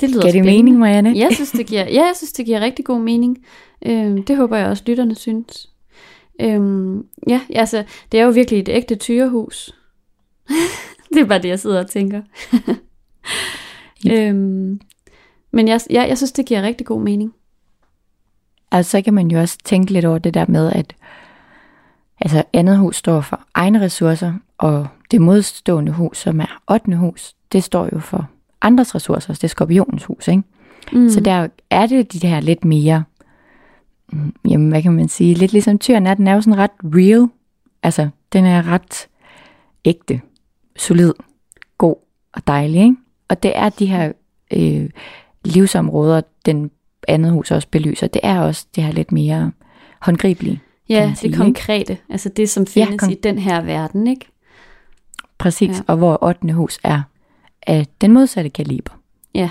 Det 0.00 0.10
lyder 0.10 0.22
Giver 0.22 0.32
det 0.32 0.44
mening, 0.44 0.78
Marianne? 0.78 1.12
Jeg 1.16 1.28
synes, 1.32 1.50
det 1.50 1.66
giver, 1.66 1.82
ja, 1.84 2.04
jeg 2.04 2.12
synes, 2.16 2.32
det 2.32 2.46
giver 2.46 2.60
rigtig 2.60 2.84
god 2.84 3.00
mening. 3.00 3.44
Øhm, 3.86 4.22
det 4.22 4.36
håber 4.36 4.56
jeg 4.56 4.66
også, 4.66 4.82
lytterne 4.86 5.14
synes. 5.14 5.70
Øhm, 6.40 7.06
ja, 7.28 7.40
altså, 7.50 7.84
det 8.12 8.20
er 8.20 8.24
jo 8.24 8.30
virkelig 8.30 8.60
et 8.60 8.68
ægte 8.68 8.94
tyrehus. 8.94 9.74
det 11.14 11.20
er 11.20 11.24
bare 11.24 11.42
det, 11.42 11.48
jeg 11.48 11.60
sidder 11.60 11.78
og 11.78 11.90
tænker. 11.90 12.22
øhm, 14.12 14.80
men 15.50 15.68
jeg, 15.68 15.80
ja, 15.90 16.02
jeg 16.02 16.16
synes, 16.16 16.32
det 16.32 16.46
giver 16.46 16.62
rigtig 16.62 16.86
god 16.86 17.00
mening. 17.00 17.34
Altså, 18.72 18.90
så 18.90 19.02
kan 19.02 19.14
man 19.14 19.28
jo 19.28 19.40
også 19.40 19.58
tænke 19.64 19.92
lidt 19.92 20.04
over 20.04 20.18
det 20.18 20.34
der 20.34 20.44
med, 20.48 20.72
at 20.72 20.96
altså, 22.20 22.44
andet 22.52 22.78
hus 22.78 22.96
står 22.96 23.20
for 23.20 23.40
egne 23.54 23.80
ressourcer, 23.80 24.32
og 24.58 24.88
det 25.10 25.20
modstående 25.20 25.92
hus, 25.92 26.18
som 26.18 26.40
er 26.40 26.62
8. 26.70 26.96
hus, 26.96 27.34
det 27.52 27.64
står 27.64 27.88
jo 27.92 27.98
for 27.98 28.30
andres 28.64 28.94
ressourcer, 28.94 29.32
det 29.32 29.44
er 29.44 29.48
skorpionens 29.48 30.04
hus, 30.04 30.28
ikke? 30.28 30.42
Mm. 30.92 31.08
Så 31.08 31.20
der 31.20 31.48
er 31.70 31.86
det 31.86 32.12
de 32.12 32.26
her 32.26 32.40
lidt 32.40 32.64
mere, 32.64 33.04
mm, 34.12 34.34
jamen 34.48 34.68
hvad 34.68 34.82
kan 34.82 34.92
man 34.92 35.08
sige, 35.08 35.34
lidt 35.34 35.52
ligesom 35.52 35.78
tyren 35.78 36.06
er, 36.06 36.14
den 36.14 36.28
er 36.28 36.34
jo 36.34 36.40
sådan 36.40 36.58
ret 36.58 36.70
real, 36.84 37.28
altså 37.82 38.08
den 38.32 38.44
er 38.44 38.68
ret 38.68 39.08
ægte, 39.84 40.20
solid, 40.76 41.12
god 41.78 41.96
og 42.32 42.46
dejlig, 42.46 42.82
ikke? 42.82 42.96
Og 43.28 43.42
det 43.42 43.52
er 43.54 43.68
de 43.68 43.86
her 43.86 44.12
øh, 44.52 44.90
livsområder, 45.44 46.20
den 46.46 46.70
andet 47.08 47.32
hus 47.32 47.50
også 47.50 47.68
belyser, 47.68 48.06
det 48.06 48.20
er 48.24 48.40
også 48.40 48.66
det 48.74 48.84
her 48.84 48.92
lidt 48.92 49.12
mere 49.12 49.52
håndgribelige. 50.00 50.60
Ja, 50.88 51.12
sige, 51.16 51.30
det 51.30 51.38
konkrete, 51.38 51.92
ikke? 51.92 52.02
altså 52.10 52.28
det 52.28 52.50
som 52.50 52.66
findes 52.66 53.02
ja, 53.02 53.06
kon- 53.06 53.10
i 53.10 53.14
den 53.14 53.38
her 53.38 53.60
verden, 53.60 54.06
ikke? 54.06 54.26
Præcis, 55.38 55.78
ja. 55.78 55.82
og 55.86 55.96
hvor 55.96 56.24
8. 56.24 56.52
hus 56.52 56.78
er 56.84 57.02
af 57.66 57.86
den 58.00 58.12
modsatte 58.12 58.50
kaliber. 58.50 58.92
Ja, 59.34 59.50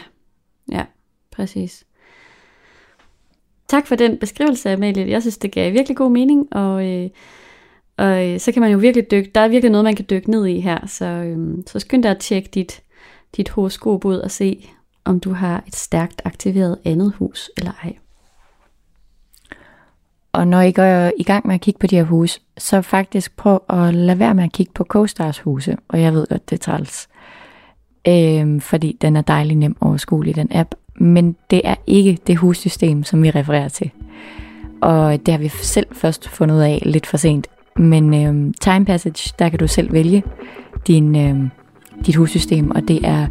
ja, 0.72 0.86
præcis. 1.32 1.84
Tak 3.68 3.88
for 3.88 3.96
den 3.96 4.18
beskrivelse, 4.18 4.72
Amalie. 4.72 5.10
Jeg 5.10 5.22
synes, 5.22 5.38
det 5.38 5.52
gav 5.52 5.74
virkelig 5.74 5.98
god 5.98 6.12
mening, 6.12 6.56
og, 6.56 6.90
øh, 6.90 7.10
og 7.98 8.28
øh, 8.28 8.40
så 8.40 8.52
kan 8.52 8.62
man 8.62 8.72
jo 8.72 8.78
virkelig 8.78 9.12
dykke, 9.12 9.32
der 9.36 9.42
er 9.42 9.48
virkelig 9.48 9.72
noget, 9.72 9.86
man 9.86 9.96
kan 9.96 10.06
dykke 10.10 10.32
ned 10.32 10.46
i 10.46 10.60
her, 10.60 10.88
så, 10.88 11.06
øh, 11.06 11.64
så 11.68 11.80
skynd 11.80 12.04
dig 12.04 12.12
at 12.12 12.20
tjekke 12.20 12.50
dit, 12.54 12.82
dit 13.38 13.50
horoskop 13.50 14.06
ud 14.06 14.18
og 14.18 14.32
se, 14.32 14.70
om 15.06 15.20
du 15.20 15.34
har 15.34 15.64
et 15.68 15.76
stærkt 15.76 16.22
aktiveret 16.26 16.78
andet 16.86 17.14
hus 17.14 17.52
eller 17.58 17.72
ej. 17.84 17.96
og 20.32 20.48
når 20.48 20.62
I 20.62 20.72
går 20.72 21.12
i 21.18 21.24
gang 21.24 21.48
med 21.48 21.56
at 21.56 21.62
kigge 21.62 21.80
på 21.80 21.88
de 21.88 21.96
her 21.96 22.04
huse, 22.04 22.40
så 22.58 22.82
faktisk 22.82 23.36
prøv 23.36 23.64
at 23.70 23.96
lade 23.96 24.20
være 24.20 24.36
med 24.36 24.44
at 24.44 24.52
kigge 24.52 24.72
på 24.74 24.84
CoStars 24.84 25.40
huse. 25.40 25.78
Og 25.88 26.02
jeg 26.02 26.14
ved 26.14 26.28
godt, 26.28 26.50
det 26.50 26.56
er 26.56 26.64
træls 26.64 27.08
øh, 28.08 28.62
fordi 28.62 28.98
den 29.02 29.16
er 29.16 29.22
dejlig 29.22 29.58
nem 29.58 29.76
overskuelig, 29.82 30.36
den 30.36 30.48
app. 30.52 30.76
Men 30.96 31.36
det 31.52 31.62
er 31.64 31.76
ikke 31.88 32.18
det 32.28 32.38
hussystem, 32.38 33.04
som 33.04 33.24
vi 33.24 33.30
refererer 33.30 33.70
til. 33.70 33.92
Og 34.82 35.26
det 35.26 35.32
har 35.32 35.40
vi 35.40 35.48
selv 35.48 35.88
først 35.92 36.30
fundet 36.30 36.56
ud 36.56 36.62
af 36.62 36.84
lidt 36.86 37.06
for 37.06 37.18
sent. 37.18 37.48
Men 37.76 38.14
øh, 38.14 38.54
Time 38.62 38.86
Passage, 38.86 39.34
der 39.40 39.50
kan 39.50 39.60
du 39.60 39.68
selv 39.68 39.94
vælge 39.94 40.24
din, 40.88 41.16
øh, 41.16 41.50
dit 42.06 42.16
hussystem, 42.16 42.72
og 42.72 42.88
det 42.88 43.00
er 43.08 43.28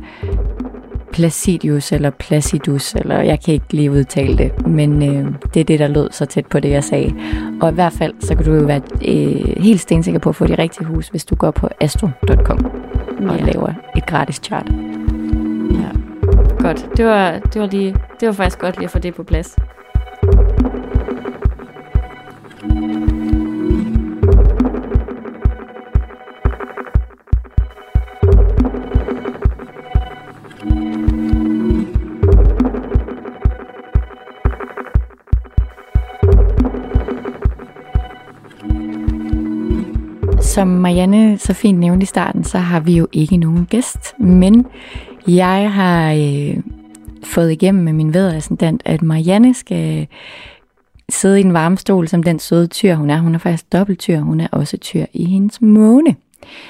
Placidius 1.13 1.93
eller 1.93 2.11
Placidus, 2.11 2.95
eller 2.95 3.21
jeg 3.21 3.41
kan 3.41 3.55
ikke 3.55 3.67
lige 3.71 3.91
udtale 3.91 4.39
det, 4.39 4.67
men 4.67 5.03
øh, 5.03 5.33
det 5.55 5.61
er 5.61 5.65
det, 5.65 5.79
der 5.79 5.89
lød 5.89 6.09
så 6.11 6.25
tæt 6.25 6.47
på 6.47 6.61
det, 6.61 6.71
jeg 6.71 6.85
sagde. 6.85 7.15
Og 7.61 7.71
i 7.71 7.75
hvert 7.75 7.93
fald, 7.93 8.15
så 8.21 8.35
kan 8.35 8.45
du 8.45 8.55
jo 8.55 8.65
være 8.65 8.81
øh, 9.09 9.63
helt 9.63 9.81
stensikker 9.81 10.21
på 10.21 10.29
at 10.29 10.37
få 10.37 10.47
de 10.47 10.59
rigtige 10.59 10.87
hus, 10.87 11.09
hvis 11.09 11.25
du 11.25 11.35
går 11.35 11.51
på 11.51 11.69
astro.com 11.81 12.65
og 13.29 13.39
ja. 13.39 13.45
laver 13.45 13.73
et 13.97 14.07
gratis 14.07 14.41
chart. 14.45 14.67
Ja. 15.73 15.89
Godt. 16.59 16.89
Det 16.97 17.05
var, 17.05 17.39
det 17.39 17.61
var, 17.61 17.67
lige, 17.67 17.97
det 18.21 18.27
var 18.29 18.33
faktisk 18.33 18.59
godt 18.59 18.77
lige 18.77 18.85
at 18.85 18.91
få 18.91 18.99
det 18.99 19.15
på 19.15 19.23
plads. 19.23 19.57
Som 40.53 40.69
Marianne 40.69 41.39
så 41.39 41.55
fint 41.55 41.79
nævnte 41.79 42.03
i 42.03 42.07
starten, 42.07 42.45
så 42.45 42.59
har 42.59 42.81
vi 42.81 42.97
jo 42.97 43.09
ikke 43.13 43.37
nogen 43.37 43.67
gæst, 43.67 44.19
men 44.19 44.67
jeg 45.29 45.73
har 45.73 46.13
øh, 46.13 46.57
fået 47.25 47.53
igennem 47.53 47.85
med 47.85 47.93
min 47.93 48.15
vedrepræsentant, 48.15 48.83
at 48.85 49.03
Marianne 49.03 49.55
skal 49.55 50.07
sidde 51.09 51.41
i 51.41 51.45
en 51.45 51.53
varme 51.53 51.79
stol 51.79 52.09
som 52.09 52.23
den 52.23 52.39
søde 52.39 52.67
tyr, 52.67 52.95
hun 52.95 53.11
er. 53.11 53.19
Hun 53.19 53.35
er 53.35 53.39
faktisk 53.39 53.73
dobbelttyr, 53.73 54.21
hun 54.21 54.41
er 54.41 54.49
også 54.53 54.77
tyr 54.77 55.05
i 55.13 55.25
hendes 55.25 55.63
måne. 55.63 56.17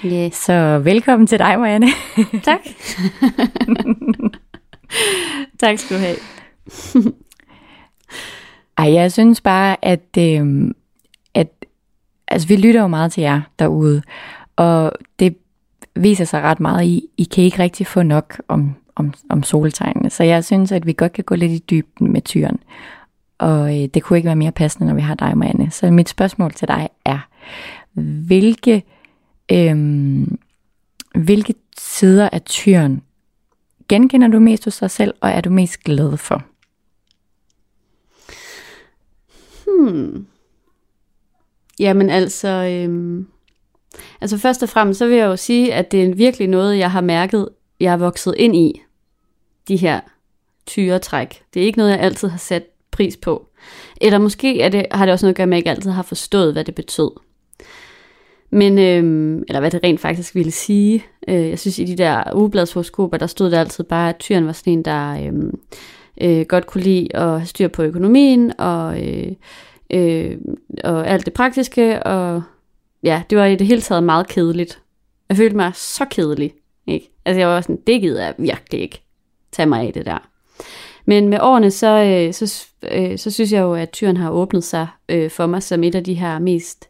Yes. 0.04 0.34
Så 0.34 0.78
velkommen 0.84 1.26
til 1.26 1.38
dig, 1.38 1.58
Marianne. 1.58 1.88
tak. 2.42 2.60
tak 5.60 5.78
skal 5.78 5.96
du 5.96 6.02
have. 6.02 6.16
Ej, 8.78 8.92
jeg 8.92 9.12
synes 9.12 9.40
bare, 9.40 9.84
at 9.84 10.18
øh, 10.18 10.70
altså 12.32 12.48
vi 12.48 12.56
lytter 12.56 12.80
jo 12.80 12.86
meget 12.86 13.12
til 13.12 13.20
jer 13.20 13.40
derude, 13.58 14.02
og 14.56 14.92
det 15.18 15.36
viser 15.94 16.24
sig 16.24 16.42
ret 16.42 16.60
meget 16.60 16.84
i, 16.84 17.08
I 17.16 17.24
kan 17.24 17.44
ikke 17.44 17.58
rigtig 17.58 17.86
få 17.86 18.02
nok 18.02 18.40
om, 18.48 18.74
om, 18.94 19.14
om 19.28 19.42
soltegnene. 19.42 20.10
Så 20.10 20.22
jeg 20.24 20.44
synes, 20.44 20.72
at 20.72 20.86
vi 20.86 20.92
godt 20.92 21.12
kan 21.12 21.24
gå 21.24 21.34
lidt 21.34 21.52
i 21.52 21.58
dybden 21.58 22.12
med 22.12 22.22
tyren. 22.22 22.58
Og 23.38 23.82
øh, 23.82 23.88
det 23.94 24.02
kunne 24.02 24.16
ikke 24.16 24.26
være 24.26 24.36
mere 24.36 24.52
passende, 24.52 24.88
når 24.88 24.94
vi 24.94 25.00
har 25.00 25.14
dig, 25.14 25.38
Marianne. 25.38 25.70
Så 25.70 25.90
mit 25.90 26.08
spørgsmål 26.08 26.52
til 26.52 26.68
dig 26.68 26.88
er, 27.04 27.18
hvilke, 28.26 28.82
øh, 29.52 29.76
hvilke 31.14 31.54
sider 31.78 32.28
af 32.32 32.42
tyren 32.42 33.02
genkender 33.88 34.28
du 34.28 34.38
mest 34.38 34.64
hos 34.64 34.78
dig 34.78 34.90
selv, 34.90 35.14
og 35.20 35.30
er 35.30 35.40
du 35.40 35.50
mest 35.50 35.84
glad 35.84 36.16
for? 36.16 36.42
Hmm. 39.66 40.26
Jamen 41.78 42.10
altså, 42.10 42.48
øhm, 42.48 43.26
altså 44.20 44.38
først 44.38 44.62
og 44.62 44.68
fremmest, 44.68 44.98
så 44.98 45.06
vil 45.06 45.16
jeg 45.16 45.26
jo 45.26 45.36
sige, 45.36 45.74
at 45.74 45.92
det 45.92 46.04
er 46.04 46.14
virkelig 46.14 46.48
noget, 46.48 46.78
jeg 46.78 46.90
har 46.90 47.00
mærket, 47.00 47.48
jeg 47.80 47.92
er 47.92 47.96
vokset 47.96 48.34
ind 48.36 48.56
i, 48.56 48.82
de 49.68 49.76
her 49.76 50.00
tyretræk. 50.66 51.42
Det 51.54 51.62
er 51.62 51.66
ikke 51.66 51.78
noget, 51.78 51.90
jeg 51.90 52.00
altid 52.00 52.28
har 52.28 52.38
sat 52.38 52.64
pris 52.90 53.16
på. 53.16 53.48
Eller 54.00 54.18
måske 54.18 54.60
er 54.60 54.68
det, 54.68 54.86
har 54.90 55.06
det 55.06 55.12
også 55.12 55.26
noget 55.26 55.32
at 55.32 55.36
gøre 55.36 55.46
med, 55.46 55.56
at 55.56 55.56
jeg 55.56 55.60
ikke 55.60 55.70
altid 55.70 55.90
har 55.90 56.02
forstået, 56.02 56.52
hvad 56.52 56.64
det 56.64 56.74
betød. 56.74 57.10
Men, 58.50 58.78
øhm, 58.78 59.42
eller 59.48 59.60
hvad 59.60 59.70
det 59.70 59.80
rent 59.84 60.00
faktisk 60.00 60.34
ville 60.34 60.50
sige. 60.50 61.04
Øh, 61.28 61.48
jeg 61.48 61.58
synes, 61.58 61.78
i 61.78 61.84
de 61.84 61.96
der 61.96 62.22
ugebladshoroskoper, 62.34 63.16
der 63.16 63.26
stod 63.26 63.50
der 63.50 63.60
altid 63.60 63.84
bare, 63.84 64.08
at 64.08 64.16
tyren 64.16 64.46
var 64.46 64.52
sådan 64.52 64.72
en, 64.72 64.82
der 64.84 65.26
øhm, 65.26 65.58
øh, 66.20 66.46
godt 66.46 66.66
kunne 66.66 66.84
lide 66.84 67.16
at 67.16 67.28
have 67.28 67.46
styr 67.46 67.68
på 67.68 67.82
økonomien, 67.82 68.52
og 68.60 69.08
øh, 69.08 69.32
øh, 69.92 70.38
og 70.84 71.08
alt 71.08 71.24
det 71.24 71.32
praktiske, 71.32 72.02
og 72.02 72.42
ja, 73.02 73.22
det 73.30 73.38
var 73.38 73.44
i 73.44 73.56
det 73.56 73.66
hele 73.66 73.80
taget 73.80 74.04
meget 74.04 74.28
kedeligt. 74.28 74.82
Jeg 75.28 75.36
følte 75.36 75.56
mig 75.56 75.72
så 75.74 76.04
kedelig, 76.10 76.52
ikke? 76.86 77.10
Altså 77.24 77.40
jeg 77.40 77.48
var 77.48 77.60
sådan, 77.60 77.78
det 77.86 78.00
gider 78.00 78.24
jeg 78.24 78.34
virkelig 78.38 78.80
ikke 78.80 79.02
tage 79.52 79.66
mig 79.66 79.86
af 79.86 79.92
det 79.92 80.06
der. 80.06 80.28
Men 81.04 81.28
med 81.28 81.38
årene, 81.40 81.70
så, 81.70 82.04
øh, 82.04 82.32
så, 82.32 82.66
øh, 82.90 83.18
så 83.18 83.30
synes 83.30 83.52
jeg 83.52 83.60
jo, 83.60 83.74
at 83.74 83.90
tyren 83.90 84.16
har 84.16 84.30
åbnet 84.30 84.64
sig 84.64 84.86
øh, 85.08 85.30
for 85.30 85.46
mig 85.46 85.62
som 85.62 85.84
et 85.84 85.94
af 85.94 86.04
de 86.04 86.14
her 86.14 86.38
mest, 86.38 86.88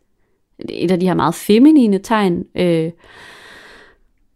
et 0.68 0.90
af 0.90 1.00
de 1.00 1.06
her 1.06 1.14
meget 1.14 1.34
feminine 1.34 1.98
tegn, 1.98 2.44
øh, 2.54 2.90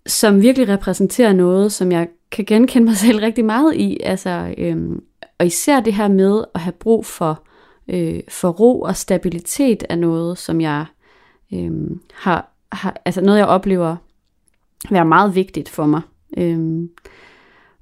som 0.06 0.42
virkelig 0.42 0.68
repræsenterer 0.68 1.32
noget, 1.32 1.72
som 1.72 1.92
jeg 1.92 2.08
kan 2.30 2.44
genkende 2.44 2.84
mig 2.84 2.96
selv 3.06 3.18
rigtig 3.18 3.44
meget 3.44 3.74
i. 3.74 4.00
Altså, 4.02 4.54
øh, 4.58 4.76
og 5.38 5.46
især 5.46 5.80
det 5.80 5.94
her 5.94 6.08
med 6.08 6.44
at 6.54 6.60
have 6.60 6.72
brug 6.72 7.06
for 7.06 7.42
øh, 7.89 8.20
for 8.28 8.49
ro 8.51 8.80
og 8.80 8.97
stabilitet 8.97 9.84
er 9.89 9.97
noget, 9.97 10.39
som 10.39 10.61
jeg 10.61 10.87
øh, 11.55 11.70
har, 12.14 12.51
har, 12.72 12.97
altså 13.05 13.20
noget 13.20 13.39
jeg 13.39 13.47
oplever 13.47 13.97
være 14.91 15.05
meget 15.05 15.34
vigtigt 15.34 15.68
for 15.68 15.87
mig. 15.87 16.01
Øh, 16.37 16.89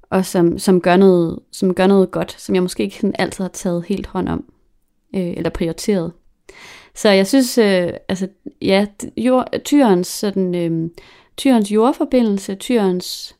og 0.09 0.25
som, 0.25 0.59
som, 0.59 0.81
gør 0.81 0.97
noget, 0.97 1.39
som 1.51 1.73
gør 1.73 1.87
noget 1.87 2.11
godt, 2.11 2.41
som 2.41 2.55
jeg 2.55 2.63
måske 2.63 2.83
ikke 2.83 2.95
sådan 2.95 3.15
altid 3.19 3.43
har 3.43 3.49
taget 3.49 3.85
helt 3.85 4.07
hånd 4.07 4.29
om, 4.29 4.45
øh, 5.15 5.33
eller 5.37 5.49
prioriteret. 5.49 6.11
Så 6.95 7.09
jeg 7.09 7.27
synes, 7.27 7.57
øh, 7.57 7.89
altså, 8.09 8.27
ja, 8.61 8.85
jord, 9.17 9.47
tyrens, 9.65 10.07
sådan, 10.07 10.55
øh, 10.55 10.89
tyrens 11.37 11.71
jordforbindelse, 11.71 12.55
tyrens 12.55 13.35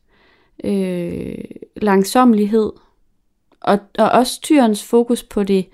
øh, 0.63 1.37
langsomlighed, 1.75 2.71
og, 3.61 3.79
og 3.97 4.09
også 4.09 4.41
tyrens 4.41 4.83
fokus 4.83 5.23
på 5.23 5.43
det 5.43 5.65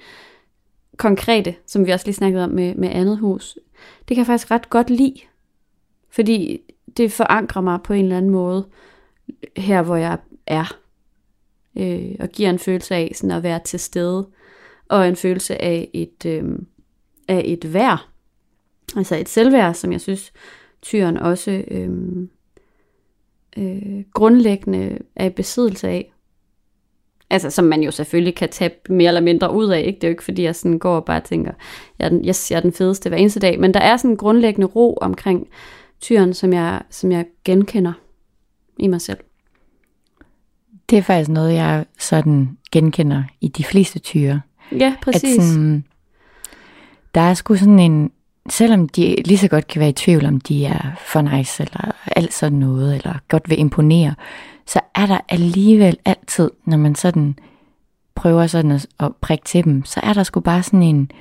konkrete, 1.01 1.55
som 1.65 1.85
vi 1.85 1.91
også 1.91 2.05
lige 2.05 2.15
snakkede 2.15 2.43
om 2.43 2.49
med, 2.49 2.75
med 2.75 2.89
andet 2.89 3.17
hus, 3.17 3.57
det 3.99 4.07
kan 4.07 4.17
jeg 4.17 4.25
faktisk 4.25 4.51
ret 4.51 4.69
godt 4.69 4.89
lide. 4.89 5.15
Fordi 6.09 6.61
det 6.97 7.11
forankrer 7.11 7.61
mig 7.61 7.79
på 7.83 7.93
en 7.93 8.03
eller 8.03 8.17
anden 8.17 8.31
måde 8.31 8.67
her, 9.57 9.81
hvor 9.81 9.95
jeg 9.95 10.17
er. 10.47 10.77
Øh, 11.77 12.15
og 12.19 12.29
giver 12.29 12.49
en 12.49 12.59
følelse 12.59 12.95
af 12.95 13.11
sådan 13.15 13.37
at 13.37 13.43
være 13.43 13.59
til 13.65 13.79
stede. 13.79 14.27
Og 14.89 15.07
en 15.07 15.15
følelse 15.15 15.61
af 15.61 15.89
et, 15.93 16.25
øh, 16.25 16.43
af 17.27 17.41
et 17.45 17.73
vær. 17.73 18.11
Altså 18.95 19.15
et 19.15 19.29
selvværd, 19.29 19.73
som 19.73 19.91
jeg 19.91 20.01
synes, 20.01 20.33
tyren 20.81 21.17
også 21.17 21.63
øh, 21.67 21.89
øh, 23.57 24.03
grundlæggende 24.13 24.97
er 25.15 25.25
i 25.25 25.29
besiddelse 25.29 25.87
af. 25.87 26.13
Altså, 27.31 27.49
som 27.49 27.65
man 27.65 27.83
jo 27.83 27.91
selvfølgelig 27.91 28.35
kan 28.35 28.49
tage 28.49 28.71
mere 28.89 29.07
eller 29.07 29.21
mindre 29.21 29.53
ud 29.53 29.69
af. 29.69 29.79
Ikke? 29.79 29.95
Det 29.95 30.03
er 30.03 30.07
jo 30.07 30.11
ikke, 30.11 30.23
fordi 30.23 30.43
jeg 30.43 30.55
sådan 30.55 30.79
går 30.79 30.95
og 30.95 31.05
bare 31.05 31.21
tænker, 31.21 31.51
jeg 31.99 32.05
er, 32.05 32.09
den, 32.09 32.25
yes, 32.27 32.51
jeg 32.51 32.57
er 32.57 32.61
den 32.61 32.73
fedeste 32.73 33.09
hver 33.09 33.17
eneste 33.17 33.39
dag. 33.39 33.59
Men 33.59 33.73
der 33.73 33.79
er 33.79 33.97
sådan 33.97 34.11
en 34.11 34.17
grundlæggende 34.17 34.67
ro 34.67 34.97
omkring 35.01 35.47
tyren, 36.01 36.33
som 36.33 36.53
jeg, 36.53 36.81
som 36.89 37.11
jeg 37.11 37.25
genkender 37.45 37.93
i 38.79 38.87
mig 38.87 39.01
selv. 39.01 39.17
Det 40.89 40.97
er 40.97 41.01
faktisk 41.01 41.29
noget, 41.29 41.53
jeg 41.53 41.85
sådan 41.99 42.57
genkender 42.71 43.23
i 43.41 43.47
de 43.47 43.63
fleste 43.63 43.99
tyre. 43.99 44.41
Ja, 44.71 44.95
præcis. 45.01 45.37
At 45.37 45.43
sådan, 45.43 45.83
der 47.15 47.21
er 47.21 47.33
sgu 47.33 47.55
sådan 47.55 47.79
en, 47.79 48.11
selvom 48.49 48.89
de 48.89 49.15
lige 49.25 49.37
så 49.37 49.47
godt 49.47 49.67
kan 49.67 49.79
være 49.79 49.89
i 49.89 49.93
tvivl, 49.93 50.25
om 50.25 50.41
de 50.41 50.65
er 50.65 50.91
for 51.05 51.21
nice, 51.21 51.63
eller 51.63 51.91
alt 52.15 52.33
sådan 52.33 52.57
noget, 52.57 52.95
eller 52.95 53.13
godt 53.27 53.49
vil 53.49 53.59
imponere, 53.59 54.15
så 54.65 54.79
er 54.95 55.05
der 55.05 55.19
alligevel 55.29 55.97
altid, 56.05 56.51
når 56.65 56.77
man 56.77 56.95
sådan 56.95 57.35
prøver 58.15 58.47
sådan 58.47 58.71
at, 58.71 58.87
at 58.99 59.15
prikke 59.21 59.45
til 59.45 59.63
dem, 59.63 59.85
så 59.85 59.99
er 60.03 60.13
der 60.13 60.23
sgu 60.23 60.39
bare 60.39 60.63
sådan 60.63 60.83
en, 60.83 61.11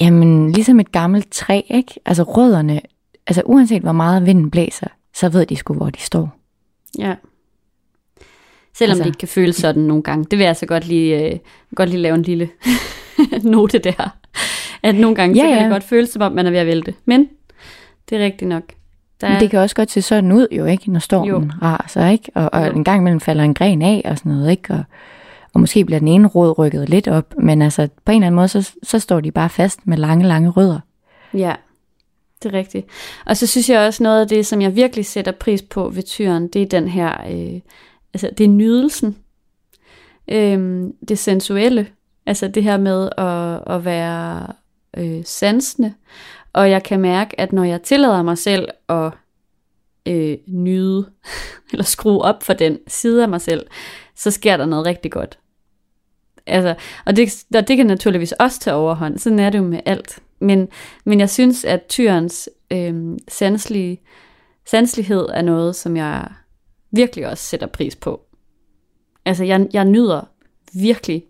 jamen 0.00 0.52
ligesom 0.52 0.80
et 0.80 0.92
gammelt 0.92 1.32
træ, 1.32 1.60
ikke? 1.68 1.94
Altså 2.06 2.22
rødderne, 2.22 2.80
altså 3.26 3.42
uanset 3.44 3.82
hvor 3.82 3.92
meget 3.92 4.26
vinden 4.26 4.50
blæser, 4.50 4.88
så 5.14 5.28
ved 5.28 5.46
de 5.46 5.56
sgu, 5.56 5.74
hvor 5.74 5.90
de 5.90 6.00
står. 6.00 6.36
Ja. 6.98 7.14
Selvom 8.74 8.92
altså, 8.92 9.02
det 9.02 9.08
ikke 9.08 9.18
kan 9.18 9.28
føles 9.28 9.56
sådan 9.56 9.82
nogle 9.82 10.02
gange. 10.02 10.24
Det 10.24 10.38
vil 10.38 10.44
jeg 10.44 10.48
altså 10.48 10.66
godt 10.66 10.86
lige, 10.86 11.32
øh, 11.32 11.38
godt 11.74 11.90
lige 11.90 12.02
lave 12.02 12.14
en 12.14 12.22
lille 12.22 12.50
note 13.42 13.78
der. 13.78 14.16
At 14.86 14.94
nogle 14.94 15.16
gange, 15.16 15.36
ja, 15.36 15.42
så 15.42 15.48
kan 15.48 15.56
ja. 15.56 15.64
det 15.64 15.70
godt 15.70 15.84
føles, 15.84 16.10
som 16.10 16.22
om 16.22 16.32
man 16.32 16.46
er 16.46 16.50
ved 16.50 16.58
at 16.58 16.66
vælte. 16.66 16.94
Men 17.04 17.28
det 18.10 18.20
er 18.20 18.24
rigtigt 18.24 18.48
nok. 18.48 18.62
Der... 19.20 19.28
Men 19.28 19.40
det 19.40 19.50
kan 19.50 19.60
også 19.60 19.76
godt 19.76 19.90
se 19.90 20.02
sådan 20.02 20.32
ud 20.32 20.46
jo, 20.52 20.64
ikke, 20.64 20.92
når 20.92 21.00
stormen 21.00 21.28
jo. 21.28 21.50
raser, 21.62 22.08
ikke? 22.08 22.30
Og, 22.34 22.50
og 22.52 22.66
en 22.76 22.84
gang 22.84 23.00
imellem 23.00 23.20
falder 23.20 23.44
en 23.44 23.54
gren 23.54 23.82
af 23.82 24.02
og 24.04 24.18
sådan 24.18 24.32
noget, 24.32 24.50
ikke? 24.50 24.74
Og, 24.74 24.84
og 25.54 25.60
måske 25.60 25.84
bliver 25.84 25.98
den 25.98 26.08
ene 26.08 26.28
rod 26.28 26.58
rykket 26.58 26.88
lidt 26.88 27.08
op, 27.08 27.34
men 27.38 27.62
altså 27.62 27.88
på 28.04 28.12
en 28.12 28.16
eller 28.16 28.26
anden 28.26 28.36
måde, 28.36 28.48
så, 28.48 28.72
så 28.82 28.98
står 28.98 29.20
de 29.20 29.30
bare 29.30 29.48
fast 29.48 29.86
med 29.86 29.96
lange, 29.96 30.26
lange 30.26 30.50
rødder. 30.50 30.80
Ja, 31.34 31.54
det 32.42 32.54
er 32.54 32.58
rigtigt. 32.58 32.86
Og 33.26 33.36
så 33.36 33.46
synes 33.46 33.70
jeg 33.70 33.80
også 33.80 34.02
noget 34.02 34.20
af 34.20 34.28
det, 34.28 34.46
som 34.46 34.62
jeg 34.62 34.76
virkelig 34.76 35.06
sætter 35.06 35.32
pris 35.32 35.62
på 35.62 35.88
ved 35.88 36.02
tyren, 36.02 36.48
det 36.48 36.62
er 36.62 36.66
den 36.66 36.88
her, 36.88 37.12
øh, 37.30 37.60
altså 38.14 38.30
det 38.38 38.44
er 38.44 38.48
nydelsen. 38.48 39.16
Øh, 40.28 40.84
det 41.08 41.18
sensuelle. 41.18 41.86
Altså 42.26 42.48
det 42.48 42.62
her 42.62 42.76
med 42.76 43.08
at, 43.18 43.74
at 43.74 43.84
være 43.84 44.46
øh, 44.96 45.24
sansende. 45.24 45.94
Og 46.52 46.70
jeg 46.70 46.82
kan 46.82 47.00
mærke, 47.00 47.40
at 47.40 47.52
når 47.52 47.64
jeg 47.64 47.82
tillader 47.82 48.22
mig 48.22 48.38
selv 48.38 48.68
at 48.88 49.12
øh, 50.06 50.38
nyde, 50.46 51.10
eller 51.72 51.84
skrue 51.84 52.22
op 52.22 52.42
for 52.42 52.52
den 52.52 52.78
side 52.88 53.22
af 53.22 53.28
mig 53.28 53.40
selv, 53.40 53.66
så 54.14 54.30
sker 54.30 54.56
der 54.56 54.66
noget 54.66 54.86
rigtig 54.86 55.12
godt. 55.12 55.38
Altså, 56.46 56.74
og 57.04 57.16
det, 57.16 57.44
og 57.54 57.68
det 57.68 57.76
kan 57.76 57.86
naturligvis 57.86 58.32
også 58.32 58.60
tage 58.60 58.76
overhånd. 58.76 59.18
Sådan 59.18 59.38
er 59.38 59.50
det 59.50 59.58
jo 59.58 59.64
med 59.64 59.80
alt. 59.86 60.18
Men, 60.40 60.68
men 61.04 61.20
jeg 61.20 61.30
synes, 61.30 61.64
at 61.64 61.86
tyrens 61.88 62.48
øh, 62.70 63.16
sanslige, 63.28 64.00
sanslighed 64.66 65.26
er 65.34 65.42
noget, 65.42 65.76
som 65.76 65.96
jeg 65.96 66.28
virkelig 66.90 67.28
også 67.28 67.44
sætter 67.44 67.66
pris 67.66 67.96
på. 67.96 68.20
Altså, 69.24 69.44
jeg, 69.44 69.68
jeg 69.72 69.84
nyder 69.84 70.28
virkelig 70.74 71.24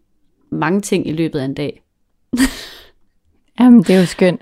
mange 0.51 0.81
ting 0.81 1.09
i 1.09 1.13
løbet 1.13 1.39
af 1.39 1.45
en 1.45 1.55
dag. 1.55 1.83
Jamen, 3.61 3.83
det 3.83 3.91
er 3.91 4.01
jo 4.01 4.07
skønt. 4.07 4.41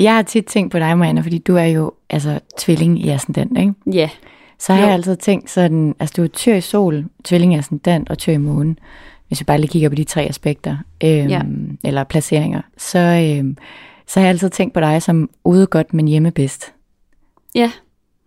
Jeg 0.00 0.14
har 0.14 0.22
tit 0.22 0.44
tænkt 0.44 0.72
på 0.72 0.78
dig, 0.78 0.98
Marianne, 0.98 1.22
fordi 1.22 1.38
du 1.38 1.56
er 1.56 1.64
jo 1.64 1.92
altså 2.10 2.40
tvilling 2.58 3.06
i 3.06 3.08
ascendant, 3.08 3.58
ikke? 3.58 3.74
Ja. 3.92 4.10
Så 4.58 4.72
har 4.72 4.80
jo. 4.80 4.86
jeg 4.86 4.94
altid 4.94 5.16
tænkt 5.16 5.50
sådan, 5.50 5.94
altså 6.00 6.14
du 6.16 6.22
er 6.22 6.26
tyr 6.26 6.54
i 6.54 6.60
sol, 6.60 7.04
tvilling 7.24 7.54
i 7.54 7.58
ascendant 7.58 8.10
og 8.10 8.18
tyr 8.18 8.32
i 8.32 8.36
månen. 8.36 8.78
Hvis 9.28 9.40
vi 9.40 9.44
bare 9.44 9.58
lige 9.58 9.68
kigger 9.68 9.88
på 9.88 9.94
de 9.94 10.04
tre 10.04 10.22
aspekter, 10.22 10.76
øhm, 11.04 11.28
ja. 11.28 11.42
eller 11.84 12.04
placeringer, 12.04 12.60
så, 12.76 12.98
øhm, 12.98 13.56
så 14.06 14.20
har 14.20 14.26
jeg 14.26 14.30
altid 14.30 14.50
tænkt 14.50 14.74
på 14.74 14.80
dig 14.80 15.02
som 15.02 15.30
ude 15.44 15.66
godt, 15.66 15.94
men 15.94 16.08
hjemme 16.08 16.30
bedst. 16.30 16.72
Ja, 17.54 17.70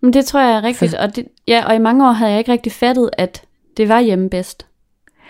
men 0.02 0.14
det 0.14 0.26
tror 0.26 0.40
jeg 0.40 0.52
er 0.52 0.64
rigtigt. 0.64 0.94
Og, 0.94 1.16
det, 1.16 1.28
ja, 1.48 1.66
og 1.68 1.76
i 1.76 1.80
mange 1.80 2.08
år 2.08 2.12
havde 2.12 2.32
jeg 2.32 2.40
ikke 2.40 2.52
rigtig 2.52 2.72
fattet, 2.72 3.10
at 3.18 3.44
det 3.78 3.90
var 3.90 4.02
hjemme 4.02 4.30
bedst. 4.30 4.67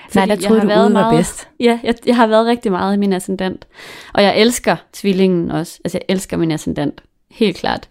Fordi 0.09 0.27
Nej, 0.27 0.35
der 0.35 0.47
troede 0.47 0.61
du 0.61 0.67
ude 0.67 0.93
var 0.93 1.11
bedst. 1.11 1.47
Ja, 1.59 1.79
jeg, 1.83 1.95
jeg 2.05 2.15
har 2.15 2.27
været 2.27 2.45
rigtig 2.45 2.71
meget 2.71 2.95
i 2.95 2.99
min 2.99 3.13
ascendant. 3.13 3.67
Og 4.13 4.23
jeg 4.23 4.37
elsker 4.37 4.75
tvillingen 4.93 5.51
også. 5.51 5.79
Altså, 5.85 5.97
jeg 5.97 6.15
elsker 6.15 6.37
min 6.37 6.51
ascendant. 6.51 7.03
Helt 7.31 7.57
klart. 7.57 7.89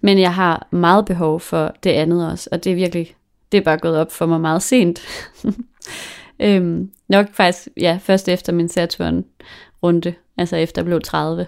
Men 0.00 0.18
jeg 0.18 0.34
har 0.34 0.66
meget 0.70 1.04
behov 1.04 1.40
for 1.40 1.74
det 1.82 1.90
andet 1.90 2.30
også. 2.30 2.48
Og 2.52 2.64
det 2.64 2.72
er 2.72 2.76
virkelig, 2.76 3.14
det 3.52 3.58
er 3.58 3.62
bare 3.62 3.78
gået 3.78 3.98
op 3.98 4.12
for 4.12 4.26
mig 4.26 4.40
meget 4.40 4.62
sent. 4.62 5.00
øhm, 6.40 6.90
nok 7.08 7.26
faktisk, 7.32 7.68
ja, 7.76 7.98
først 8.02 8.28
efter 8.28 8.52
min 8.52 8.68
Saturn-runde. 8.68 10.14
Altså 10.38 10.56
efter 10.56 10.82
jeg 10.82 10.86
blev 10.86 11.00
30. 11.00 11.46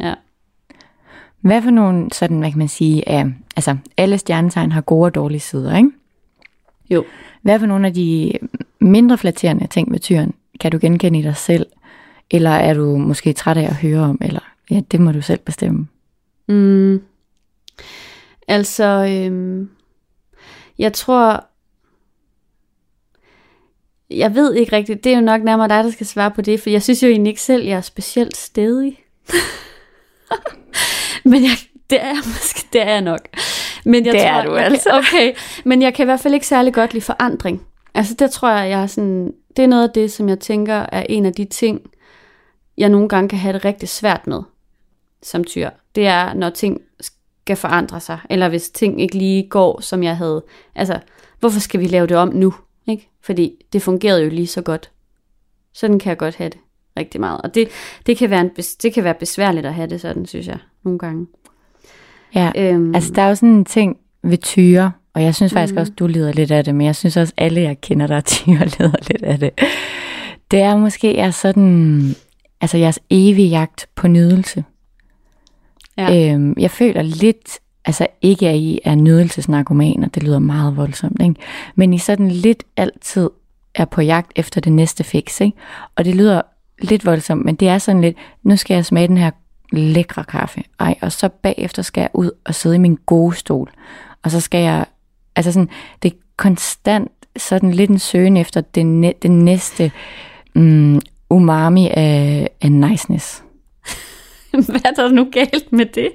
Ja. 0.00 0.14
Hvad 1.40 1.62
for 1.62 1.70
nogle, 1.70 2.12
sådan, 2.12 2.38
hvad 2.38 2.50
kan 2.50 2.58
man 2.58 2.68
sige, 2.68 3.02
uh, 3.10 3.32
altså 3.56 3.76
alle 3.96 4.18
stjernetegn 4.18 4.72
har 4.72 4.80
gode 4.80 5.06
og 5.06 5.14
dårlige 5.14 5.40
sider, 5.40 5.76
ikke? 5.76 5.90
Jo. 6.92 7.04
Hvad 7.42 7.58
for 7.58 7.66
nogle 7.66 7.86
af 7.86 7.94
de 7.94 8.32
mindre 8.80 9.18
flatterende 9.18 9.66
ting 9.66 9.90
med 9.90 9.98
tyren 9.98 10.34
kan 10.60 10.72
du 10.72 10.78
genkende 10.80 11.18
i 11.18 11.22
dig 11.22 11.36
selv? 11.36 11.66
Eller 12.30 12.50
er 12.50 12.74
du 12.74 12.96
måske 12.96 13.32
træt 13.32 13.56
af 13.56 13.62
at 13.62 13.76
høre 13.76 14.00
om? 14.00 14.18
Eller 14.20 14.40
ja, 14.70 14.80
det 14.90 15.00
må 15.00 15.12
du 15.12 15.20
selv 15.22 15.38
bestemme. 15.38 15.88
Mm. 16.48 17.02
Altså, 18.48 18.84
øhm, 18.84 19.70
jeg 20.78 20.92
tror, 20.92 21.44
jeg 24.10 24.34
ved 24.34 24.54
ikke 24.54 24.76
rigtigt, 24.76 25.04
det 25.04 25.12
er 25.12 25.16
jo 25.16 25.22
nok 25.24 25.42
nærmere 25.42 25.68
dig, 25.68 25.84
der 25.84 25.90
skal 25.90 26.06
svare 26.06 26.30
på 26.30 26.42
det, 26.42 26.60
for 26.60 26.70
jeg 26.70 26.82
synes 26.82 27.02
jo 27.02 27.08
egentlig 27.08 27.30
ikke 27.30 27.42
selv, 27.42 27.64
jeg 27.64 27.76
er 27.76 27.80
specielt 27.80 28.36
stedig. 28.36 28.98
Men 31.24 31.42
jeg, 31.42 31.56
det 31.90 32.02
er 32.02 32.14
måske, 32.14 32.68
det 32.72 32.82
er 32.82 32.90
jeg 32.90 33.00
nok. 33.00 33.28
Men 33.84 34.06
jeg 34.06 34.12
det 34.12 34.20
tror, 34.20 34.30
er 34.30 34.44
du 34.44 34.54
altså. 34.54 34.90
Okay, 34.92 35.34
men 35.64 35.82
jeg 35.82 35.94
kan 35.94 36.04
i 36.04 36.06
hvert 36.06 36.20
fald 36.20 36.34
ikke 36.34 36.46
særlig 36.46 36.74
godt 36.74 36.92
lide 36.92 37.04
forandring. 37.04 37.66
Altså 37.94 38.14
der 38.14 38.26
tror 38.26 38.50
jeg, 38.50 38.70
jeg 38.70 38.82
er 38.82 38.86
sådan, 38.86 39.34
det 39.56 39.62
er 39.62 39.66
noget 39.66 39.88
af 39.88 39.90
det, 39.94 40.12
som 40.12 40.28
jeg 40.28 40.38
tænker 40.38 40.86
er 40.92 41.06
en 41.08 41.26
af 41.26 41.32
de 41.32 41.44
ting, 41.44 41.80
jeg 42.78 42.88
nogle 42.88 43.08
gange 43.08 43.28
kan 43.28 43.38
have 43.38 43.52
det 43.52 43.64
rigtig 43.64 43.88
svært 43.88 44.26
med 44.26 44.42
som 45.22 45.44
tyr. 45.44 45.70
Det 45.94 46.06
er, 46.06 46.34
når 46.34 46.50
ting 46.50 46.80
skal 47.00 47.56
forandre 47.56 48.00
sig, 48.00 48.18
eller 48.30 48.48
hvis 48.48 48.70
ting 48.70 49.00
ikke 49.00 49.18
lige 49.18 49.48
går, 49.48 49.80
som 49.80 50.02
jeg 50.02 50.16
havde. 50.16 50.44
Altså, 50.74 51.00
hvorfor 51.40 51.60
skal 51.60 51.80
vi 51.80 51.86
lave 51.86 52.06
det 52.06 52.16
om 52.16 52.28
nu? 52.28 52.54
Ikke? 52.86 53.08
Fordi 53.20 53.64
det 53.72 53.82
fungerede 53.82 54.22
jo 54.22 54.30
lige 54.30 54.46
så 54.46 54.62
godt. 54.62 54.90
Sådan 55.72 55.98
kan 55.98 56.10
jeg 56.10 56.18
godt 56.18 56.36
have 56.36 56.50
det 56.50 56.58
rigtig 56.96 57.20
meget. 57.20 57.40
Og 57.40 57.54
det, 57.54 57.68
det, 58.06 58.16
kan 58.16 58.30
være 58.30 58.40
en, 58.40 58.50
det 58.82 58.94
kan 58.94 59.04
være 59.04 59.14
besværligt 59.14 59.66
at 59.66 59.74
have 59.74 59.86
det 59.86 60.00
sådan, 60.00 60.26
synes 60.26 60.46
jeg, 60.46 60.58
nogle 60.82 60.98
gange. 60.98 61.26
Ja, 62.34 62.52
øhm. 62.56 62.94
altså 62.94 63.12
der 63.14 63.22
er 63.22 63.28
jo 63.28 63.34
sådan 63.34 63.48
en 63.48 63.64
ting 63.64 63.96
ved 64.22 64.38
tyre, 64.38 64.92
og 65.14 65.22
jeg 65.22 65.34
synes 65.34 65.52
faktisk 65.52 65.74
mm. 65.74 65.80
også, 65.80 65.92
du 65.98 66.06
lider 66.06 66.32
lidt 66.32 66.50
af 66.50 66.64
det, 66.64 66.74
men 66.74 66.86
jeg 66.86 66.96
synes 66.96 67.16
også, 67.16 67.32
alle 67.36 67.60
jeg 67.60 67.80
kender, 67.80 68.06
der 68.06 68.16
er 68.16 68.20
tyre, 68.20 68.66
lider 68.78 69.10
lidt 69.10 69.22
af 69.22 69.38
det. 69.38 69.50
Det 70.50 70.60
er 70.60 70.76
måske 70.76 71.18
er 71.18 71.30
sådan, 71.30 72.14
altså 72.60 72.78
jeres 72.78 72.98
evige 73.10 73.48
jagt 73.48 73.86
på 73.94 74.08
nydelse. 74.08 74.64
Ja. 75.98 76.32
Øhm, 76.32 76.54
jeg 76.58 76.70
føler 76.70 77.02
lidt, 77.02 77.58
altså 77.84 78.06
ikke 78.22 78.48
at 78.48 78.56
I 78.56 78.80
er 78.84 78.94
nydelsesnarkomaner, 78.94 80.08
det 80.08 80.22
lyder 80.22 80.38
meget 80.38 80.76
voldsomt, 80.76 81.22
ikke? 81.22 81.34
men 81.74 81.94
I 81.94 81.98
sådan 81.98 82.28
lidt 82.28 82.64
altid 82.76 83.30
er 83.74 83.84
på 83.84 84.00
jagt 84.00 84.32
efter 84.36 84.60
det 84.60 84.72
næste 84.72 85.04
fix, 85.04 85.40
ikke? 85.40 85.56
og 85.96 86.04
det 86.04 86.14
lyder 86.14 86.42
lidt 86.82 87.06
voldsomt, 87.06 87.44
men 87.44 87.54
det 87.54 87.68
er 87.68 87.78
sådan 87.78 88.00
lidt, 88.00 88.16
nu 88.42 88.56
skal 88.56 88.74
jeg 88.74 88.84
smage 88.84 89.08
den 89.08 89.16
her 89.16 89.30
lækre 89.72 90.24
kaffe. 90.24 90.64
Ej, 90.80 90.94
og 91.02 91.12
så 91.12 91.28
bagefter 91.28 91.82
skal 91.82 92.00
jeg 92.00 92.10
ud 92.14 92.30
og 92.44 92.54
sidde 92.54 92.74
i 92.74 92.78
min 92.78 92.98
gode 93.06 93.36
stol. 93.36 93.70
Og 94.22 94.30
så 94.30 94.40
skal 94.40 94.60
jeg, 94.60 94.86
altså 95.36 95.52
sådan, 95.52 95.68
det 96.02 96.12
er 96.12 96.16
konstant 96.36 97.12
sådan 97.36 97.70
lidt 97.70 97.90
en 97.90 97.98
søgen 97.98 98.36
efter 98.36 98.60
det, 98.60 99.14
det 99.22 99.30
næste 99.30 99.92
um, 100.54 101.00
umami 101.30 101.88
af, 101.88 102.48
af 102.60 102.72
niceness. 102.72 103.42
Hvad 104.66 104.80
er 104.84 104.90
der 104.90 105.08
nu 105.08 105.28
galt 105.32 105.72
med 105.72 105.86
det? 105.86 106.12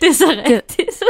det 0.00 0.08
er 0.08 0.14
så 0.14 0.42
rigtigt. 0.48 1.02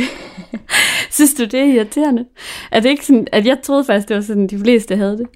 Synes 1.10 1.34
du, 1.34 1.44
det 1.44 1.54
er 1.54 1.64
irriterende? 1.64 2.24
Er 2.70 2.80
det 2.80 2.88
ikke 2.88 3.06
sådan, 3.06 3.26
at 3.32 3.46
jeg 3.46 3.58
troede 3.62 3.84
faktisk, 3.84 4.08
det 4.08 4.16
var 4.16 4.22
sådan, 4.22 4.46
de 4.46 4.58
fleste 4.58 4.96
havde 4.96 5.18
det? 5.18 5.26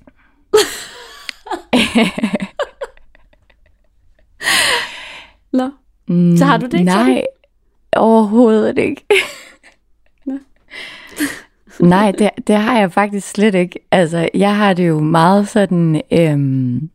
Nå, 5.53 5.71
så 6.37 6.45
har 6.45 6.57
du 6.57 6.67
det 6.67 6.75
ikke 6.75 6.85
Nej, 6.85 6.99
sådan? 6.99 7.23
overhovedet 7.97 8.79
ikke. 8.79 9.05
Nej, 11.81 12.13
det, 12.13 12.31
det 12.47 12.57
har 12.57 12.79
jeg 12.79 12.93
faktisk 12.93 13.31
slet 13.31 13.55
ikke. 13.55 13.79
Altså, 13.91 14.29
jeg 14.35 14.57
har 14.57 14.73
det 14.73 14.89
jo 14.89 15.01
meget 15.01 15.49
sådan... 15.49 16.03
Øhm, 16.13 16.91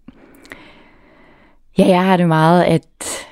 ja, 1.78 1.88
jeg 1.88 2.04
har 2.06 2.18
det 2.18 2.28
meget, 2.28 2.64
at, 2.64 3.28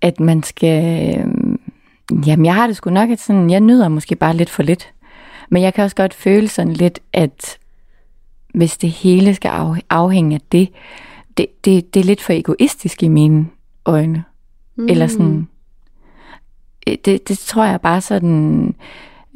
at 0.00 0.20
man 0.20 0.42
skal... 0.42 1.14
Øhm, 1.18 1.60
jamen, 2.26 2.46
jeg 2.46 2.54
har 2.54 2.66
det 2.66 2.76
sgu 2.76 2.90
nok, 2.90 3.10
at 3.10 3.20
sådan, 3.20 3.50
jeg 3.50 3.60
nyder 3.60 3.88
måske 3.88 4.16
bare 4.16 4.36
lidt 4.36 4.50
for 4.50 4.62
lidt. 4.62 4.92
Men 5.50 5.62
jeg 5.62 5.74
kan 5.74 5.84
også 5.84 5.96
godt 5.96 6.14
føle 6.14 6.48
sådan 6.48 6.72
lidt, 6.72 7.00
at 7.12 7.58
hvis 8.54 8.76
det 8.78 8.90
hele 8.90 9.34
skal 9.34 9.50
afhænge 9.90 10.34
af 10.34 10.40
det, 10.52 10.68
det, 11.36 11.64
det, 11.64 11.94
det 11.94 12.00
er 12.00 12.04
lidt 12.04 12.22
for 12.22 12.32
egoistisk 12.32 13.02
i 13.02 13.08
mine 13.08 13.46
øjne. 13.84 14.24
Mm. 14.76 14.88
Eller 14.88 15.06
sådan, 15.06 15.48
øh, 16.88 16.96
det, 17.04 17.28
det 17.28 17.38
tror 17.38 17.64
jeg 17.64 17.80
bare 17.80 18.00
sådan, 18.00 18.74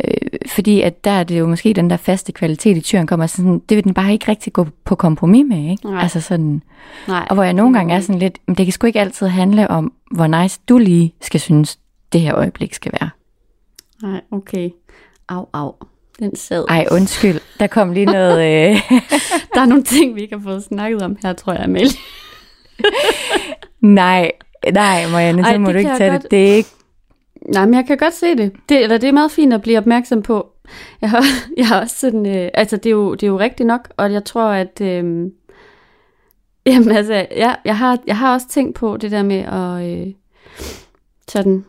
øh, 0.04 0.38
fordi 0.48 0.80
at 0.80 1.04
der 1.04 1.10
er 1.10 1.24
det 1.24 1.38
jo 1.38 1.46
måske 1.46 1.72
den 1.72 1.90
der 1.90 1.96
faste 1.96 2.32
kvalitet 2.32 2.76
i 2.76 2.80
tyren 2.80 3.06
kommer 3.06 3.26
sådan, 3.26 3.58
det 3.68 3.76
vil 3.76 3.84
den 3.84 3.94
bare 3.94 4.12
ikke 4.12 4.28
rigtig 4.28 4.52
gå 4.52 4.66
på 4.84 4.94
kompromis 4.94 5.46
med, 5.48 5.70
ikke? 5.70 5.86
Nej. 5.86 6.02
Altså 6.02 6.20
sådan, 6.20 6.62
Nej. 7.08 7.26
og 7.30 7.34
hvor 7.34 7.42
jeg 7.42 7.52
nogle 7.52 7.76
gange 7.78 7.94
er 7.94 8.00
sådan 8.00 8.18
lidt, 8.18 8.38
men 8.46 8.56
det 8.56 8.66
kan 8.66 8.72
sgu 8.72 8.86
ikke 8.86 9.00
altid 9.00 9.26
handle 9.26 9.70
om, 9.70 9.92
hvor 10.10 10.26
nice 10.26 10.60
du 10.68 10.78
lige 10.78 11.14
skal 11.20 11.40
synes, 11.40 11.78
det 12.12 12.20
her 12.20 12.34
øjeblik 12.34 12.74
skal 12.74 12.92
være. 13.00 13.10
Nej, 14.02 14.20
okay. 14.30 14.70
Au, 15.28 15.46
au. 15.52 15.74
Den 16.20 16.36
sad. 16.36 16.64
Ej, 16.68 16.86
undskyld. 16.90 17.40
Der 17.60 17.66
kom 17.66 17.92
lige 17.92 18.06
noget... 18.06 18.38
Øh... 18.40 18.76
der 19.54 19.60
er 19.60 19.66
nogle 19.66 19.84
ting, 19.84 20.14
vi 20.14 20.22
ikke 20.22 20.36
har 20.36 20.42
fået 20.42 20.64
snakket 20.64 21.02
om 21.02 21.16
her, 21.22 21.32
tror 21.32 21.52
jeg, 21.52 21.62
Amelie. 21.62 21.90
nej, 23.80 24.32
nej, 24.72 25.06
Marianne, 25.12 25.44
så 25.44 25.58
må 25.58 25.72
du 25.72 25.78
ikke 25.78 25.96
tage 25.98 26.10
godt... 26.10 26.22
det. 26.22 26.30
Det 26.30 26.50
er 26.50 26.54
ikke... 26.54 26.68
Nej, 27.48 27.64
men 27.64 27.74
jeg 27.74 27.86
kan 27.86 27.96
godt 27.96 28.14
se 28.14 28.36
det. 28.36 28.52
det. 28.68 28.82
Eller 28.82 28.98
det 28.98 29.08
er 29.08 29.12
meget 29.12 29.30
fint 29.30 29.52
at 29.52 29.62
blive 29.62 29.78
opmærksom 29.78 30.22
på. 30.22 30.46
Jeg 31.00 31.10
har, 31.10 31.24
jeg 31.56 31.68
har 31.68 31.80
også 31.80 31.96
sådan... 31.98 32.26
Øh, 32.26 32.50
altså, 32.54 32.76
det 32.76 32.86
er, 32.86 32.90
jo, 32.90 33.14
det 33.14 33.22
er 33.22 33.26
jo 33.26 33.38
rigtigt 33.38 33.66
nok, 33.66 33.88
og 33.96 34.12
jeg 34.12 34.24
tror, 34.24 34.48
at... 34.48 34.80
Øh, 34.80 35.30
jamen, 36.66 36.90
altså, 36.90 37.26
ja, 37.30 37.54
jeg, 37.64 37.78
har, 37.78 37.98
jeg 38.06 38.16
har 38.16 38.34
også 38.34 38.48
tænkt 38.48 38.74
på 38.74 38.96
det 38.96 39.10
der 39.10 39.22
med 39.22 39.38
at... 39.38 39.98
Øh, 39.98 40.14
sådan 41.28 41.64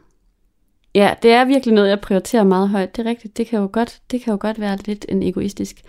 Ja, 0.96 1.14
det 1.24 1.32
er 1.32 1.46
virkelig 1.46 1.76
noget, 1.76 1.90
jeg 1.90 2.00
prioriterer 2.00 2.44
meget 2.44 2.70
højt. 2.70 2.96
Det 2.96 3.06
er 3.06 3.10
rigtigt. 3.10 3.38
Det 3.38 3.48
kan 3.48 3.60
jo 3.60 3.70
godt, 3.72 4.02
det 4.12 4.22
kan 4.22 4.32
jo 4.32 4.38
godt 4.42 4.60
være 4.60 4.78
lidt 4.86 5.06
en 5.10 5.24
egoistisk 5.24 5.82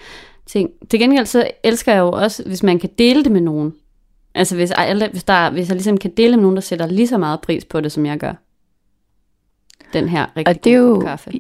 ting. 0.47 0.71
Til 0.91 1.01
gengæld 1.01 1.27
så 1.27 1.51
elsker 1.65 1.93
jeg 1.93 2.01
jo 2.01 2.11
også, 2.11 2.43
hvis 2.47 2.63
man 2.63 2.79
kan 2.79 2.91
dele 2.99 3.25
det 3.25 3.33
med 3.33 3.41
nogen. 3.41 3.75
Altså 4.35 4.57
hvis, 4.57 4.73
hvis, 5.11 5.25
der, 5.25 5.51
hvis 5.51 5.69
jeg 5.69 5.77
ligesom 5.77 5.99
kan 5.99 6.13
dele 6.17 6.37
med 6.37 6.43
nogen, 6.43 6.57
der 6.57 6.63
sætter 6.63 6.87
lige 6.87 7.09
så 7.09 7.19
meget 7.19 7.41
pris 7.41 7.65
på 7.65 7.81
det, 7.81 7.93
som 7.93 8.07
jeg 8.07 8.19
gør. 8.19 8.33
Den 9.93 10.09
her 10.09 10.27
rigtig 10.37 10.57
og 10.57 10.65
det 10.65 10.73
er 10.73 10.77
jo, 10.77 11.01
kaffe. 11.01 11.31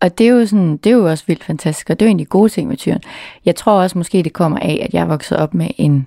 Og 0.00 0.18
det 0.18 0.26
er, 0.26 0.30
jo 0.30 0.46
sådan, 0.46 0.76
det 0.76 0.90
er 0.92 0.96
jo 0.96 1.10
også 1.10 1.24
vildt 1.26 1.44
fantastisk, 1.44 1.90
og 1.90 2.00
det 2.00 2.06
er 2.06 2.08
jo 2.08 2.10
egentlig 2.10 2.28
gode 2.28 2.48
ting 2.48 2.68
med 2.68 2.76
tyren. 2.76 3.00
Jeg 3.44 3.56
tror 3.56 3.72
også 3.72 3.98
måske, 3.98 4.22
det 4.22 4.32
kommer 4.32 4.58
af, 4.58 4.80
at 4.82 4.94
jeg 4.94 5.00
er 5.00 5.06
vokset 5.06 5.38
op 5.38 5.54
med 5.54 5.68
en 5.78 6.06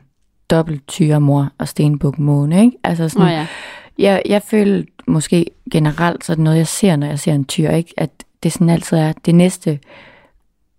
dobbelt 0.50 0.88
tyremor 0.88 1.52
og 1.58 1.68
stenbuk 1.68 2.20
måne. 2.20 2.66
Ikke? 2.66 2.78
Altså 2.84 3.10
sådan, 3.10 3.28
oh, 3.28 3.32
ja. 3.34 3.48
jeg, 3.98 4.22
jeg 4.26 4.42
føler 4.42 4.84
måske 5.08 5.46
generelt 5.72 6.26
så 6.26 6.36
det 6.36 6.44
noget, 6.44 6.58
jeg 6.58 6.68
ser, 6.68 6.96
når 6.96 7.08
jeg 7.08 7.20
ser 7.20 7.34
en 7.34 7.46
tyr, 7.46 7.70
ikke? 7.70 7.94
at 7.98 8.10
det 8.44 8.54
sådan 8.54 8.70
altid 8.70 8.98
er 8.98 9.14
det 9.26 9.36
næste 9.36 9.80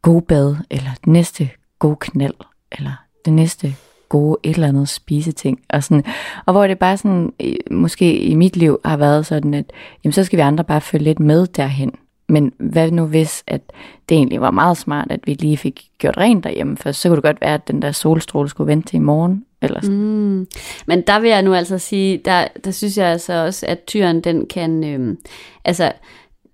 gode 0.03 0.23
bad, 0.23 0.57
eller 0.71 0.91
det 1.05 1.07
næste 1.07 1.51
gode 1.79 1.97
knald, 2.01 2.35
eller 2.73 2.93
det 3.25 3.33
næste 3.33 3.77
gode 4.09 4.37
et 4.43 4.55
eller 4.55 4.69
andet 4.69 4.89
spiseting. 4.89 5.61
Og, 5.71 5.85
sådan, 5.85 6.05
og 6.47 6.53
hvor 6.53 6.67
det 6.67 6.79
bare 6.79 6.97
sådan, 6.97 7.33
måske 7.71 8.19
i 8.19 8.35
mit 8.35 8.57
liv 8.57 8.81
har 8.85 8.97
været 8.97 9.27
sådan, 9.27 9.55
at 9.55 9.73
jamen, 10.05 10.13
så 10.13 10.25
skal 10.25 10.37
vi 10.37 10.43
andre 10.43 10.65
bare 10.65 10.81
følge 10.81 11.05
lidt 11.05 11.21
med 11.21 11.47
derhen. 11.47 11.93
Men 12.29 12.53
hvad 12.59 12.91
nu 12.91 13.07
hvis, 13.07 13.45
at 13.47 13.61
det 14.09 14.17
egentlig 14.17 14.41
var 14.41 14.51
meget 14.51 14.77
smart, 14.77 15.07
at 15.11 15.21
vi 15.25 15.35
lige 15.35 15.57
fik 15.57 15.85
gjort 15.99 16.17
rent 16.17 16.45
derhjemme 16.45 16.77
først, 16.77 17.01
så 17.01 17.09
kunne 17.09 17.17
det 17.17 17.25
godt 17.25 17.41
være, 17.41 17.55
at 17.55 17.69
den 17.69 17.83
der 17.83 17.93
solstråle 17.93 18.49
skulle 18.49 18.69
vente 18.69 18.89
til 18.89 18.97
i 18.97 19.01
morgen. 19.01 19.45
Eller. 19.63 19.81
Mm. 19.91 20.47
Men 20.87 21.03
der 21.07 21.21
vil 21.21 21.31
jeg 21.31 21.43
nu 21.43 21.55
altså 21.55 21.79
sige, 21.79 22.21
der, 22.25 22.47
der 22.65 22.71
synes 22.71 22.99
jeg 22.99 23.07
altså 23.07 23.33
også, 23.33 23.67
at 23.67 23.85
tyren 23.87 24.21
den 24.21 24.47
kan, 24.47 24.85
øhm, 24.85 25.19
altså, 25.65 25.93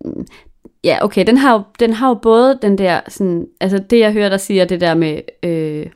mm, 0.04 0.26
ja 0.84 0.98
okay, 1.02 1.26
den 1.26 1.38
har, 1.38 1.52
jo, 1.52 1.62
den 1.80 1.92
har 1.92 2.08
jo 2.08 2.14
både 2.14 2.58
den 2.62 2.78
der, 2.78 3.00
sådan, 3.08 3.46
altså 3.60 3.78
det 3.78 3.98
jeg 3.98 4.12
hører 4.12 4.28
der 4.28 4.36
siger, 4.36 4.64
det 4.64 4.80
der 4.80 4.94
med, 4.94 5.20
øh, 5.42 5.86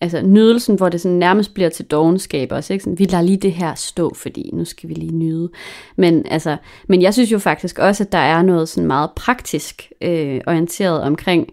altså 0.00 0.22
nydelsen, 0.22 0.76
hvor 0.76 0.88
det 0.88 1.00
sådan 1.00 1.18
nærmest 1.18 1.54
bliver 1.54 1.68
til 1.68 1.84
dogenskab 1.84 2.52
også, 2.52 2.72
ikke? 2.72 2.82
Sådan, 2.82 2.98
vi 2.98 3.04
lader 3.04 3.22
lige 3.22 3.36
det 3.36 3.52
her 3.52 3.74
stå, 3.74 4.14
fordi 4.14 4.50
nu 4.52 4.64
skal 4.64 4.88
vi 4.88 4.94
lige 4.94 5.14
nyde. 5.14 5.50
Men, 5.96 6.26
altså, 6.30 6.56
men 6.88 7.02
jeg 7.02 7.14
synes 7.14 7.32
jo 7.32 7.38
faktisk 7.38 7.78
også, 7.78 8.04
at 8.04 8.12
der 8.12 8.18
er 8.18 8.42
noget 8.42 8.68
sådan 8.68 8.86
meget 8.86 9.10
praktisk 9.16 9.92
øh, 10.02 10.40
orienteret 10.46 11.02
omkring 11.02 11.48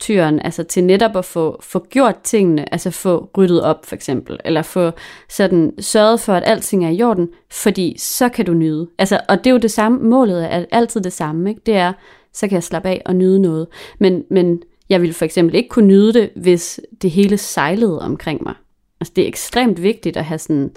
tyren, 0.00 0.40
altså 0.40 0.62
til 0.62 0.84
netop 0.84 1.16
at 1.16 1.24
få, 1.24 1.58
få 1.62 1.86
gjort 1.90 2.16
tingene, 2.22 2.72
altså 2.72 2.90
få 2.90 3.30
ryddet 3.36 3.62
op 3.62 3.86
for 3.86 3.94
eksempel, 3.94 4.38
eller 4.44 4.62
få 4.62 4.90
sådan 5.28 5.72
sørget 5.78 6.20
for, 6.20 6.34
at 6.34 6.42
alting 6.46 6.84
er 6.84 6.90
i 6.90 7.02
orden, 7.02 7.28
fordi 7.50 7.96
så 7.98 8.28
kan 8.28 8.46
du 8.46 8.54
nyde. 8.54 8.88
Altså, 8.98 9.20
og 9.28 9.38
det 9.38 9.46
er 9.46 9.50
jo 9.50 9.58
det 9.58 9.70
samme, 9.70 9.98
målet 9.98 10.52
er 10.54 10.64
altid 10.72 11.00
det 11.00 11.12
samme, 11.12 11.50
ikke? 11.50 11.60
det 11.66 11.76
er, 11.76 11.92
så 12.32 12.48
kan 12.48 12.54
jeg 12.54 12.62
slappe 12.62 12.88
af 12.88 13.02
og 13.06 13.16
nyde 13.16 13.42
noget. 13.42 13.66
Men, 13.98 14.24
men 14.30 14.62
jeg 14.92 15.02
ville 15.02 15.14
for 15.14 15.24
eksempel 15.24 15.54
ikke 15.54 15.68
kunne 15.68 15.86
nyde 15.86 16.12
det, 16.12 16.30
hvis 16.36 16.80
det 17.02 17.10
hele 17.10 17.38
sejlede 17.38 18.02
omkring 18.02 18.42
mig. 18.42 18.54
Altså 19.00 19.12
det 19.16 19.24
er 19.24 19.28
ekstremt 19.28 19.82
vigtigt 19.82 20.16
at 20.16 20.24
have 20.24 20.38
sådan, 20.38 20.70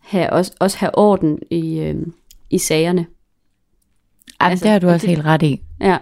have, 0.00 0.32
også, 0.32 0.52
også 0.60 0.78
have 0.78 0.98
orden 0.98 1.38
i, 1.50 1.78
øh, 1.78 1.96
i 2.50 2.58
sagerne. 2.58 3.06
Jamen, 4.40 4.50
altså, 4.50 4.62
det 4.62 4.72
har 4.72 4.78
du 4.78 4.88
også 4.88 5.06
det, 5.06 5.16
helt 5.16 5.26
ret 5.26 5.42
i. 5.42 5.60
Ja. 5.80 5.98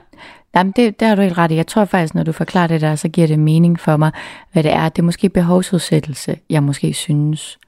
Jamen, 0.55 0.73
det, 0.77 1.01
det 1.01 1.09
har 1.09 1.15
du 1.15 1.23
helt 1.23 1.39
ret 1.39 1.51
i. 1.51 1.55
Jeg 1.55 1.67
tror 1.67 1.85
faktisk, 1.85 2.15
når 2.15 2.23
du 2.23 2.33
forklarer 2.33 2.67
det 2.67 2.81
der, 2.81 2.97
så 2.97 3.09
giver 3.09 3.27
det 3.27 3.39
mening 3.39 3.81
for 3.81 3.97
mig, 3.97 4.11
hvad 4.53 4.63
det 4.63 4.73
er. 4.73 4.89
Det 4.89 4.99
er 4.99 5.07
måske 5.07 5.29
behovsudsættelse, 5.29 6.37
jeg 6.51 6.63
måske 6.63 6.95
synes, 6.95 7.59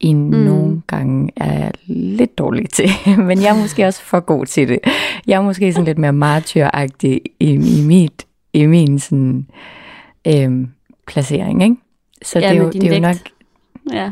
i 0.00 0.14
mm. 0.14 0.20
nogle 0.20 0.82
gange 0.86 1.32
er 1.36 1.70
lidt 1.86 2.38
dårlig 2.38 2.70
til. 2.70 2.90
Men 3.28 3.42
jeg 3.42 3.56
er 3.56 3.60
måske 3.60 3.86
også 3.86 4.02
for 4.02 4.20
god 4.20 4.46
til 4.46 4.68
det. 4.68 4.78
Jeg 5.26 5.36
er 5.36 5.42
måske 5.42 5.72
sådan 5.72 5.84
lidt 5.84 5.98
mere 5.98 6.12
martyragtig 6.12 7.20
i, 7.40 7.50
i 7.52 7.84
mit 7.86 8.25
i 8.56 8.66
min 8.66 8.98
sådan, 8.98 9.46
øh, 10.26 10.68
placering, 11.06 11.62
ikke? 11.62 11.76
Så 12.22 12.38
ja, 12.38 12.48
det 12.48 12.56
er 12.56 12.62
jo, 12.62 12.70
det 12.70 12.84
er 12.84 12.94
jo 12.94 13.00
nok... 13.00 13.16
Ja. 13.92 14.10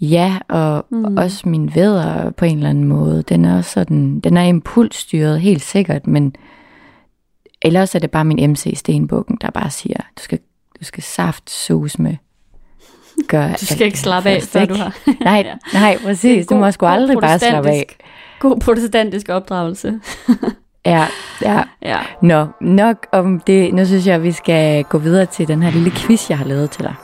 Ja, 0.00 0.38
og 0.48 0.86
mm. 0.90 1.16
også 1.16 1.48
min 1.48 1.74
vædder 1.74 2.30
på 2.30 2.44
en 2.44 2.56
eller 2.56 2.70
anden 2.70 2.84
måde, 2.84 3.22
den 3.22 3.44
er 3.44 3.56
også 3.56 3.70
sådan, 3.70 4.20
den 4.20 4.36
er 4.36 4.42
impulsstyret 4.42 5.40
helt 5.40 5.62
sikkert, 5.62 6.06
men 6.06 6.36
ellers 7.62 7.94
er 7.94 7.98
det 7.98 8.10
bare 8.10 8.24
min 8.24 8.50
MC 8.50 8.72
Stenbukken, 8.76 9.38
der 9.40 9.50
bare 9.50 9.70
siger, 9.70 9.96
du 9.96 10.22
skal, 10.22 10.38
du 10.80 10.84
skal 10.84 11.02
saft 11.02 11.50
sus 11.50 11.98
med 11.98 12.16
gør 13.28 13.48
Du 13.48 13.66
skal 13.66 13.86
ikke 13.86 13.98
slappe 13.98 14.30
af, 14.30 14.42
før 14.42 14.64
du 14.64 14.74
har. 14.74 14.96
nej, 15.20 15.56
nej, 15.72 15.98
præcis. 16.02 16.46
Du 16.46 16.54
må 16.54 16.70
sgu 16.70 16.86
aldrig 16.86 17.16
bare 17.20 17.38
slappe 17.38 17.70
af. 17.70 17.96
God 18.38 18.60
protestantisk 18.60 19.28
opdragelse. 19.28 20.00
Ja, 20.86 21.06
ja. 21.42 21.62
ja. 21.82 21.98
Nå, 22.20 22.46
nok 22.60 23.06
om 23.12 23.40
det. 23.40 23.74
Nu 23.74 23.84
synes 23.86 24.06
jeg, 24.06 24.14
at 24.14 24.22
vi 24.22 24.32
skal 24.32 24.84
gå 24.84 24.98
videre 24.98 25.26
til 25.26 25.48
den 25.48 25.62
her 25.62 25.70
lille 25.70 25.90
quiz, 25.90 26.30
jeg 26.30 26.38
har 26.38 26.44
lavet 26.44 26.70
til 26.70 26.82
dig. 26.84 26.94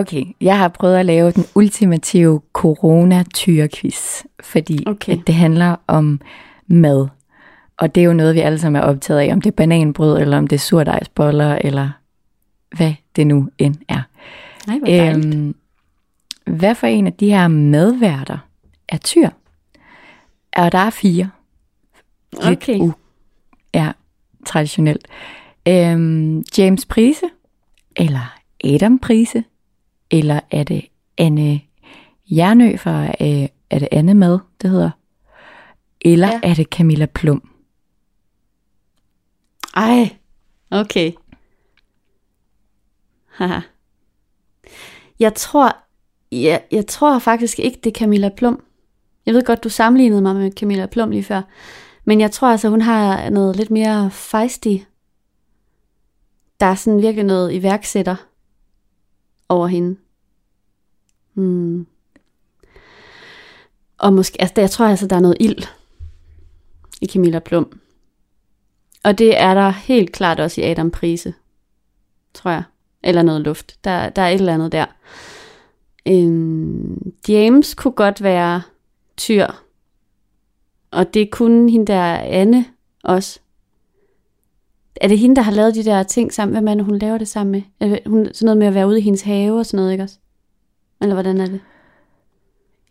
Okay, 0.00 0.24
jeg 0.40 0.58
har 0.58 0.68
prøvet 0.68 0.96
at 0.96 1.06
lave 1.06 1.30
den 1.30 1.44
ultimative 1.54 2.40
corona 2.52 3.24
quiz 3.74 4.22
fordi 4.40 4.84
okay. 4.86 5.12
at 5.12 5.26
det 5.26 5.34
handler 5.34 5.76
om 5.86 6.20
mad. 6.66 7.08
Og 7.76 7.94
det 7.94 8.00
er 8.00 8.04
jo 8.04 8.12
noget, 8.12 8.34
vi 8.34 8.40
alle 8.40 8.58
sammen 8.58 8.82
er 8.82 8.86
optaget 8.86 9.20
af, 9.20 9.32
om 9.32 9.40
det 9.40 9.50
er 9.50 9.56
bananbrød, 9.56 10.20
eller 10.20 10.38
om 10.38 10.46
det 10.46 10.56
er 10.56 10.60
surdejsboller, 10.60 11.58
eller 11.60 11.90
hvad 12.76 12.94
det 13.16 13.26
nu 13.26 13.48
end 13.58 13.76
er. 13.88 14.02
Nej, 14.66 14.78
hvor 14.78 15.14
øhm, 15.14 15.54
hvad 16.46 16.74
for 16.74 16.86
en 16.86 17.06
af 17.06 17.12
de 17.12 17.30
her 17.30 17.48
madværter 17.48 18.38
er 18.88 18.96
tyr? 18.96 19.28
Og 20.56 20.72
der 20.72 20.78
er 20.78 20.90
fire. 20.90 21.30
Okay. 22.42 22.78
uh, 22.78 22.92
ja, 23.74 23.92
traditionelt. 24.46 25.08
Øhm, 25.68 26.44
James 26.58 26.86
Prise, 26.86 27.26
eller 27.96 28.36
Adam 28.64 28.98
Prise, 28.98 29.44
eller 30.10 30.40
er 30.50 30.64
det 30.64 30.84
Anne 31.18 31.60
Jernø 32.30 32.76
fra, 32.76 33.04
øh, 33.06 33.48
er 33.70 33.78
det 33.78 33.88
Anne 33.92 34.14
Mad, 34.14 34.38
det 34.62 34.70
hedder? 34.70 34.90
Eller 36.00 36.28
ja. 36.28 36.40
er 36.42 36.54
det 36.54 36.66
Camilla 36.66 37.06
Plum? 37.06 37.50
Ej, 39.76 40.16
okay. 40.70 41.12
Haha. 43.26 43.60
Jeg 45.20 45.34
tror, 45.34 45.76
jeg, 46.32 46.62
jeg 46.70 46.86
tror 46.86 47.18
faktisk 47.18 47.58
ikke, 47.58 47.80
det 47.84 47.90
er 47.90 47.98
Camilla 47.98 48.28
Plum. 48.28 48.62
Jeg 49.26 49.34
ved 49.34 49.44
godt, 49.44 49.64
du 49.64 49.68
sammenlignede 49.68 50.22
mig 50.22 50.36
med 50.36 50.52
Camilla 50.52 50.86
Plum 50.86 51.10
lige 51.10 51.24
før. 51.24 51.42
Men 52.04 52.20
jeg 52.20 52.30
tror 52.30 52.48
altså, 52.48 52.68
hun 52.68 52.80
har 52.80 53.30
noget 53.30 53.56
lidt 53.56 53.70
mere 53.70 54.10
feisty. 54.10 54.76
Der 56.60 56.66
er 56.66 56.74
sådan 56.74 57.02
virkelig 57.02 57.24
noget 57.24 57.52
iværksætter 57.52 58.16
over 59.54 59.66
hende. 59.66 59.96
Hmm. 61.34 61.86
Og 63.98 64.12
måske, 64.12 64.40
altså 64.40 64.54
jeg 64.56 64.70
tror 64.70 64.86
altså, 64.86 65.06
der 65.06 65.16
er 65.16 65.20
noget 65.20 65.36
ild 65.40 65.66
i 67.00 67.06
Camilla 67.06 67.38
Plum. 67.38 67.80
Og 69.04 69.18
det 69.18 69.40
er 69.40 69.54
der 69.54 69.70
helt 69.70 70.12
klart 70.12 70.40
også 70.40 70.60
i 70.60 70.64
Adam 70.64 70.90
Prise, 70.90 71.34
tror 72.34 72.50
jeg. 72.50 72.62
Eller 73.02 73.22
noget 73.22 73.40
luft. 73.40 73.84
Der, 73.84 74.08
der 74.08 74.22
er 74.22 74.28
et 74.28 74.34
eller 74.34 74.54
andet 74.54 74.72
der. 74.72 74.86
Øhm, 76.08 77.12
James 77.28 77.74
kunne 77.74 77.92
godt 77.92 78.22
være 78.22 78.62
tyr. 79.16 79.46
Og 80.90 81.14
det 81.14 81.30
kunne 81.30 81.70
hende 81.70 81.86
der 81.86 82.18
Anne 82.18 82.66
også. 83.02 83.40
Er 85.00 85.08
det 85.08 85.18
hende, 85.18 85.36
der 85.36 85.42
har 85.42 85.52
lavet 85.52 85.74
de 85.74 85.84
der 85.84 86.02
ting 86.02 86.32
sammen? 86.32 86.54
Hvem 86.54 86.68
er 86.68 86.74
det, 86.74 86.84
hun 86.84 86.98
laver 86.98 87.18
det 87.18 87.28
sammen 87.28 87.64
med? 87.80 87.98
Hun, 88.06 88.28
sådan 88.32 88.46
noget 88.46 88.58
med 88.58 88.66
at 88.66 88.74
være 88.74 88.88
ude 88.88 88.98
i 88.98 89.02
hendes 89.02 89.22
have 89.22 89.58
og 89.58 89.66
sådan 89.66 89.78
noget, 89.78 89.92
ikke 89.92 90.04
også? 90.04 90.18
Eller 91.02 91.14
hvordan 91.14 91.40
er 91.40 91.46
det? 91.46 91.60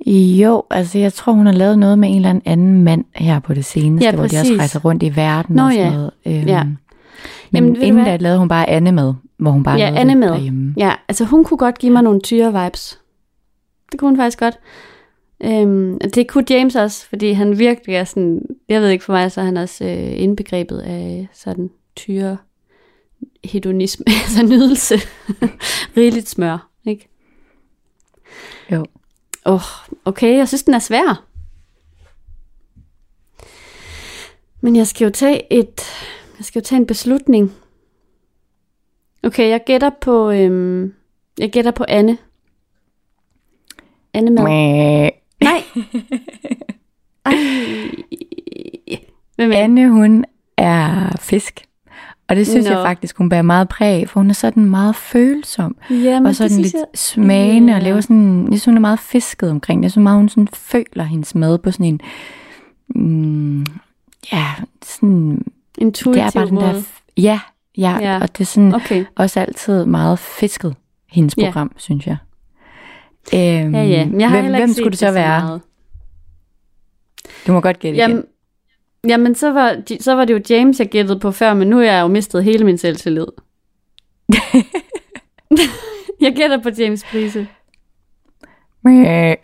Jo, 0.08 0.64
altså 0.70 0.98
jeg 0.98 1.14
tror, 1.14 1.34
hun 1.34 1.46
har 1.46 1.54
lavet 1.54 1.80
noget 1.80 2.00
med 2.00 2.10
en 2.10 2.16
eller 2.16 2.40
anden 2.46 2.84
mand 2.84 3.06
her 3.16 3.40
på 3.40 3.54
det 3.54 3.66
seneste, 3.66 4.06
ja, 4.06 4.16
hvor 4.16 4.28
de 4.28 4.38
også 4.40 4.54
rejser 4.58 4.80
rundt 4.80 5.04
i 5.04 5.16
verden 5.16 5.56
Nå, 5.56 5.64
og 5.64 5.72
sådan 5.72 5.86
ja. 5.86 5.94
noget. 5.94 6.12
Øhm, 6.26 6.48
ja. 6.48 6.64
Men 7.52 7.64
Jamen, 7.64 7.82
inden 7.82 8.06
da 8.06 8.16
lavede 8.16 8.40
hun 8.40 8.48
bare 8.48 8.70
Anne 8.70 8.92
med, 8.92 9.14
hvor 9.38 9.52
hun 9.52 9.64
bare 9.64 9.78
ja, 9.78 9.86
lavede 9.86 10.00
Anne 10.00 10.16
med. 10.16 10.28
derhjemme. 10.28 10.74
Ja, 10.78 10.94
altså 11.08 11.26
hun 11.26 11.44
kunne 11.44 11.58
godt 11.58 11.78
give 11.78 11.92
mig 11.92 12.04
nogle 12.04 12.22
tyre 12.22 12.64
vibes. 12.64 13.00
Det 13.92 14.00
kunne 14.00 14.10
hun 14.10 14.18
faktisk 14.18 14.40
godt. 14.40 14.60
Øhm, 15.44 16.00
det 16.00 16.28
kunne 16.28 16.46
James 16.50 16.76
også, 16.76 17.08
fordi 17.10 17.32
han 17.32 17.60
virkelig 17.60 17.96
er 17.96 18.04
sådan, 18.04 18.42
jeg 18.70 18.82
ved 18.82 18.90
ikke 18.90 19.04
for 19.04 19.14
mig, 19.14 19.32
så 19.32 19.42
er 19.42 19.46
han 19.46 19.58
også 19.58 19.86
øh, 19.86 20.22
indbegrebet 20.22 20.80
af 20.80 21.28
sådan 21.34 21.70
tyre 21.96 22.38
hedonisme, 23.44 24.06
altså 24.24 24.44
nydelse. 24.44 24.96
Rigeligt 25.98 26.30
smør, 26.30 26.70
ikke? 26.86 27.10
Jo. 28.72 28.86
Åh, 29.46 29.54
oh, 29.54 29.62
okay, 30.06 30.38
jeg 30.38 30.48
synes, 30.48 30.64
den 30.64 30.74
er 30.74 30.80
svær. 30.80 31.26
Men 34.62 34.76
jeg 34.76 34.88
skal 34.88 35.06
jo 35.06 35.12
tage 35.12 35.54
et, 35.54 35.82
jeg 36.38 36.46
skal 36.46 36.60
jo 36.60 36.64
tage 36.64 36.80
en 36.80 36.88
beslutning. 36.88 37.54
Okay, 39.24 39.50
jeg 39.50 39.64
gætter 39.66 39.90
på, 40.02 40.32
øhm, 40.32 40.94
jeg 41.40 41.52
gætter 41.52 41.72
på 41.72 41.86
Anne. 41.88 42.18
Anne 44.14 44.32
med. 44.32 44.44
Mæh. 44.44 45.10
Nej. 45.42 45.64
Ej. 47.26 47.34
Hvem 49.36 49.52
er 49.52 49.58
Anne, 49.58 49.90
hun 49.90 50.26
er 50.58 51.16
fisk. 51.20 51.66
Og 52.28 52.36
det 52.36 52.48
synes 52.48 52.66
Nå. 52.68 52.72
jeg 52.74 52.86
faktisk, 52.86 53.18
hun 53.18 53.30
bærer 53.30 53.42
meget 53.42 53.70
præg 53.70 54.02
af, 54.02 54.10
for 54.10 54.20
hun 54.20 54.30
er 54.30 54.34
sådan 54.34 54.66
meget 54.66 54.96
følsom. 54.96 55.76
Jamen, 55.90 56.26
og 56.26 56.36
sådan 56.36 56.58
lidt 56.58 56.74
jeg- 56.74 56.86
smagende, 56.96 57.74
og 57.74 57.80
Ja. 57.80 57.84
laver 57.86 58.02
sådan, 58.02 58.42
jeg 58.44 58.48
synes, 58.60 58.66
hun 58.66 58.76
er 58.76 58.82
meget 58.82 59.00
fisket 59.00 59.50
omkring 59.50 59.80
det. 59.80 59.84
Jeg 59.84 59.92
synes 59.92 60.04
meget, 60.04 60.18
hun 60.18 60.30
sådan 60.30 60.48
føler 60.54 61.04
hendes 61.04 61.36
mad 61.36 61.58
på 61.58 61.72
sådan 61.72 61.86
en, 61.86 62.00
mm, 62.96 63.66
ja, 64.34 64.46
sådan, 64.86 65.46
Intuitiv 65.78 66.14
det 66.14 66.22
er 66.22 66.32
bare 66.32 66.46
den 66.46 66.58
der, 66.58 66.82
ja, 67.18 67.40
ja, 67.78 67.98
Ja. 68.02 68.12
ja, 68.14 68.20
og 68.22 68.38
det 68.38 68.42
er 68.42 68.46
sådan 68.46 68.76
Okay. 68.76 69.06
også 69.16 69.40
altid 69.40 69.86
meget 69.86 70.20
fisket, 70.20 70.76
hendes 71.12 71.38
Ja. 71.38 71.46
program, 71.46 71.72
synes 71.78 72.08
jeg. 72.08 72.18
Øhm, 73.34 73.76
Ja, 73.76 73.84
ja. 73.84 74.06
Men 74.06 74.22
jeg 74.22 74.30
har 74.30 74.42
hvem, 74.42 74.54
hvem 74.56 74.74
skulle 74.74 74.90
det 74.92 75.00
så 75.00 75.12
være? 75.12 75.42
meget. 75.42 75.62
Du 77.48 77.54
må 77.54 77.60
godt 77.62 77.80
gætte 77.80 77.98
igen. 77.98 78.24
Jamen, 79.08 79.36
så, 79.36 79.52
var, 79.52 79.82
så 80.00 80.16
var 80.16 80.26
det 80.26 80.34
jo 80.34 80.42
James, 80.50 80.80
jeg 80.80 80.90
gættede 80.90 81.20
på 81.20 81.32
før, 81.32 81.54
men 81.54 81.68
nu 81.68 81.78
har 81.78 81.84
jeg 81.84 82.02
jo 82.02 82.08
mistet 82.08 82.44
hele 82.44 82.66
min 82.66 82.78
selvtillid. 82.78 83.28
jeg 86.22 86.34
gætter 86.36 86.62
på 86.64 86.70
James 86.80 87.04
Prise. 87.12 87.48
Mæh. 88.84 89.06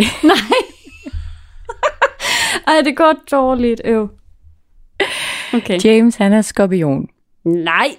Ej, 2.68 2.82
det 2.86 2.98
går 2.98 3.14
dårligt, 3.32 3.82
øv. 3.86 4.10
Okay. 5.54 5.80
James, 5.86 6.16
han 6.16 6.34
er 6.34 6.42
skorpion. 6.42 7.10
Nej. 7.44 7.96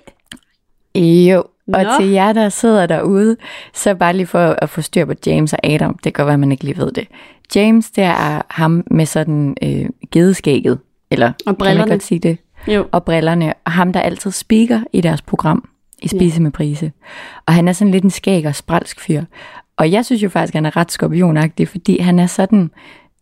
Jo, 0.94 1.44
og 1.74 1.82
Nå. 1.82 1.90
til 2.00 2.08
jer, 2.08 2.32
der 2.32 2.48
sidder 2.48 2.86
derude, 2.86 3.36
så 3.74 3.94
bare 3.94 4.12
lige 4.12 4.26
for 4.26 4.56
at 4.58 4.70
få 4.70 4.80
styr 4.80 5.04
på 5.04 5.14
James 5.26 5.52
og 5.52 5.58
Adam, 5.66 5.94
det 5.94 6.02
kan 6.02 6.12
godt 6.12 6.28
være, 6.28 6.38
man 6.38 6.52
ikke 6.52 6.64
lige 6.64 6.76
ved 6.76 6.92
det. 6.92 7.08
James, 7.54 7.90
det 7.90 8.04
er 8.04 8.42
ham 8.50 8.84
med 8.90 9.06
sådan 9.06 9.56
øh, 9.62 9.86
gedeskægget, 10.10 10.78
eller 11.10 11.26
kan 11.26 11.34
man 11.46 11.54
brillerne. 11.56 11.90
godt 11.90 12.02
sige 12.02 12.18
det? 12.18 12.38
Jo. 12.68 12.86
Og 12.92 13.04
brillerne, 13.04 13.52
og 13.66 13.72
ham, 13.72 13.92
der 13.92 14.00
altid 14.00 14.30
speaker 14.30 14.80
i 14.92 15.00
deres 15.00 15.22
program, 15.22 15.68
i 16.02 16.08
Spise 16.08 16.42
med 16.42 16.50
Prise. 16.50 16.92
Og 17.46 17.54
han 17.54 17.68
er 17.68 17.72
sådan 17.72 17.90
lidt 17.92 18.04
en 18.04 18.10
skæg 18.10 18.46
og 18.46 18.54
spralsk 18.54 19.00
fyr. 19.00 19.24
Og 19.76 19.92
jeg 19.92 20.04
synes 20.04 20.22
jo 20.22 20.28
faktisk, 20.28 20.54
at 20.54 20.56
han 20.58 20.66
er 20.66 20.76
ret 20.76 20.92
skorpionagtig, 20.92 21.68
fordi 21.68 21.98
han 21.98 22.18
er 22.18 22.26
sådan, 22.26 22.70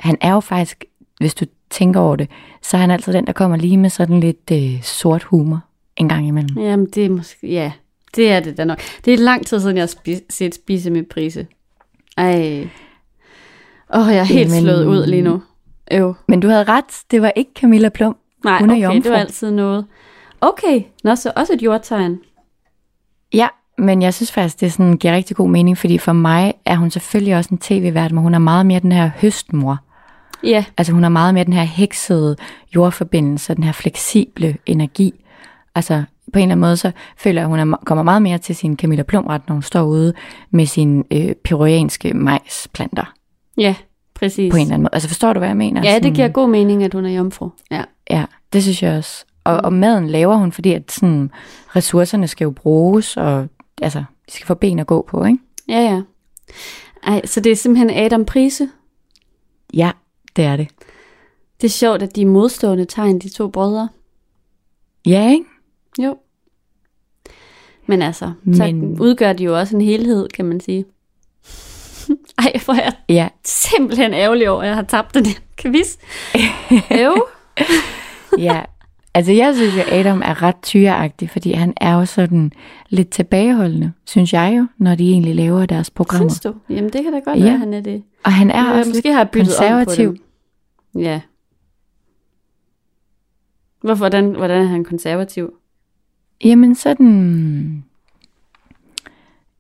han 0.00 0.16
er 0.20 0.32
jo 0.32 0.40
faktisk, 0.40 0.84
hvis 1.20 1.34
du 1.34 1.44
tænker 1.70 2.00
over 2.00 2.16
det, 2.16 2.30
så 2.62 2.76
er 2.76 2.80
han 2.80 2.90
altid 2.90 3.12
den, 3.12 3.26
der 3.26 3.32
kommer 3.32 3.56
lige 3.56 3.76
med 3.76 3.90
sådan 3.90 4.20
lidt 4.20 4.50
øh, 4.52 4.82
sort 4.82 5.22
humor 5.22 5.60
en 5.96 6.08
gang 6.08 6.26
imellem. 6.28 6.58
Jamen, 6.58 6.86
det 6.94 7.04
er 7.04 7.10
måske... 7.10 7.36
Ja, 7.52 7.72
det 8.16 8.30
er 8.32 8.40
det 8.40 8.56
da 8.56 8.64
nok. 8.64 8.80
Det 9.04 9.14
er 9.14 9.18
lang 9.18 9.46
tid 9.46 9.60
siden, 9.60 9.76
jeg 9.76 9.82
har 9.82 9.86
spi- 9.98 10.26
set 10.30 10.54
Spise 10.54 10.90
med 10.90 11.02
Prise. 11.02 11.46
Ej. 12.16 12.68
Åh, 13.94 14.06
oh, 14.06 14.12
jeg 14.12 14.18
er 14.20 14.24
helt 14.24 14.48
Jamen- 14.50 14.62
slået 14.62 14.86
ud 14.86 15.06
lige 15.06 15.22
nu. 15.22 15.42
Øv. 15.92 16.14
Men 16.28 16.40
du 16.40 16.48
havde 16.48 16.64
ret, 16.64 17.02
det 17.10 17.22
var 17.22 17.32
ikke 17.36 17.50
Camilla 17.60 17.88
Plum. 17.88 18.16
Nej, 18.44 18.58
Hun 18.60 18.70
er 18.70 18.74
okay, 18.74 18.86
det 18.88 18.94
jomfru. 18.94 19.10
var 19.10 19.16
altid 19.16 19.50
noget. 19.50 19.86
Okay, 20.40 20.82
nå, 21.04 21.14
så 21.14 21.32
også 21.36 21.52
et 21.52 21.62
jordtegn. 21.62 22.18
Ja, 23.34 23.48
men 23.78 24.02
jeg 24.02 24.14
synes 24.14 24.32
faktisk, 24.32 24.60
det 24.60 24.72
sådan, 24.72 24.96
giver 24.96 25.14
rigtig 25.14 25.36
god 25.36 25.48
mening, 25.50 25.78
fordi 25.78 25.98
for 25.98 26.12
mig 26.12 26.54
er 26.64 26.76
hun 26.76 26.90
selvfølgelig 26.90 27.36
også 27.36 27.48
en 27.52 27.58
tv-vært, 27.58 28.12
men 28.12 28.22
hun 28.22 28.34
er 28.34 28.38
meget 28.38 28.66
mere 28.66 28.80
den 28.80 28.92
her 28.92 29.10
høstmor. 29.20 29.78
Ja, 30.42 30.64
Altså 30.76 30.92
hun 30.92 31.04
er 31.04 31.08
meget 31.08 31.34
mere 31.34 31.44
den 31.44 31.52
her 31.52 31.62
heksede 31.62 32.36
jordforbindelse, 32.74 33.54
den 33.54 33.64
her 33.64 33.72
fleksible 33.72 34.56
energi. 34.66 35.24
Altså 35.74 36.02
på 36.32 36.38
en 36.38 36.42
eller 36.42 36.52
anden 36.52 36.60
måde, 36.60 36.76
så 36.76 36.90
føler 37.16 37.40
jeg, 37.40 37.50
at 37.50 37.58
hun 37.58 37.72
er, 37.72 37.76
kommer 37.86 38.04
meget 38.04 38.22
mere 38.22 38.38
til 38.38 38.56
sin 38.56 38.76
Camilla 38.76 39.02
Plumret, 39.02 39.42
når 39.48 39.52
hun 39.54 39.62
står 39.62 39.82
ude 39.82 40.12
med 40.50 40.66
sine 40.66 41.04
øh, 41.12 41.34
peruanske 41.44 42.14
majsplanter. 42.14 43.12
ja, 43.58 43.74
præcis. 44.18 44.50
På 44.50 44.56
en 44.56 44.62
eller 44.62 44.74
anden 44.74 44.82
måde. 44.82 44.90
Altså 44.94 45.08
forstår 45.08 45.32
du, 45.32 45.38
hvad 45.38 45.48
jeg 45.48 45.56
mener? 45.56 45.80
Ja, 45.84 45.88
det 45.94 45.94
Sådan- 46.02 46.14
giver 46.14 46.28
god 46.28 46.48
mening, 46.48 46.84
at 46.84 46.94
hun 46.94 47.04
er 47.06 47.10
jomfru. 47.10 47.48
Ja. 47.70 47.84
Ja, 48.10 48.24
det 48.52 48.62
synes 48.62 48.82
jeg 48.82 48.98
også. 48.98 49.24
Og, 49.44 49.56
og 49.64 49.72
maden 49.72 50.08
laver 50.08 50.36
hun, 50.36 50.52
fordi 50.52 50.72
at 50.72 50.92
sådan, 50.92 51.30
ressourcerne 51.76 52.28
skal 52.28 52.44
jo 52.44 52.50
bruges, 52.50 53.16
og 53.16 53.48
altså, 53.82 53.98
de 54.26 54.32
skal 54.32 54.46
få 54.46 54.54
ben 54.54 54.78
at 54.78 54.86
gå 54.86 55.06
på, 55.08 55.24
ikke? 55.24 55.38
Ja, 55.68 55.80
ja. 55.80 56.02
Ej, 57.02 57.26
så 57.26 57.40
det 57.40 57.52
er 57.52 57.56
simpelthen 57.56 57.90
Adam 58.04 58.24
Prise. 58.24 58.68
Ja, 59.74 59.90
det 60.36 60.44
er 60.44 60.56
det. 60.56 60.68
Det 61.60 61.66
er 61.66 61.70
sjovt, 61.72 62.02
at 62.02 62.16
de 62.16 62.22
er 62.22 62.26
modstående 62.26 62.84
tegn, 62.84 63.18
de 63.18 63.28
to 63.28 63.48
brødre. 63.48 63.88
Ja, 65.06 65.30
ikke? 65.30 65.44
Jo. 66.02 66.16
Men 67.86 68.02
altså, 68.02 68.32
så 68.54 68.62
Men- 68.64 69.00
udgør 69.00 69.32
de 69.32 69.44
jo 69.44 69.58
også 69.58 69.76
en 69.76 69.82
helhed, 69.82 70.28
kan 70.28 70.44
man 70.44 70.60
sige. 70.60 70.84
Ej, 72.38 72.52
hvor 72.64 72.74
er 72.74 72.82
jeg 72.84 72.92
Ja, 73.08 73.28
simpelthen 73.44 74.14
ærgerlig 74.14 74.50
over, 74.50 74.62
at 74.62 74.66
jeg 74.68 74.74
har 74.76 74.82
tabt 74.82 75.14
den 75.14 75.26
her 75.26 75.34
quiz. 75.56 75.96
Jo. 77.04 77.24
ja. 78.38 78.62
Altså, 79.14 79.32
jeg 79.32 79.54
synes 79.54 79.76
jo, 79.76 79.82
Adam 79.92 80.22
er 80.24 80.42
ret 80.42 80.56
tyreagtig, 80.62 81.30
fordi 81.30 81.52
han 81.52 81.72
er 81.76 81.94
jo 81.94 82.04
sådan 82.06 82.52
lidt 82.88 83.10
tilbageholdende, 83.10 83.92
synes 84.06 84.32
jeg 84.32 84.54
jo, 84.58 84.66
når 84.78 84.94
de 84.94 85.10
egentlig 85.10 85.34
laver 85.34 85.66
deres 85.66 85.90
programmer. 85.90 86.28
Synes 86.28 86.40
du? 86.40 86.54
Jamen, 86.70 86.90
det 86.92 87.02
kan 87.04 87.12
da 87.12 87.18
godt 87.18 87.38
Ja. 87.38 87.44
være, 87.44 87.58
han 87.58 87.74
er 87.74 87.80
det. 87.80 88.02
Og 88.24 88.32
han 88.32 88.50
er 88.50 88.64
Ja, 88.72 88.78
også 88.78 88.90
måske 88.90 89.02
lidt 89.08 89.14
har 89.16 89.24
konservativ. 89.32 90.08
om 90.08 90.16
på 90.16 90.22
dem. 90.94 91.02
Ja. 91.02 91.20
Hvorfor, 93.80 93.98
hvordan, 94.02 94.30
hvordan 94.34 94.60
er 94.62 94.66
han 94.66 94.84
konservativ? 94.84 95.52
Jamen 96.44 96.74
sådan... 96.74 97.84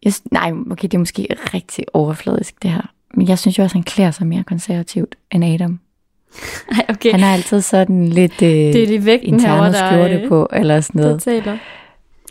Jeg, 0.04 0.12
nej, 0.30 0.52
okay, 0.70 0.82
det 0.82 0.94
er 0.94 0.98
måske 0.98 1.26
rigtig 1.54 1.84
overfladisk 1.94 2.62
det 2.62 2.70
her. 2.70 2.90
Men 3.14 3.28
jeg 3.28 3.38
synes 3.38 3.58
jo 3.58 3.62
også, 3.62 3.76
han 3.76 3.82
klæder 3.82 4.10
sig 4.10 4.26
mere 4.26 4.44
konservativt 4.44 5.14
end 5.32 5.44
Adam. 5.44 5.80
Ej, 6.78 6.84
okay. 6.88 7.10
Han 7.10 7.20
har 7.20 7.32
altid 7.32 7.60
sådan 7.60 8.08
lidt 8.08 8.42
øh, 8.42 8.48
det 8.48 8.82
er 8.82 8.86
lige 8.86 9.04
vægten 9.04 9.40
herovre, 9.40 9.72
der, 9.72 9.90
skjorte 9.90 10.14
øh, 10.14 10.28
på, 10.28 10.48
eller 10.52 10.80
sådan 10.80 11.00
der 11.02 11.06
noget. 11.06 11.22
taler. 11.22 11.58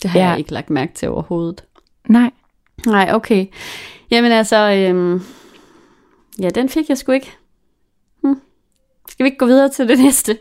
Det 0.02 0.10
har 0.10 0.20
Ja. 0.20 0.28
jeg 0.30 0.40
ikke 0.40 0.54
lagt 0.54 0.70
mærke 0.70 0.94
til 0.94 1.10
overhovedet. 1.10 1.64
Nej, 2.10 2.32
Nej, 2.86 3.10
okay. 3.14 3.46
Jamen 4.12 4.32
altså, 4.32 4.72
øhm, 4.72 5.22
ja, 6.40 6.50
den 6.50 6.70
fik 6.70 6.90
jeg 6.90 6.98
sgu 6.98 7.12
ikke. 7.12 7.32
Hm. 8.24 8.36
Skal 9.10 9.24
vi 9.24 9.28
ikke 9.28 9.38
gå 9.38 9.46
videre 9.46 9.70
til 9.70 9.88
det 9.88 10.00
næste? 10.00 10.38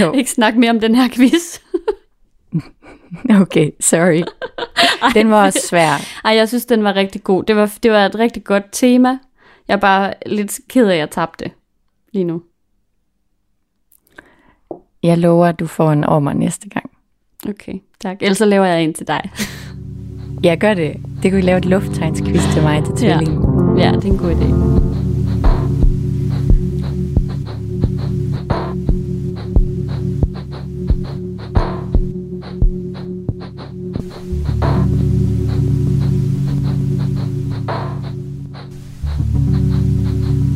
jo. 0.00 0.12
Ikke 0.18 0.30
snakke 0.30 0.58
mere 0.60 0.70
om 0.70 0.80
den 0.80 0.94
her 0.94 1.08
quiz. 1.08 1.58
Okay, 3.42 3.70
sorry. 3.80 4.22
Den 5.14 5.30
var 5.30 5.44
også 5.46 5.58
svær. 5.68 6.20
Ej, 6.24 6.36
jeg 6.36 6.48
synes, 6.48 6.66
den 6.66 6.84
var 6.84 6.96
rigtig 6.96 7.22
god. 7.24 7.44
Det 7.44 7.56
var, 7.56 7.74
det 7.82 7.90
var 7.90 8.06
et 8.06 8.14
rigtig 8.18 8.44
godt 8.44 8.64
tema. 8.72 9.18
Jeg 9.68 9.74
er 9.74 9.78
bare 9.80 10.14
lidt 10.26 10.60
ked 10.68 10.86
af, 10.86 10.92
at 10.92 10.98
jeg 10.98 11.10
tabte 11.10 11.50
lige 12.12 12.24
nu. 12.24 12.42
Jeg 15.02 15.18
lover, 15.18 15.46
at 15.46 15.60
du 15.60 15.66
får 15.66 15.92
en 15.92 16.04
over 16.04 16.20
mig 16.20 16.34
næste 16.34 16.68
gang. 16.68 16.90
Okay, 17.48 17.74
tak. 18.00 18.16
Ellers 18.20 18.38
så 18.38 18.44
laver 18.44 18.64
jeg 18.64 18.82
en 18.84 18.94
til 18.94 19.06
dig. 19.08 19.30
Jeg 20.42 20.58
gør 20.58 20.74
det. 20.74 20.96
Det 21.22 21.30
kunne 21.30 21.36
vi 21.36 21.40
lave 21.40 21.58
et 21.58 21.64
lufttegnsquiz 21.64 22.42
til 22.52 22.62
mig 22.62 22.84
til 22.96 23.06
Ja. 23.06 23.16
tvilling. 23.16 23.42
Ja, 23.78 23.92
det 23.92 24.04
er 24.04 24.08
en 24.12 24.18
god 24.18 24.30
idé. 24.30 25.03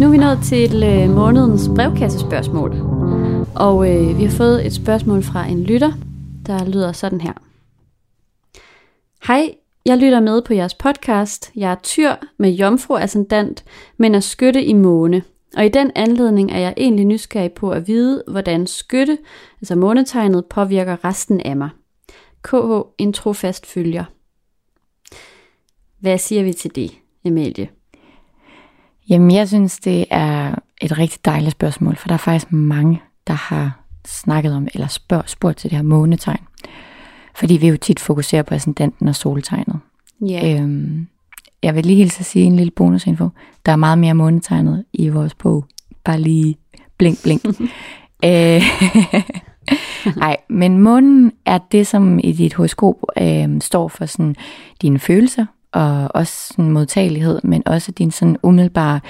Nu 0.01 0.07
er 0.07 0.11
vi 0.11 0.17
nået 0.17 0.39
til 0.45 0.83
øh, 0.83 1.11
månedens 1.11 1.71
brevkassespørgsmål. 1.77 2.71
Og 3.57 3.91
øh, 3.91 4.19
vi 4.19 4.25
har 4.25 4.31
fået 4.31 4.67
et 4.67 4.73
spørgsmål 4.73 5.23
fra 5.23 5.47
en 5.47 5.65
lytter, 5.65 5.93
der 6.47 6.65
lyder 6.65 6.93
sådan 6.93 7.21
her. 7.21 7.33
Hej, 9.27 9.55
jeg 9.87 9.99
lytter 9.99 10.21
med 10.21 10.43
på 10.43 10.55
jeres 10.55 10.75
podcast. 10.75 11.51
Jeg 11.57 11.71
er 11.71 11.77
tyr 11.83 12.13
med 12.37 12.51
jomfru 12.51 12.97
ascendant, 12.97 13.65
men 13.97 14.15
er 14.15 14.21
skytte 14.21 14.65
i 14.65 14.73
måne. 14.73 15.23
Og 15.57 15.67
i 15.67 15.69
den 15.69 15.91
anledning 15.95 16.53
er 16.53 16.59
jeg 16.59 16.75
egentlig 16.77 17.05
nysgerrig 17.05 17.53
på 17.53 17.71
at 17.71 17.87
vide, 17.87 18.23
hvordan 18.29 18.67
skytte, 18.67 19.19
altså 19.61 19.77
månetegnet, 19.77 20.47
påvirker 20.47 21.05
resten 21.05 21.41
af 21.41 21.57
mig. 21.57 21.71
KH, 22.43 22.89
en 22.99 23.13
trofast 23.13 23.67
følger. 23.67 24.05
Hvad 26.01 26.19
siger 26.19 26.43
vi 26.43 26.53
til 26.53 26.77
det, 26.77 26.91
Emilie? 27.25 27.69
Jamen, 29.09 29.31
jeg 29.31 29.49
synes, 29.49 29.79
det 29.79 30.05
er 30.11 30.55
et 30.81 30.99
rigtig 30.99 31.25
dejligt 31.25 31.53
spørgsmål, 31.53 31.97
for 31.97 32.09
der 32.09 32.15
er 32.15 32.19
faktisk 32.19 32.53
mange, 32.53 33.03
der 33.27 33.35
har 33.35 33.81
snakket 34.07 34.55
om, 34.55 34.69
eller 34.75 34.87
spørg, 34.87 35.23
spurgt 35.27 35.59
til 35.59 35.71
det 35.71 35.77
her 35.77 35.83
månetegn. 35.83 36.41
Fordi 37.37 37.57
vi 37.57 37.69
jo 37.69 37.77
tit 37.77 38.01
fokuserer 38.01 38.43
på 38.43 38.55
ascendanten 38.55 39.09
og 39.09 39.17
soltegnet. 39.17 39.79
Ja. 40.21 40.61
Øhm, 40.61 41.07
jeg 41.63 41.75
vil 41.75 41.87
lige 41.87 41.97
hilse 41.97 42.21
at 42.21 42.27
sige 42.27 42.45
en 42.45 42.57
lille 42.57 42.71
bonusinfo. 42.71 43.29
Der 43.67 43.73
er 43.73 43.77
meget 43.77 43.99
mere 43.99 44.15
månetegnet 44.15 44.85
i 44.93 45.09
vores 45.09 45.35
bog. 45.35 45.65
Bare 46.05 46.21
lige 46.21 46.57
blink, 46.99 47.23
blink. 47.23 47.43
øh, 48.25 48.63
Nej, 50.17 50.37
men 50.49 50.79
månen 50.79 51.33
er 51.47 51.59
det, 51.73 51.87
som 51.87 52.19
i 52.19 52.33
dit 52.33 52.55
horoskop 52.55 52.97
øh, 53.21 53.61
står 53.61 53.89
for 53.89 54.07
sådan 54.07 54.37
dine 54.83 54.99
følelser, 54.99 55.47
og 55.73 56.09
også 56.15 56.47
sådan 56.49 56.71
modtagelighed, 56.71 57.41
men 57.45 57.63
også 57.67 57.93
din 57.93 58.11
sådan 58.11 58.37
umiddelbare 58.43 59.01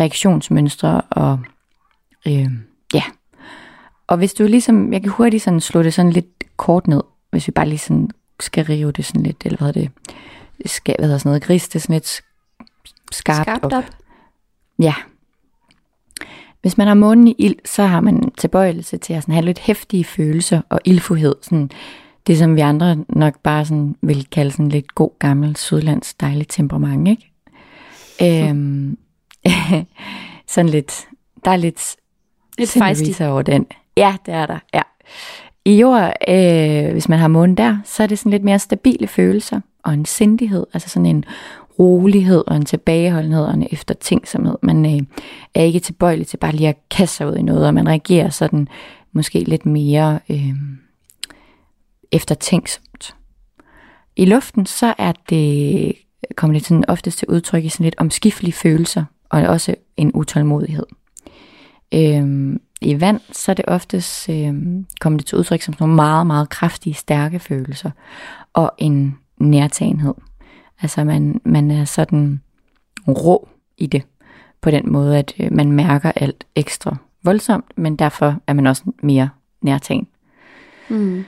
reaktionsmønstre 0.00 1.00
og 1.00 1.38
øh, 2.26 2.48
ja. 2.94 3.02
Og 4.06 4.16
hvis 4.16 4.34
du 4.34 4.44
ligesom, 4.44 4.92
jeg 4.92 5.00
kan 5.02 5.10
hurtigt 5.10 5.42
sådan 5.42 5.60
slå 5.60 5.82
det 5.82 5.94
sådan 5.94 6.12
lidt 6.12 6.56
kort 6.56 6.86
ned, 6.86 7.00
hvis 7.30 7.46
vi 7.46 7.52
bare 7.52 7.68
lige 7.68 7.78
sådan 7.78 8.10
skal 8.40 8.64
rive 8.64 8.92
det 8.92 9.04
sådan 9.04 9.22
lidt, 9.22 9.42
eller 9.44 9.58
hvad 9.58 9.66
hedder 9.66 9.80
det, 9.80 10.70
skal, 10.70 10.94
hvad 10.98 11.06
hedder 11.06 11.18
sådan 11.18 11.30
noget, 11.30 11.42
gris, 11.42 11.68
det 11.68 11.74
er 11.74 11.80
sådan 11.80 11.94
lidt 11.94 12.22
skarpt, 13.12 13.42
Skarpt 13.42 13.64
op. 13.64 13.72
op. 13.72 13.84
Ja. 14.78 14.94
Hvis 16.60 16.78
man 16.78 16.86
har 16.86 16.94
månen 16.94 17.28
i 17.28 17.34
ild, 17.38 17.56
så 17.64 17.82
har 17.82 18.00
man 18.00 18.30
tilbøjelse 18.38 18.96
til 18.96 19.14
at 19.14 19.22
sådan 19.22 19.34
have 19.34 19.44
lidt 19.44 19.58
hæftige 19.58 20.04
følelser 20.04 20.60
og 20.68 20.80
ildfuhed. 20.84 21.34
Sådan 21.42 21.70
det, 22.26 22.38
som 22.38 22.56
vi 22.56 22.60
andre 22.60 23.04
nok 23.08 23.34
bare 23.42 23.64
sådan 23.64 23.96
vil 24.02 24.26
kalde 24.32 24.50
sådan 24.50 24.68
lidt 24.68 24.94
god 24.94 25.10
gammel 25.18 25.56
sydlands 25.56 26.14
dejligt 26.14 26.50
temperament, 26.52 27.08
ikke? 27.08 27.30
Øhm, 28.48 28.98
sådan 30.54 30.68
lidt, 30.68 31.06
der 31.44 31.50
er 31.50 31.56
lidt 31.56 31.96
Lidt 32.58 32.70
fejstigt. 32.70 33.20
over 33.20 33.42
den. 33.42 33.66
Ja, 33.96 34.16
det 34.26 34.34
er 34.34 34.46
der, 34.46 34.58
ja. 34.74 34.82
I 35.64 35.76
jord, 35.80 36.12
øh, 36.28 36.92
hvis 36.92 37.08
man 37.08 37.18
har 37.18 37.28
månen 37.28 37.56
der, 37.56 37.78
så 37.84 38.02
er 38.02 38.06
det 38.06 38.18
sådan 38.18 38.30
lidt 38.30 38.44
mere 38.44 38.58
stabile 38.58 39.06
følelser 39.06 39.60
og 39.82 39.94
en 39.94 40.04
sindighed, 40.04 40.66
altså 40.72 40.88
sådan 40.88 41.06
en 41.06 41.24
rolighed 41.78 42.44
og 42.46 42.56
en 42.56 42.64
tilbageholdenhed 42.64 43.44
og 43.44 43.54
en 43.54 43.66
eftertænksomhed. 43.70 44.56
Man 44.62 44.86
øh, 44.86 45.02
er 45.54 45.62
ikke 45.62 45.80
tilbøjelig 45.80 46.26
til 46.26 46.36
bare 46.36 46.52
lige 46.52 46.68
at 46.68 46.76
kaste 46.90 47.16
sig 47.16 47.26
ud 47.28 47.36
i 47.36 47.42
noget, 47.42 47.66
og 47.66 47.74
man 47.74 47.88
reagerer 47.88 48.30
sådan 48.30 48.68
måske 49.12 49.38
lidt 49.40 49.66
mere 49.66 50.18
øh, 50.28 50.54
eftertænksomt. 52.14 53.16
I 54.16 54.24
luften, 54.24 54.66
så 54.66 54.94
er 54.98 55.12
det, 55.28 55.92
kommer 56.36 56.58
det 56.58 56.66
sådan 56.66 56.84
oftest 56.88 57.18
til 57.18 57.28
udtryk 57.28 57.64
i 57.64 57.68
sådan 57.68 57.84
lidt 57.84 57.94
omskiftelige 57.98 58.52
følelser, 58.52 59.04
og 59.28 59.42
også 59.42 59.74
en 59.96 60.10
utålmodighed. 60.14 60.86
Øhm, 61.94 62.60
I 62.80 63.00
vand, 63.00 63.20
så 63.32 63.52
er 63.52 63.54
det 63.54 63.64
oftest 63.68 64.28
øhm, 64.28 64.86
kommer 65.00 65.16
det 65.16 65.26
til 65.26 65.38
udtryk 65.38 65.62
som 65.62 65.74
sådan 65.74 65.82
nogle 65.82 65.96
meget, 65.96 66.26
meget 66.26 66.48
kraftige, 66.48 66.94
stærke 66.94 67.38
følelser, 67.38 67.90
og 68.52 68.72
en 68.78 69.18
nærtagenhed. 69.38 70.14
Altså 70.82 71.04
man, 71.04 71.40
man 71.44 71.70
er 71.70 71.84
sådan 71.84 72.42
rå 73.08 73.48
i 73.76 73.86
det, 73.86 74.02
på 74.60 74.70
den 74.70 74.92
måde, 74.92 75.18
at 75.18 75.34
øh, 75.40 75.52
man 75.52 75.72
mærker 75.72 76.12
alt 76.16 76.46
ekstra 76.54 76.96
voldsomt, 77.22 77.78
men 77.78 77.96
derfor 77.96 78.40
er 78.46 78.52
man 78.52 78.66
også 78.66 78.82
mere 79.02 79.28
nærtagen. 79.62 80.06
Mm. 80.88 81.24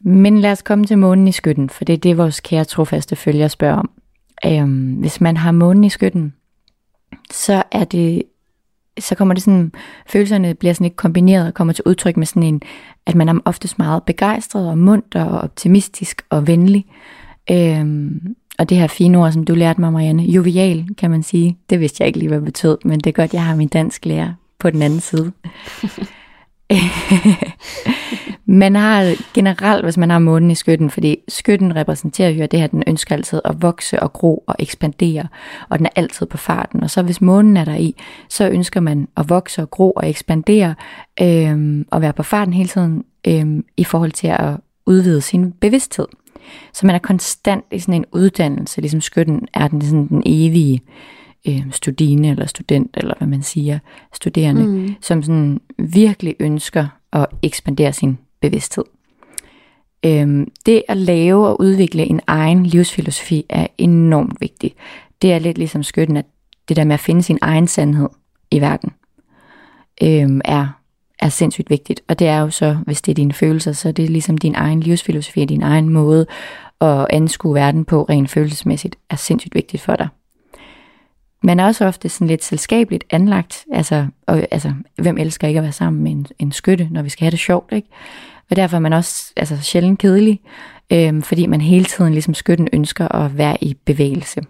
Men 0.00 0.38
lad 0.38 0.52
os 0.52 0.62
komme 0.62 0.84
til 0.84 0.98
månen 0.98 1.28
i 1.28 1.32
skytten, 1.32 1.70
for 1.70 1.84
det 1.84 1.92
er 1.92 1.96
det, 1.96 2.18
vores 2.18 2.40
kære 2.40 2.64
trofaste 2.64 3.16
følger 3.16 3.48
spørger 3.48 3.76
om. 3.76 3.90
Øhm, 4.46 4.92
hvis 4.92 5.20
man 5.20 5.36
har 5.36 5.52
månen 5.52 5.84
i 5.84 5.88
skytten, 5.88 6.34
så 7.30 7.62
er 7.72 7.84
det 7.84 8.22
så 8.98 9.14
kommer 9.14 9.34
det 9.34 9.42
sådan, 9.42 9.72
følelserne 10.06 10.54
bliver 10.54 10.74
sådan 10.74 10.84
ikke 10.84 10.96
kombineret 10.96 11.46
og 11.46 11.54
kommer 11.54 11.72
til 11.72 11.84
udtryk 11.86 12.16
med 12.16 12.26
sådan 12.26 12.42
en, 12.42 12.62
at 13.06 13.14
man 13.14 13.28
er 13.28 13.38
oftest 13.44 13.78
meget 13.78 14.02
begejstret 14.02 14.68
og 14.70 14.78
munter 14.78 15.24
og 15.24 15.40
optimistisk 15.40 16.22
og 16.30 16.46
venlig. 16.46 16.86
Øhm, 17.50 18.36
og 18.58 18.68
det 18.68 18.78
her 18.78 18.86
fine 18.86 19.18
ord, 19.18 19.32
som 19.32 19.44
du 19.44 19.54
lærte 19.54 19.80
mig, 19.80 19.92
Marianne, 19.92 20.22
jovial, 20.22 20.88
kan 20.98 21.10
man 21.10 21.22
sige. 21.22 21.58
Det 21.70 21.80
vidste 21.80 22.02
jeg 22.02 22.06
ikke 22.06 22.18
lige, 22.18 22.28
hvad 22.28 22.38
det 22.38 22.44
betød, 22.44 22.78
men 22.84 23.00
det 23.00 23.06
er 23.06 23.12
godt, 23.12 23.34
jeg 23.34 23.44
har 23.44 23.56
min 23.56 23.68
dansk 23.68 24.06
lærer 24.06 24.32
på 24.58 24.70
den 24.70 24.82
anden 24.82 25.00
side. 25.00 25.32
man 28.46 28.76
har 28.76 29.14
generelt, 29.34 29.84
hvis 29.84 29.96
man 29.96 30.10
har 30.10 30.18
månen 30.18 30.50
i 30.50 30.54
skytten, 30.54 30.90
fordi 30.90 31.16
skytten 31.28 31.76
repræsenterer 31.76 32.30
jo, 32.30 32.46
det 32.50 32.60
her, 32.60 32.66
den 32.66 32.82
ønsker 32.86 33.14
altid 33.14 33.40
at 33.44 33.62
vokse 33.62 34.02
og 34.02 34.12
gro 34.12 34.44
og 34.46 34.54
ekspandere, 34.58 35.28
og 35.68 35.78
den 35.78 35.86
er 35.86 35.90
altid 35.96 36.26
på 36.26 36.36
farten. 36.36 36.82
Og 36.82 36.90
så 36.90 37.02
hvis 37.02 37.20
månen 37.20 37.56
er 37.56 37.64
der 37.64 37.74
i, 37.74 37.94
så 38.28 38.48
ønsker 38.48 38.80
man 38.80 39.08
at 39.16 39.28
vokse 39.28 39.62
og 39.62 39.70
gro 39.70 39.90
og 39.90 40.08
ekspandere, 40.08 40.74
øhm, 41.22 41.86
og 41.90 42.02
være 42.02 42.12
på 42.12 42.22
farten 42.22 42.54
hele 42.54 42.68
tiden, 42.68 43.04
øhm, 43.26 43.64
i 43.76 43.84
forhold 43.84 44.12
til 44.12 44.28
at 44.28 44.56
udvide 44.86 45.20
sin 45.20 45.52
bevidsthed. 45.52 46.06
Så 46.72 46.86
man 46.86 46.94
er 46.94 46.98
konstant 46.98 47.64
i 47.72 47.78
sådan 47.78 47.94
en 47.94 48.04
uddannelse, 48.12 48.80
ligesom 48.80 49.00
skytten 49.00 49.48
er 49.54 49.68
den, 49.68 49.82
sådan 49.82 50.08
den 50.08 50.22
evige 50.26 50.82
øh, 51.48 51.62
studine 51.70 52.30
eller 52.30 52.46
student, 52.46 52.90
eller 52.96 53.14
hvad 53.18 53.28
man 53.28 53.42
siger, 53.42 53.78
studerende, 54.14 54.66
mm. 54.66 54.94
som 55.00 55.22
sådan 55.22 55.60
virkelig 55.78 56.36
ønsker 56.40 56.86
at 57.12 57.26
ekspandere 57.42 57.92
sin 57.92 58.18
bevidsthed. 58.40 58.84
Øhm, 60.04 60.50
det 60.66 60.82
at 60.88 60.96
lave 60.96 61.48
og 61.48 61.60
udvikle 61.60 62.02
en 62.02 62.20
egen 62.26 62.66
livsfilosofi 62.66 63.46
er 63.48 63.66
enormt 63.78 64.40
vigtigt. 64.40 64.74
Det 65.22 65.32
er 65.32 65.38
lidt 65.38 65.58
ligesom 65.58 65.82
skytten, 65.82 66.16
at 66.16 66.24
det 66.68 66.76
der 66.76 66.84
med 66.84 66.94
at 66.94 67.00
finde 67.00 67.22
sin 67.22 67.38
egen 67.42 67.66
sandhed 67.66 68.08
i 68.50 68.60
verden, 68.60 68.92
øhm, 70.02 70.40
er, 70.44 70.68
er 71.18 71.28
sindssygt 71.28 71.70
vigtigt. 71.70 72.00
Og 72.08 72.18
det 72.18 72.26
er 72.26 72.40
jo 72.40 72.50
så, 72.50 72.76
hvis 72.84 73.02
det 73.02 73.12
er 73.12 73.14
dine 73.14 73.32
følelser, 73.32 73.72
så 73.72 73.88
er 73.88 73.92
det 73.92 74.10
ligesom 74.10 74.38
din 74.38 74.54
egen 74.54 74.80
livsfilosofi, 74.80 75.44
din 75.44 75.62
egen 75.62 75.88
måde 75.88 76.26
at 76.80 77.06
anskue 77.10 77.54
verden 77.54 77.84
på 77.84 78.02
rent 78.02 78.30
følelsesmæssigt, 78.30 78.96
er 79.10 79.16
sindssygt 79.16 79.54
vigtigt 79.54 79.82
for 79.82 79.96
dig. 79.96 80.08
Man 81.42 81.60
er 81.60 81.66
også 81.66 81.86
ofte 81.86 82.08
sådan 82.08 82.26
lidt 82.26 82.44
selskabeligt 82.44 83.04
anlagt, 83.10 83.64
altså, 83.72 84.06
og, 84.26 84.46
altså 84.50 84.72
hvem 84.98 85.18
elsker 85.18 85.48
ikke 85.48 85.58
at 85.58 85.64
være 85.64 85.72
sammen 85.72 86.02
med 86.02 86.12
en, 86.12 86.26
en 86.38 86.52
skytte, 86.52 86.88
når 86.90 87.02
vi 87.02 87.08
skal 87.08 87.24
have 87.24 87.30
det 87.30 87.38
sjovt, 87.38 87.72
ikke? 87.72 87.88
Og 88.50 88.56
derfor 88.56 88.76
er 88.76 88.80
man 88.80 88.92
også 88.92 89.32
altså, 89.36 89.56
sjældent 89.62 89.98
kedelig, 89.98 90.40
øhm, 90.92 91.22
fordi 91.22 91.46
man 91.46 91.60
hele 91.60 91.84
tiden 91.84 92.12
ligesom 92.12 92.34
skytten 92.34 92.68
ønsker 92.72 93.08
at 93.14 93.38
være 93.38 93.64
i 93.64 93.74
bevægelse. 93.74 94.40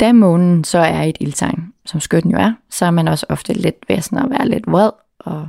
Da 0.00 0.12
månen 0.12 0.64
så 0.64 0.78
er 0.78 1.02
et 1.02 1.16
ildtegn, 1.20 1.72
som 1.86 2.00
skytten 2.00 2.30
jo 2.30 2.38
er, 2.38 2.52
så 2.70 2.86
er 2.86 2.90
man 2.90 3.08
også 3.08 3.26
ofte 3.28 3.52
lidt 3.52 3.76
ved 3.88 4.00
sådan 4.00 4.18
at 4.18 4.30
være 4.30 4.48
lidt 4.48 4.66
vred, 4.66 4.90
og 5.26 5.48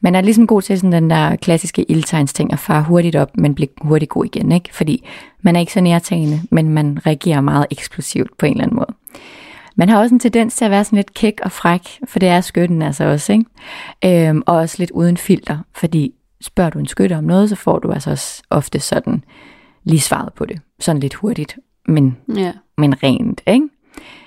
man 0.00 0.14
er 0.14 0.20
ligesom 0.20 0.46
god 0.46 0.62
til 0.62 0.78
sådan 0.78 0.92
den 0.92 1.10
der 1.10 1.36
klassiske 1.36 1.90
ildtegns 1.90 2.32
ting 2.32 2.52
at 2.52 2.58
fare 2.58 2.82
hurtigt 2.82 3.16
op, 3.16 3.36
men 3.36 3.54
blive 3.54 3.68
hurtigt 3.80 4.10
god 4.10 4.24
igen, 4.24 4.52
ikke? 4.52 4.68
Fordi 4.74 5.06
man 5.42 5.56
er 5.56 5.60
ikke 5.60 5.72
så 5.72 5.80
nærtagende, 5.80 6.40
men 6.50 6.68
man 6.68 6.98
reagerer 7.06 7.40
meget 7.40 7.66
eksplosivt 7.70 8.38
på 8.38 8.46
en 8.46 8.52
eller 8.52 8.64
anden 8.64 8.76
måde. 8.76 8.94
Man 9.76 9.88
har 9.88 9.98
også 10.00 10.14
en 10.14 10.18
tendens 10.20 10.56
til 10.56 10.64
at 10.64 10.70
være 10.70 10.84
sådan 10.84 10.96
lidt 10.96 11.14
kæk 11.14 11.40
og 11.42 11.52
fræk, 11.52 11.82
for 12.08 12.18
det 12.18 12.28
er 12.28 12.40
skytten 12.40 12.82
altså 12.82 13.04
også, 13.04 13.32
ikke? 13.32 14.28
Øhm, 14.28 14.42
og 14.46 14.56
også 14.56 14.76
lidt 14.78 14.90
uden 14.90 15.16
filter, 15.16 15.58
fordi 15.74 16.14
spørger 16.40 16.70
du 16.70 16.78
en 16.78 16.86
skytte 16.86 17.16
om 17.16 17.24
noget, 17.24 17.48
så 17.48 17.56
får 17.56 17.78
du 17.78 17.92
altså 17.92 18.10
også 18.10 18.42
ofte 18.50 18.80
sådan 18.80 19.24
lige 19.84 20.00
svaret 20.00 20.32
på 20.32 20.44
det. 20.46 20.60
Sådan 20.80 21.00
lidt 21.00 21.14
hurtigt, 21.14 21.58
men, 21.88 22.16
Ja. 22.36 22.52
men 22.78 23.02
rent, 23.02 23.40
ikke? 23.46 23.68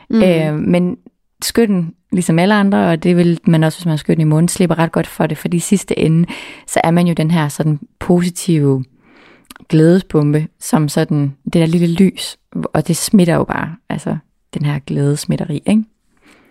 Mm. 0.09 0.23
Øh, 0.23 0.53
men 0.59 0.97
skytten, 1.45 1.95
ligesom 2.11 2.39
alle 2.39 2.53
andre, 2.53 2.89
og 2.89 3.03
det 3.03 3.17
vil 3.17 3.39
man 3.47 3.63
også, 3.63 3.77
hvis 3.77 3.85
man 3.85 3.93
er 3.93 3.97
skytten 3.97 4.21
i 4.21 4.29
munden, 4.29 4.47
slipper 4.47 4.79
ret 4.79 4.91
godt 4.91 5.07
for 5.07 5.27
det, 5.27 5.37
fordi 5.37 5.57
i 5.57 5.59
sidste 5.59 5.99
ende, 5.99 6.27
så 6.67 6.81
er 6.83 6.91
man 6.91 7.07
jo 7.07 7.13
den 7.13 7.31
her 7.31 7.47
sådan 7.47 7.79
positive 7.99 8.83
glædesbombe, 9.69 10.47
som 10.59 10.89
sådan 10.89 11.35
det 11.43 11.53
der 11.53 11.65
lille 11.65 11.95
lys, 11.95 12.37
og 12.73 12.87
det 12.87 12.97
smitter 12.97 13.35
jo 13.35 13.43
bare, 13.43 13.75
altså 13.89 14.17
den 14.53 14.65
her 14.65 14.79
glædesmitteri, 14.79 15.63
ikke? 15.65 15.83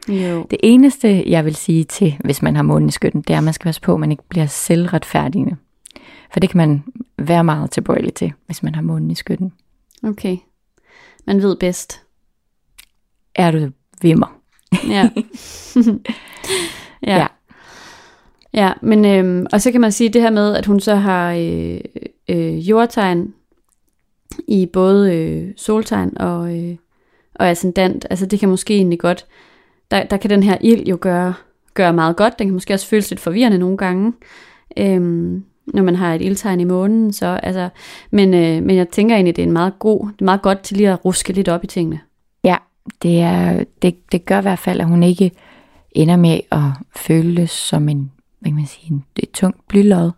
Jo. 0.08 0.46
Det 0.50 0.58
eneste, 0.62 1.30
jeg 1.30 1.44
vil 1.44 1.54
sige 1.54 1.84
til, 1.84 2.16
hvis 2.24 2.42
man 2.42 2.56
har 2.56 2.62
månen 2.62 2.88
i 2.88 2.92
skytten, 2.92 3.22
det 3.22 3.34
er, 3.34 3.38
at 3.38 3.44
man 3.44 3.54
skal 3.54 3.64
passe 3.64 3.80
på, 3.80 3.94
at 3.94 4.00
man 4.00 4.10
ikke 4.10 4.22
bliver 4.28 4.46
selvretfærdigende. 4.46 5.56
For 6.32 6.40
det 6.40 6.50
kan 6.50 6.58
man 6.58 6.82
være 7.18 7.44
meget 7.44 7.70
tilbøjelig 7.70 8.14
til, 8.14 8.32
hvis 8.46 8.62
man 8.62 8.74
har 8.74 8.82
månen 8.82 9.10
i 9.10 9.14
skytten. 9.14 9.52
Okay. 10.02 10.36
Man 11.26 11.42
ved 11.42 11.56
bedst. 11.56 12.02
Er 13.34 13.50
du 13.50 13.70
vimmer? 14.02 14.39
Ja. 14.88 15.08
ja. 17.06 17.16
Ja. 17.16 17.26
Ja, 18.54 18.72
men 18.82 19.04
øhm, 19.04 19.46
og 19.52 19.60
så 19.60 19.72
kan 19.72 19.80
man 19.80 19.92
sige 19.92 20.10
det 20.10 20.22
her 20.22 20.30
med, 20.30 20.56
at 20.56 20.66
hun 20.66 20.80
så 20.80 20.94
har 20.94 21.32
øh, 21.32 21.80
øh, 22.28 22.68
jordtegn 22.68 23.34
i 24.48 24.66
både 24.66 25.14
øh, 25.14 25.48
soltegn 25.56 26.18
og, 26.18 26.58
øh, 26.58 26.76
og 27.34 27.50
ascendant. 27.50 28.06
Altså 28.10 28.26
det 28.26 28.40
kan 28.40 28.48
måske 28.48 28.74
egentlig 28.74 28.98
godt, 28.98 29.26
der, 29.90 30.04
der 30.04 30.16
kan 30.16 30.30
den 30.30 30.42
her 30.42 30.56
ild 30.60 30.86
jo 30.86 30.98
gøre, 31.00 31.34
gøre 31.74 31.92
meget 31.92 32.16
godt. 32.16 32.38
Den 32.38 32.46
kan 32.46 32.54
måske 32.54 32.74
også 32.74 32.86
føles 32.86 33.10
lidt 33.10 33.20
forvirrende 33.20 33.58
nogle 33.58 33.76
gange, 33.76 34.12
øhm, 34.76 35.44
når 35.66 35.82
man 35.82 35.96
har 35.96 36.14
et 36.14 36.22
ildtegn 36.22 36.60
i 36.60 36.64
månen. 36.64 37.12
Så, 37.12 37.26
altså, 37.42 37.68
men, 38.10 38.34
øh, 38.34 38.62
men 38.62 38.76
jeg 38.76 38.88
tænker 38.88 39.14
egentlig, 39.14 39.36
det 39.36 39.42
er 39.42 39.46
en 39.46 39.52
meget 39.52 39.78
god, 39.78 40.08
det 40.08 40.20
er 40.20 40.24
meget 40.24 40.42
godt 40.42 40.60
til 40.60 40.76
lige 40.76 40.90
at 40.90 41.04
ruske 41.04 41.32
lidt 41.32 41.48
op 41.48 41.64
i 41.64 41.66
tingene. 41.66 42.00
Det, 43.02 43.20
er, 43.20 43.64
det, 43.82 44.12
det 44.12 44.24
gør 44.24 44.38
i 44.38 44.42
hvert 44.42 44.58
fald, 44.58 44.80
at 44.80 44.86
hun 44.86 45.02
ikke 45.02 45.30
ender 45.92 46.16
med 46.16 46.40
at 46.52 46.60
føles 46.96 47.50
som 47.50 47.88
en, 47.88 48.12
hvad 48.40 48.50
kan 48.50 48.56
man 48.56 48.66
sige, 48.66 48.92
en, 48.92 49.04
et 49.16 49.30
tungt 49.30 49.68
blylod. 49.68 50.10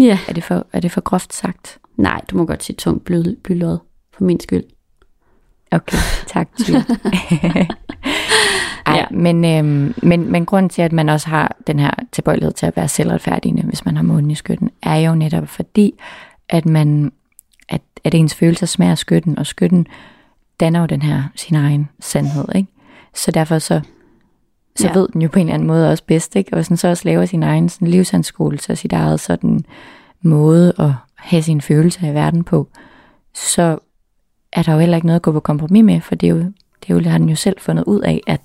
Ja. 0.00 0.18
Er 0.28 0.32
det 0.32 0.44
for, 0.44 0.66
er 0.72 0.80
det 0.80 0.92
for 0.92 1.00
groft 1.00 1.34
sagt? 1.34 1.78
Nej, 1.96 2.20
du 2.30 2.36
må 2.36 2.46
godt 2.46 2.64
sige 2.64 2.76
tungt 2.76 3.04
bly, 3.04 3.38
blylod, 3.42 3.78
for 4.12 4.24
min 4.24 4.40
skyld. 4.40 4.64
Okay, 5.70 5.96
tak. 6.26 6.48
Ej, 8.86 8.96
ja. 8.96 9.04
men, 9.10 9.44
øhm, 9.44 9.94
men, 10.02 10.32
men 10.32 10.46
grunden 10.46 10.70
til, 10.70 10.82
at 10.82 10.92
man 10.92 11.08
også 11.08 11.28
har 11.28 11.56
den 11.66 11.78
her 11.78 11.90
tilbøjelighed 12.12 12.52
til 12.52 12.66
at 12.66 12.76
være 12.76 12.88
selvretfærdigende, 12.88 13.62
hvis 13.62 13.84
man 13.84 13.96
har 13.96 14.02
månen 14.02 14.30
i 14.30 14.34
skytten, 14.34 14.70
er 14.82 14.96
jo 14.96 15.14
netop 15.14 15.48
fordi, 15.48 15.94
at 16.48 16.66
man 16.66 17.12
at, 17.68 17.80
at 18.04 18.14
ens 18.14 18.34
følelser 18.34 18.66
smager 18.66 18.94
skytten, 18.94 19.38
og 19.38 19.46
skytten 19.46 19.86
danner 20.60 20.80
jo 20.80 20.86
den 20.86 21.02
her 21.02 21.22
sin 21.36 21.56
egen 21.56 21.88
sandhed, 22.00 22.44
ikke? 22.54 22.68
Så 23.14 23.30
derfor 23.30 23.58
så, 23.58 23.80
så 24.76 24.86
ja. 24.86 24.92
ved 24.92 25.08
den 25.12 25.22
jo 25.22 25.28
på 25.28 25.38
en 25.38 25.46
eller 25.46 25.54
anden 25.54 25.68
måde 25.68 25.90
også 25.90 26.04
bedst, 26.06 26.36
ikke? 26.36 26.56
Og 26.56 26.64
sådan 26.64 26.76
så 26.76 26.88
også 26.88 27.02
laver 27.04 27.26
sin 27.26 27.42
egen 27.42 27.68
sådan 27.68 27.88
livsanskuelse 27.88 28.72
og 28.72 28.78
sit 28.78 28.92
eget 28.92 29.20
sådan 29.20 29.64
måde 30.22 30.72
at 30.78 30.92
have 31.14 31.42
sine 31.42 31.60
følelser 31.60 32.10
i 32.10 32.14
verden 32.14 32.44
på, 32.44 32.68
så 33.34 33.78
er 34.52 34.62
der 34.62 34.72
jo 34.72 34.78
heller 34.78 34.96
ikke 34.96 35.06
noget 35.06 35.18
at 35.18 35.22
gå 35.22 35.32
på 35.32 35.40
kompromis 35.40 35.84
med, 35.84 36.00
for 36.00 36.14
det 36.14 36.26
er 36.26 36.30
jo, 36.30 36.38
det 36.38 36.90
er 36.90 36.94
jo, 36.94 37.00
har 37.00 37.18
den 37.18 37.28
jo 37.28 37.36
selv 37.36 37.56
fundet 37.60 37.84
ud 37.84 38.00
af, 38.00 38.20
at 38.26 38.40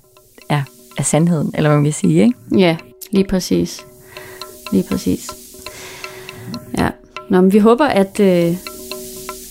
er, 0.48 0.62
er 0.98 1.02
sandheden, 1.02 1.52
eller 1.54 1.70
hvad 1.70 1.76
man 1.76 1.84
kan 1.84 1.92
sige, 1.92 2.22
ikke? 2.22 2.38
Ja, 2.58 2.76
lige 3.10 3.24
præcis. 3.24 3.86
Lige 4.72 4.84
præcis. 4.88 5.30
Ja. 6.78 6.90
Nå, 7.30 7.40
men 7.40 7.52
vi 7.52 7.58
håber, 7.58 7.86
at, 7.86 8.20
øh, 8.20 8.56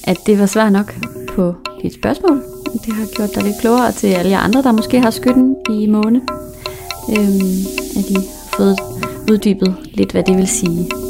at 0.03 0.17
det 0.25 0.39
var 0.39 0.45
svar 0.45 0.69
nok 0.69 0.95
på 1.27 1.55
dit 1.81 1.93
spørgsmål. 1.93 2.54
Det 2.83 2.93
har 2.93 3.05
gjort 3.15 3.35
dig 3.35 3.43
lidt 3.43 3.59
klogere 3.61 3.91
til 3.91 4.07
alle 4.07 4.31
jer 4.31 4.39
andre, 4.39 4.63
der 4.63 4.71
måske 4.71 4.99
har 4.99 5.11
skytten 5.11 5.55
i 5.69 5.87
måne. 5.87 6.21
Øhm, 7.09 7.65
at 7.97 8.09
I 8.09 8.13
har 8.13 8.57
fået 8.57 8.79
uddybet 9.31 9.75
lidt, 9.93 10.11
hvad 10.11 10.23
det 10.23 10.37
vil 10.37 10.47
sige. 10.47 11.04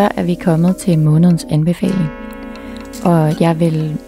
Så 0.00 0.08
er 0.16 0.22
vi 0.22 0.34
kommet 0.34 0.76
til 0.76 0.98
månedens 0.98 1.46
anbefaling. 1.50 2.08
Og 3.04 3.40
jeg 3.40 3.60
vil 3.60 3.98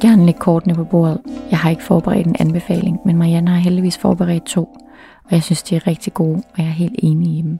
gerne 0.00 0.26
lægge 0.26 0.40
kortene 0.40 0.74
på 0.74 0.84
bordet. 0.84 1.20
Jeg 1.50 1.58
har 1.58 1.70
ikke 1.70 1.82
forberedt 1.82 2.26
en 2.26 2.36
anbefaling, 2.38 2.98
men 3.06 3.16
Marianne 3.16 3.50
har 3.50 3.58
heldigvis 3.58 3.98
forberedt 3.98 4.44
to. 4.44 4.62
Og 5.24 5.30
jeg 5.30 5.42
synes, 5.42 5.62
de 5.62 5.76
er 5.76 5.86
rigtig 5.86 6.14
gode, 6.14 6.36
og 6.36 6.58
jeg 6.58 6.66
er 6.66 6.70
helt 6.70 6.94
enig 6.98 7.38
i 7.38 7.42
dem. 7.42 7.58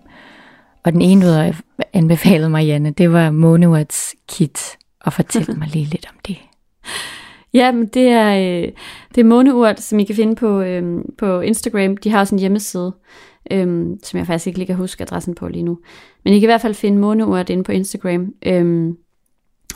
Og 0.85 0.93
den 0.93 1.01
ene, 1.01 1.27
du 1.27 1.31
har 1.31 1.61
anbefalet 1.93 2.51
Marianne, 2.51 2.91
det 2.91 3.13
var 3.13 3.31
Monowords 3.31 4.15
kit. 4.29 4.77
Og 5.01 5.13
fortæl 5.13 5.57
mig 5.59 5.69
lige 5.69 5.85
lidt 5.85 6.07
om 6.11 6.17
det. 6.27 6.37
Ja, 7.55 7.73
men 7.73 7.87
det 7.87 8.09
er, 8.09 8.37
øh, 8.37 8.73
det 9.15 9.21
er 9.21 9.25
måneurt, 9.25 9.81
som 9.81 9.99
I 9.99 10.05
kan 10.05 10.17
finde 10.17 10.35
på, 10.35 10.61
øh, 10.61 11.05
på 11.19 11.41
Instagram. 11.41 11.97
De 11.97 12.11
har 12.11 12.21
også 12.21 12.35
en 12.35 12.39
hjemmeside, 12.39 12.93
øhm, 13.51 13.99
som 14.03 14.19
jeg 14.19 14.27
faktisk 14.27 14.47
ikke 14.47 14.59
lige 14.59 14.67
kan 14.67 14.77
huske 14.77 15.03
adressen 15.03 15.35
på 15.35 15.49
lige 15.49 15.63
nu. 15.63 15.79
Men 16.25 16.35
I 16.35 16.39
kan 16.39 16.47
i 16.47 16.53
hvert 16.53 16.61
fald 16.61 16.75
finde 16.75 16.99
måneurt 16.99 17.51
inde 17.51 17.65
på 17.65 17.73
Instagram. 17.73 18.35
Øhm, 18.47 18.97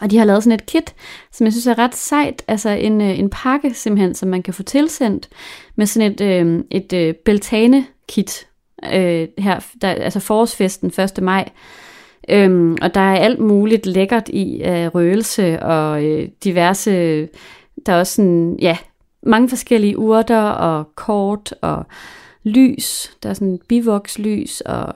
og 0.01 0.11
de 0.11 0.19
har 0.19 0.25
lavet 0.25 0.43
sådan 0.43 0.55
et 0.55 0.67
kit, 0.67 0.95
som 1.33 1.45
jeg 1.45 1.53
synes 1.53 1.67
er 1.67 1.79
ret 1.79 1.95
sejt. 1.95 2.43
Altså 2.49 2.71
en, 2.71 3.01
øh, 3.01 3.19
en 3.19 3.31
pakke 3.31 3.75
simpelthen, 3.75 4.15
som 4.15 4.29
man 4.29 4.43
kan 4.43 4.55
få 4.55 4.63
tilsendt 4.63 5.29
med 5.77 5.87
sådan 5.87 6.13
et, 6.13 6.21
øh, 6.21 6.65
et 6.71 6.93
øh, 6.93 7.15
Beltane-kit. 7.25 8.47
Øh, 8.95 9.29
her, 9.39 9.61
der, 9.83 9.89
altså 9.89 10.21
forårsfesten 10.21 10.93
1. 11.19 11.23
maj. 11.23 11.49
Øhm, 12.29 12.77
og 12.83 12.95
der 12.95 13.01
er 13.01 13.17
alt 13.17 13.39
muligt 13.39 13.87
lækkert 13.87 14.29
i 14.29 14.61
af 14.61 14.85
øh, 14.85 14.95
røgelse 14.95 15.63
og 15.63 16.05
øh, 16.05 16.29
diverse... 16.45 17.29
Der 17.87 17.93
er 17.93 17.99
også 17.99 18.15
sådan, 18.15 18.57
ja, 18.61 18.77
mange 19.23 19.49
forskellige 19.49 19.99
urter 19.99 20.43
og 20.43 20.95
kort 20.95 21.55
og 21.63 21.87
lys. 22.49 23.17
Der 23.23 23.29
er 23.29 23.35
sådan 23.35 23.61
bivokslys, 23.69 24.61
og 24.61 24.95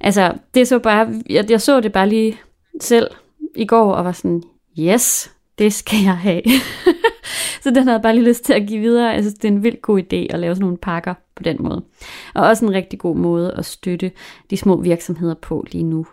altså, 0.00 0.34
det 0.54 0.68
så 0.68 0.78
bare, 0.78 1.14
jeg, 1.30 1.50
jeg 1.50 1.60
så 1.60 1.80
det 1.80 1.92
bare 1.92 2.08
lige 2.08 2.40
selv 2.80 3.10
i 3.56 3.66
går, 3.66 3.92
og 3.92 4.04
var 4.04 4.12
sådan, 4.12 4.42
yes, 4.78 5.32
det 5.58 5.72
skal 5.72 5.98
jeg 6.04 6.16
have. 6.16 6.42
så 7.62 7.70
den 7.70 7.76
havde 7.76 7.92
jeg 7.92 8.02
bare 8.02 8.14
lige 8.14 8.28
lyst 8.28 8.44
til 8.44 8.52
at 8.52 8.66
give 8.66 8.80
videre. 8.80 9.08
Jeg 9.08 9.22
synes, 9.22 9.34
det 9.34 9.44
er 9.44 9.52
en 9.52 9.62
vildt 9.62 9.82
god 9.82 10.00
idé 10.00 10.34
at 10.34 10.38
lave 10.38 10.54
sådan 10.54 10.62
nogle 10.64 10.76
pakker 10.76 11.14
på 11.36 11.42
den 11.42 11.56
måde. 11.60 11.84
Og 12.34 12.46
også 12.46 12.64
en 12.64 12.74
rigtig 12.74 12.98
god 12.98 13.16
måde 13.16 13.54
at 13.58 13.64
støtte 13.64 14.10
de 14.50 14.56
små 14.56 14.80
virksomheder 14.80 15.34
på 15.34 15.66
lige 15.72 15.84
nu. 15.84 16.06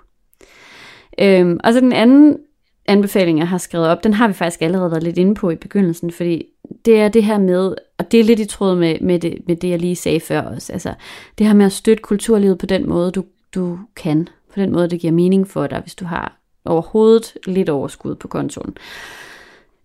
Øhm, 1.19 1.59
og 1.63 1.73
så 1.73 1.79
den 1.79 1.93
anden 1.93 2.37
anbefaling, 2.85 3.39
jeg 3.39 3.47
har 3.47 3.57
skrevet 3.57 3.87
op, 3.87 4.03
den 4.03 4.13
har 4.13 4.27
vi 4.27 4.33
faktisk 4.33 4.61
allerede 4.61 4.91
været 4.91 5.03
lidt 5.03 5.17
inde 5.17 5.35
på 5.35 5.49
i 5.49 5.55
begyndelsen, 5.55 6.11
fordi 6.11 6.45
det 6.85 6.99
er 6.99 7.07
det 7.07 7.23
her 7.23 7.39
med, 7.39 7.75
og 7.99 8.11
det 8.11 8.19
er 8.19 8.23
lidt 8.23 8.39
i 8.39 8.45
tråd 8.45 8.75
med, 8.75 8.99
med, 9.01 9.19
det, 9.19 9.37
med 9.47 9.55
det, 9.55 9.69
jeg 9.69 9.79
lige 9.79 9.95
sagde 9.95 10.19
før 10.19 10.41
også, 10.41 10.73
altså 10.73 10.93
det 11.37 11.47
her 11.47 11.53
med 11.53 11.65
at 11.65 11.71
støtte 11.71 12.03
kulturlivet 12.03 12.57
på 12.57 12.65
den 12.65 12.89
måde, 12.89 13.11
du, 13.11 13.23
du 13.55 13.79
kan, 13.95 14.27
på 14.53 14.59
den 14.59 14.71
måde, 14.71 14.89
det 14.89 14.99
giver 14.99 15.13
mening 15.13 15.47
for 15.47 15.67
dig, 15.67 15.79
hvis 15.79 15.95
du 15.95 16.05
har 16.05 16.39
overhovedet 16.65 17.37
lidt 17.47 17.69
overskud 17.69 18.15
på 18.15 18.27
kontoen. 18.27 18.77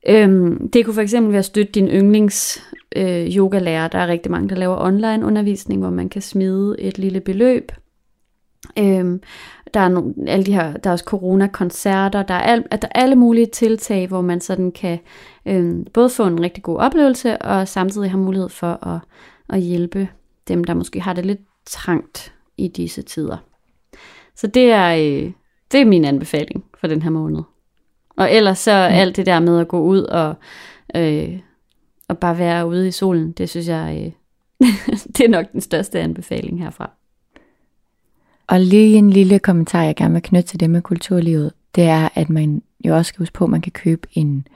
Øhm, 0.08 0.68
det 0.68 0.84
kunne 0.84 0.94
for 0.94 1.02
eksempel 1.02 1.32
være 1.32 1.38
at 1.38 1.44
støtte 1.44 1.72
din 1.72 1.88
yndlings 1.88 2.62
øh, 2.96 3.36
yogalærer. 3.36 3.88
Der 3.88 3.98
er 3.98 4.06
rigtig 4.06 4.32
mange, 4.32 4.48
der 4.48 4.56
laver 4.56 4.84
online 4.84 5.26
undervisning, 5.26 5.80
hvor 5.80 5.90
man 5.90 6.08
kan 6.08 6.22
smide 6.22 6.80
et 6.80 6.98
lille 6.98 7.20
beløb. 7.20 7.72
Øhm, 8.78 9.22
der 9.74 9.80
er 9.80 9.88
nogle, 9.88 10.14
alle 10.26 10.46
de 10.46 10.52
her, 10.52 10.76
der 10.76 10.90
er 10.90 10.92
også 10.92 11.04
corona-koncerter, 11.04 12.22
der 12.22 12.34
er, 12.34 12.52
al, 12.52 12.64
der 12.72 12.88
er 12.90 13.00
alle 13.00 13.16
mulige 13.16 13.46
tiltag, 13.46 14.08
hvor 14.08 14.20
man 14.20 14.40
sådan 14.40 14.72
kan 14.72 14.98
øh, 15.46 15.86
både 15.92 16.10
få 16.10 16.26
en 16.26 16.40
rigtig 16.40 16.62
god 16.62 16.78
oplevelse, 16.78 17.38
og 17.38 17.68
samtidig 17.68 18.10
have 18.10 18.20
mulighed 18.20 18.48
for 18.48 18.86
at, 18.86 19.00
at 19.48 19.60
hjælpe 19.60 20.08
dem, 20.48 20.64
der 20.64 20.74
måske 20.74 21.00
har 21.00 21.12
det 21.12 21.26
lidt 21.26 21.40
trangt 21.66 22.32
i 22.56 22.68
disse 22.68 23.02
tider. 23.02 23.36
Så 24.36 24.46
det 24.46 24.72
er, 24.72 24.94
øh, 24.94 25.32
det 25.72 25.80
er 25.80 25.84
min 25.84 26.04
anbefaling 26.04 26.64
for 26.80 26.86
den 26.86 27.02
her 27.02 27.10
måned. 27.10 27.42
Og 28.16 28.32
ellers 28.32 28.58
så 28.58 28.70
ja. 28.70 28.88
alt 28.88 29.16
det 29.16 29.26
der 29.26 29.40
med 29.40 29.60
at 29.60 29.68
gå 29.68 29.80
ud 29.80 30.02
og, 30.02 30.34
øh, 30.96 31.38
og 32.08 32.18
bare 32.18 32.38
være 32.38 32.66
ude 32.66 32.88
i 32.88 32.90
solen, 32.90 33.32
det 33.32 33.50
synes 33.50 33.68
jeg, 33.68 34.12
øh, 34.60 34.68
det 35.16 35.24
er 35.24 35.28
nok 35.28 35.52
den 35.52 35.60
største 35.60 36.00
anbefaling 36.00 36.62
herfra. 36.62 36.90
Og 38.46 38.60
lige 38.60 38.96
en 38.96 39.10
lille 39.10 39.38
kommentar, 39.38 39.82
jeg 39.82 39.96
gerne 39.96 40.14
vil 40.14 40.22
knytte 40.22 40.48
til 40.48 40.60
det 40.60 40.70
med 40.70 40.82
kulturlivet, 40.82 41.52
det 41.74 41.84
er, 41.84 42.08
at 42.14 42.30
man 42.30 42.62
jo 42.84 42.96
også 42.96 43.08
skal 43.08 43.18
huske 43.18 43.32
på, 43.32 43.44
at 43.44 43.50
man 43.50 43.60
kan 43.60 43.72
købe 43.72 44.08
en, 44.12 44.46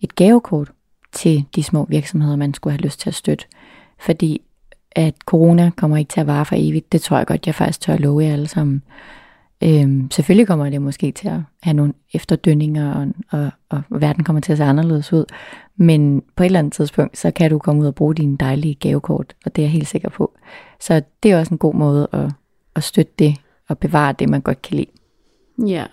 et 0.00 0.14
gavekort 0.14 0.72
til 1.12 1.44
de 1.54 1.62
små 1.62 1.86
virksomheder, 1.88 2.36
man 2.36 2.54
skulle 2.54 2.72
have 2.72 2.82
lyst 2.82 3.00
til 3.00 3.10
at 3.10 3.14
støtte. 3.14 3.44
Fordi 3.98 4.42
at 4.92 5.14
corona 5.26 5.70
kommer 5.76 5.96
ikke 5.96 6.08
til 6.08 6.20
at 6.20 6.26
vare 6.26 6.44
for 6.44 6.54
evigt, 6.58 6.92
det 6.92 7.02
tror 7.02 7.16
jeg 7.16 7.26
godt, 7.26 7.46
jeg 7.46 7.54
faktisk 7.54 7.80
tør 7.80 7.96
love 7.96 8.24
jer 8.24 8.32
alle 8.32 8.48
sammen. 8.48 8.82
Øhm, 9.62 10.10
selvfølgelig 10.10 10.46
kommer 10.46 10.70
det 10.70 10.82
måske 10.82 11.12
til 11.12 11.28
at 11.28 11.40
have 11.62 11.74
nogle 11.74 11.92
efterdønninger, 12.12 12.94
og, 12.94 13.06
og, 13.30 13.50
og 13.68 14.00
verden 14.00 14.24
kommer 14.24 14.40
til 14.40 14.52
at 14.52 14.58
se 14.58 14.64
anderledes 14.64 15.12
ud. 15.12 15.24
Men 15.76 16.22
på 16.36 16.42
et 16.42 16.46
eller 16.46 16.58
andet 16.58 16.72
tidspunkt, 16.72 17.18
så 17.18 17.30
kan 17.30 17.50
du 17.50 17.58
komme 17.58 17.82
ud 17.82 17.86
og 17.86 17.94
bruge 17.94 18.14
dine 18.14 18.36
dejlige 18.36 18.74
gavekort, 18.74 19.34
og 19.46 19.56
det 19.56 19.62
er 19.62 19.66
jeg 19.66 19.72
helt 19.72 19.88
sikker 19.88 20.08
på. 20.08 20.32
Så 20.80 21.02
det 21.22 21.30
er 21.30 21.38
også 21.38 21.54
en 21.54 21.58
god 21.58 21.74
måde 21.74 22.08
at, 22.12 22.30
at 22.80 22.84
støtte 22.84 23.12
det 23.18 23.36
og 23.68 23.78
bevare 23.78 24.12
det, 24.18 24.28
man 24.28 24.40
godt 24.40 24.62
kan 24.62 24.76
lide. 24.76 24.90
Ja. 25.66 25.86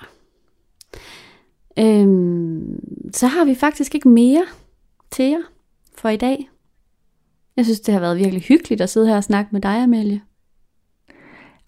Øhm, 1.80 2.80
så 3.14 3.28
har 3.28 3.46
vi 3.46 3.56
faktisk 3.56 3.96
ikke 3.96 4.10
mere 4.10 4.46
til 5.12 5.26
jer 5.26 5.44
for 5.98 6.10
i 6.10 6.18
dag. 6.18 6.50
Jeg 7.58 7.66
synes, 7.66 7.80
det 7.80 7.94
har 7.94 8.02
været 8.02 8.18
virkelig 8.18 8.42
hyggeligt 8.42 8.82
at 8.82 8.90
sidde 8.90 9.08
her 9.08 9.16
og 9.16 9.24
snakke 9.24 9.50
med 9.52 9.62
dig, 9.62 9.84
Amelie. 9.84 10.22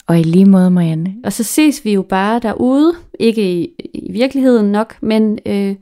Og 0.07 0.19
i 0.19 0.23
lige 0.23 0.45
måde, 0.45 0.71
Marianne. 0.71 1.15
Og 1.23 1.33
så 1.33 1.43
ses 1.43 1.85
vi 1.85 1.93
jo 1.93 2.01
bare 2.01 2.39
derude, 2.39 2.93
ikke 3.19 3.61
i, 3.61 3.75
i 3.93 4.11
virkeligheden 4.11 4.71
nok, 4.71 4.97
men 5.01 5.39
øh, 5.45 5.75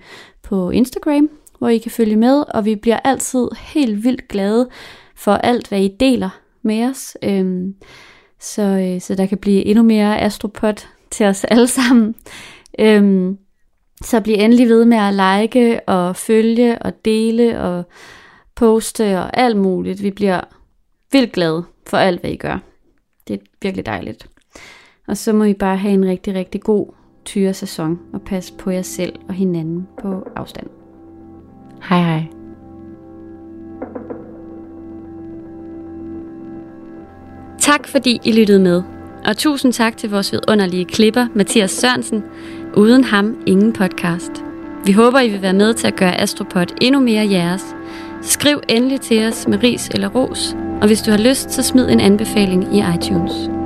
på 0.43 0.69
Instagram, 0.69 1.29
hvor 1.59 1.67
I 1.67 1.77
kan 1.77 1.91
følge 1.91 2.15
med, 2.15 2.43
og 2.53 2.65
vi 2.65 2.75
bliver 2.75 2.99
altid 3.03 3.47
helt 3.59 4.03
vildt 4.03 4.27
glade 4.27 4.69
for 5.15 5.31
alt, 5.31 5.67
hvad 5.67 5.81
I 5.81 5.95
deler 5.99 6.29
med 6.61 6.83
os. 6.83 7.17
Øhm, 7.23 7.75
så, 8.39 8.61
øh, 8.61 9.01
så 9.01 9.15
der 9.15 9.25
kan 9.25 9.37
blive 9.37 9.65
endnu 9.65 9.83
mere 9.83 10.19
astropod 10.21 10.87
til 11.11 11.25
os 11.25 11.43
alle 11.51 11.67
sammen. 11.67 12.15
Øhm, 12.79 13.37
så 14.01 14.21
bliv 14.21 14.35
endelig 14.39 14.69
ved 14.69 14.85
med 14.85 14.97
at 14.97 15.13
like 15.13 15.79
og 15.87 16.15
følge 16.15 16.81
og 16.81 17.05
dele 17.05 17.61
og 17.61 17.83
poste 18.55 19.19
og 19.19 19.37
alt 19.39 19.57
muligt. 19.57 20.03
Vi 20.03 20.11
bliver 20.11 20.41
vildt 21.11 21.31
glade 21.31 21.63
for 21.87 21.97
alt, 21.97 22.21
hvad 22.21 22.31
I 22.31 22.35
gør. 22.35 22.59
Det 23.27 23.33
er 23.33 23.45
virkelig 23.61 23.85
dejligt. 23.85 24.29
Og 25.07 25.17
så 25.17 25.33
må 25.33 25.43
I 25.43 25.53
bare 25.53 25.77
have 25.77 25.93
en 25.93 26.05
rigtig, 26.05 26.33
rigtig 26.33 26.61
god 26.61 26.93
tyre 27.25 27.53
sæson, 27.53 27.99
og 28.13 28.21
pas 28.21 28.51
på 28.51 28.69
jer 28.69 28.81
selv 28.81 29.13
og 29.27 29.33
hinanden 29.33 29.87
på 30.01 30.27
afstand. 30.35 30.67
Hej 31.89 32.01
hej. 32.01 32.36
Tak 37.67 37.87
fordi 37.87 38.19
I 38.23 38.31
lyttede 38.31 38.59
med. 38.59 38.81
Og 39.25 39.37
tusind 39.37 39.73
tak 39.73 39.97
til 39.97 40.09
vores 40.09 40.31
vidunderlige 40.31 40.85
klipper, 40.85 41.27
Mathias 41.33 41.71
Sørensen. 41.71 42.23
Uden 42.75 43.03
ham, 43.03 43.37
ingen 43.45 43.73
podcast. 43.73 44.31
Vi 44.85 44.91
håber, 44.91 45.19
I 45.19 45.29
vil 45.29 45.41
være 45.41 45.53
med 45.53 45.73
til 45.73 45.87
at 45.87 45.95
gøre 45.95 46.21
Astropod 46.21 46.65
endnu 46.81 46.99
mere 46.99 47.29
jeres. 47.31 47.63
Skriv 48.21 48.61
endelig 48.69 49.01
til 49.01 49.27
os 49.27 49.47
med 49.47 49.63
ris 49.63 49.89
eller 49.89 50.07
ros, 50.07 50.55
og 50.81 50.87
hvis 50.87 51.01
du 51.01 51.11
har 51.11 51.17
lyst, 51.17 51.51
så 51.51 51.63
smid 51.63 51.89
en 51.89 51.99
anbefaling 51.99 52.77
i 52.77 52.83
iTunes. 52.95 53.56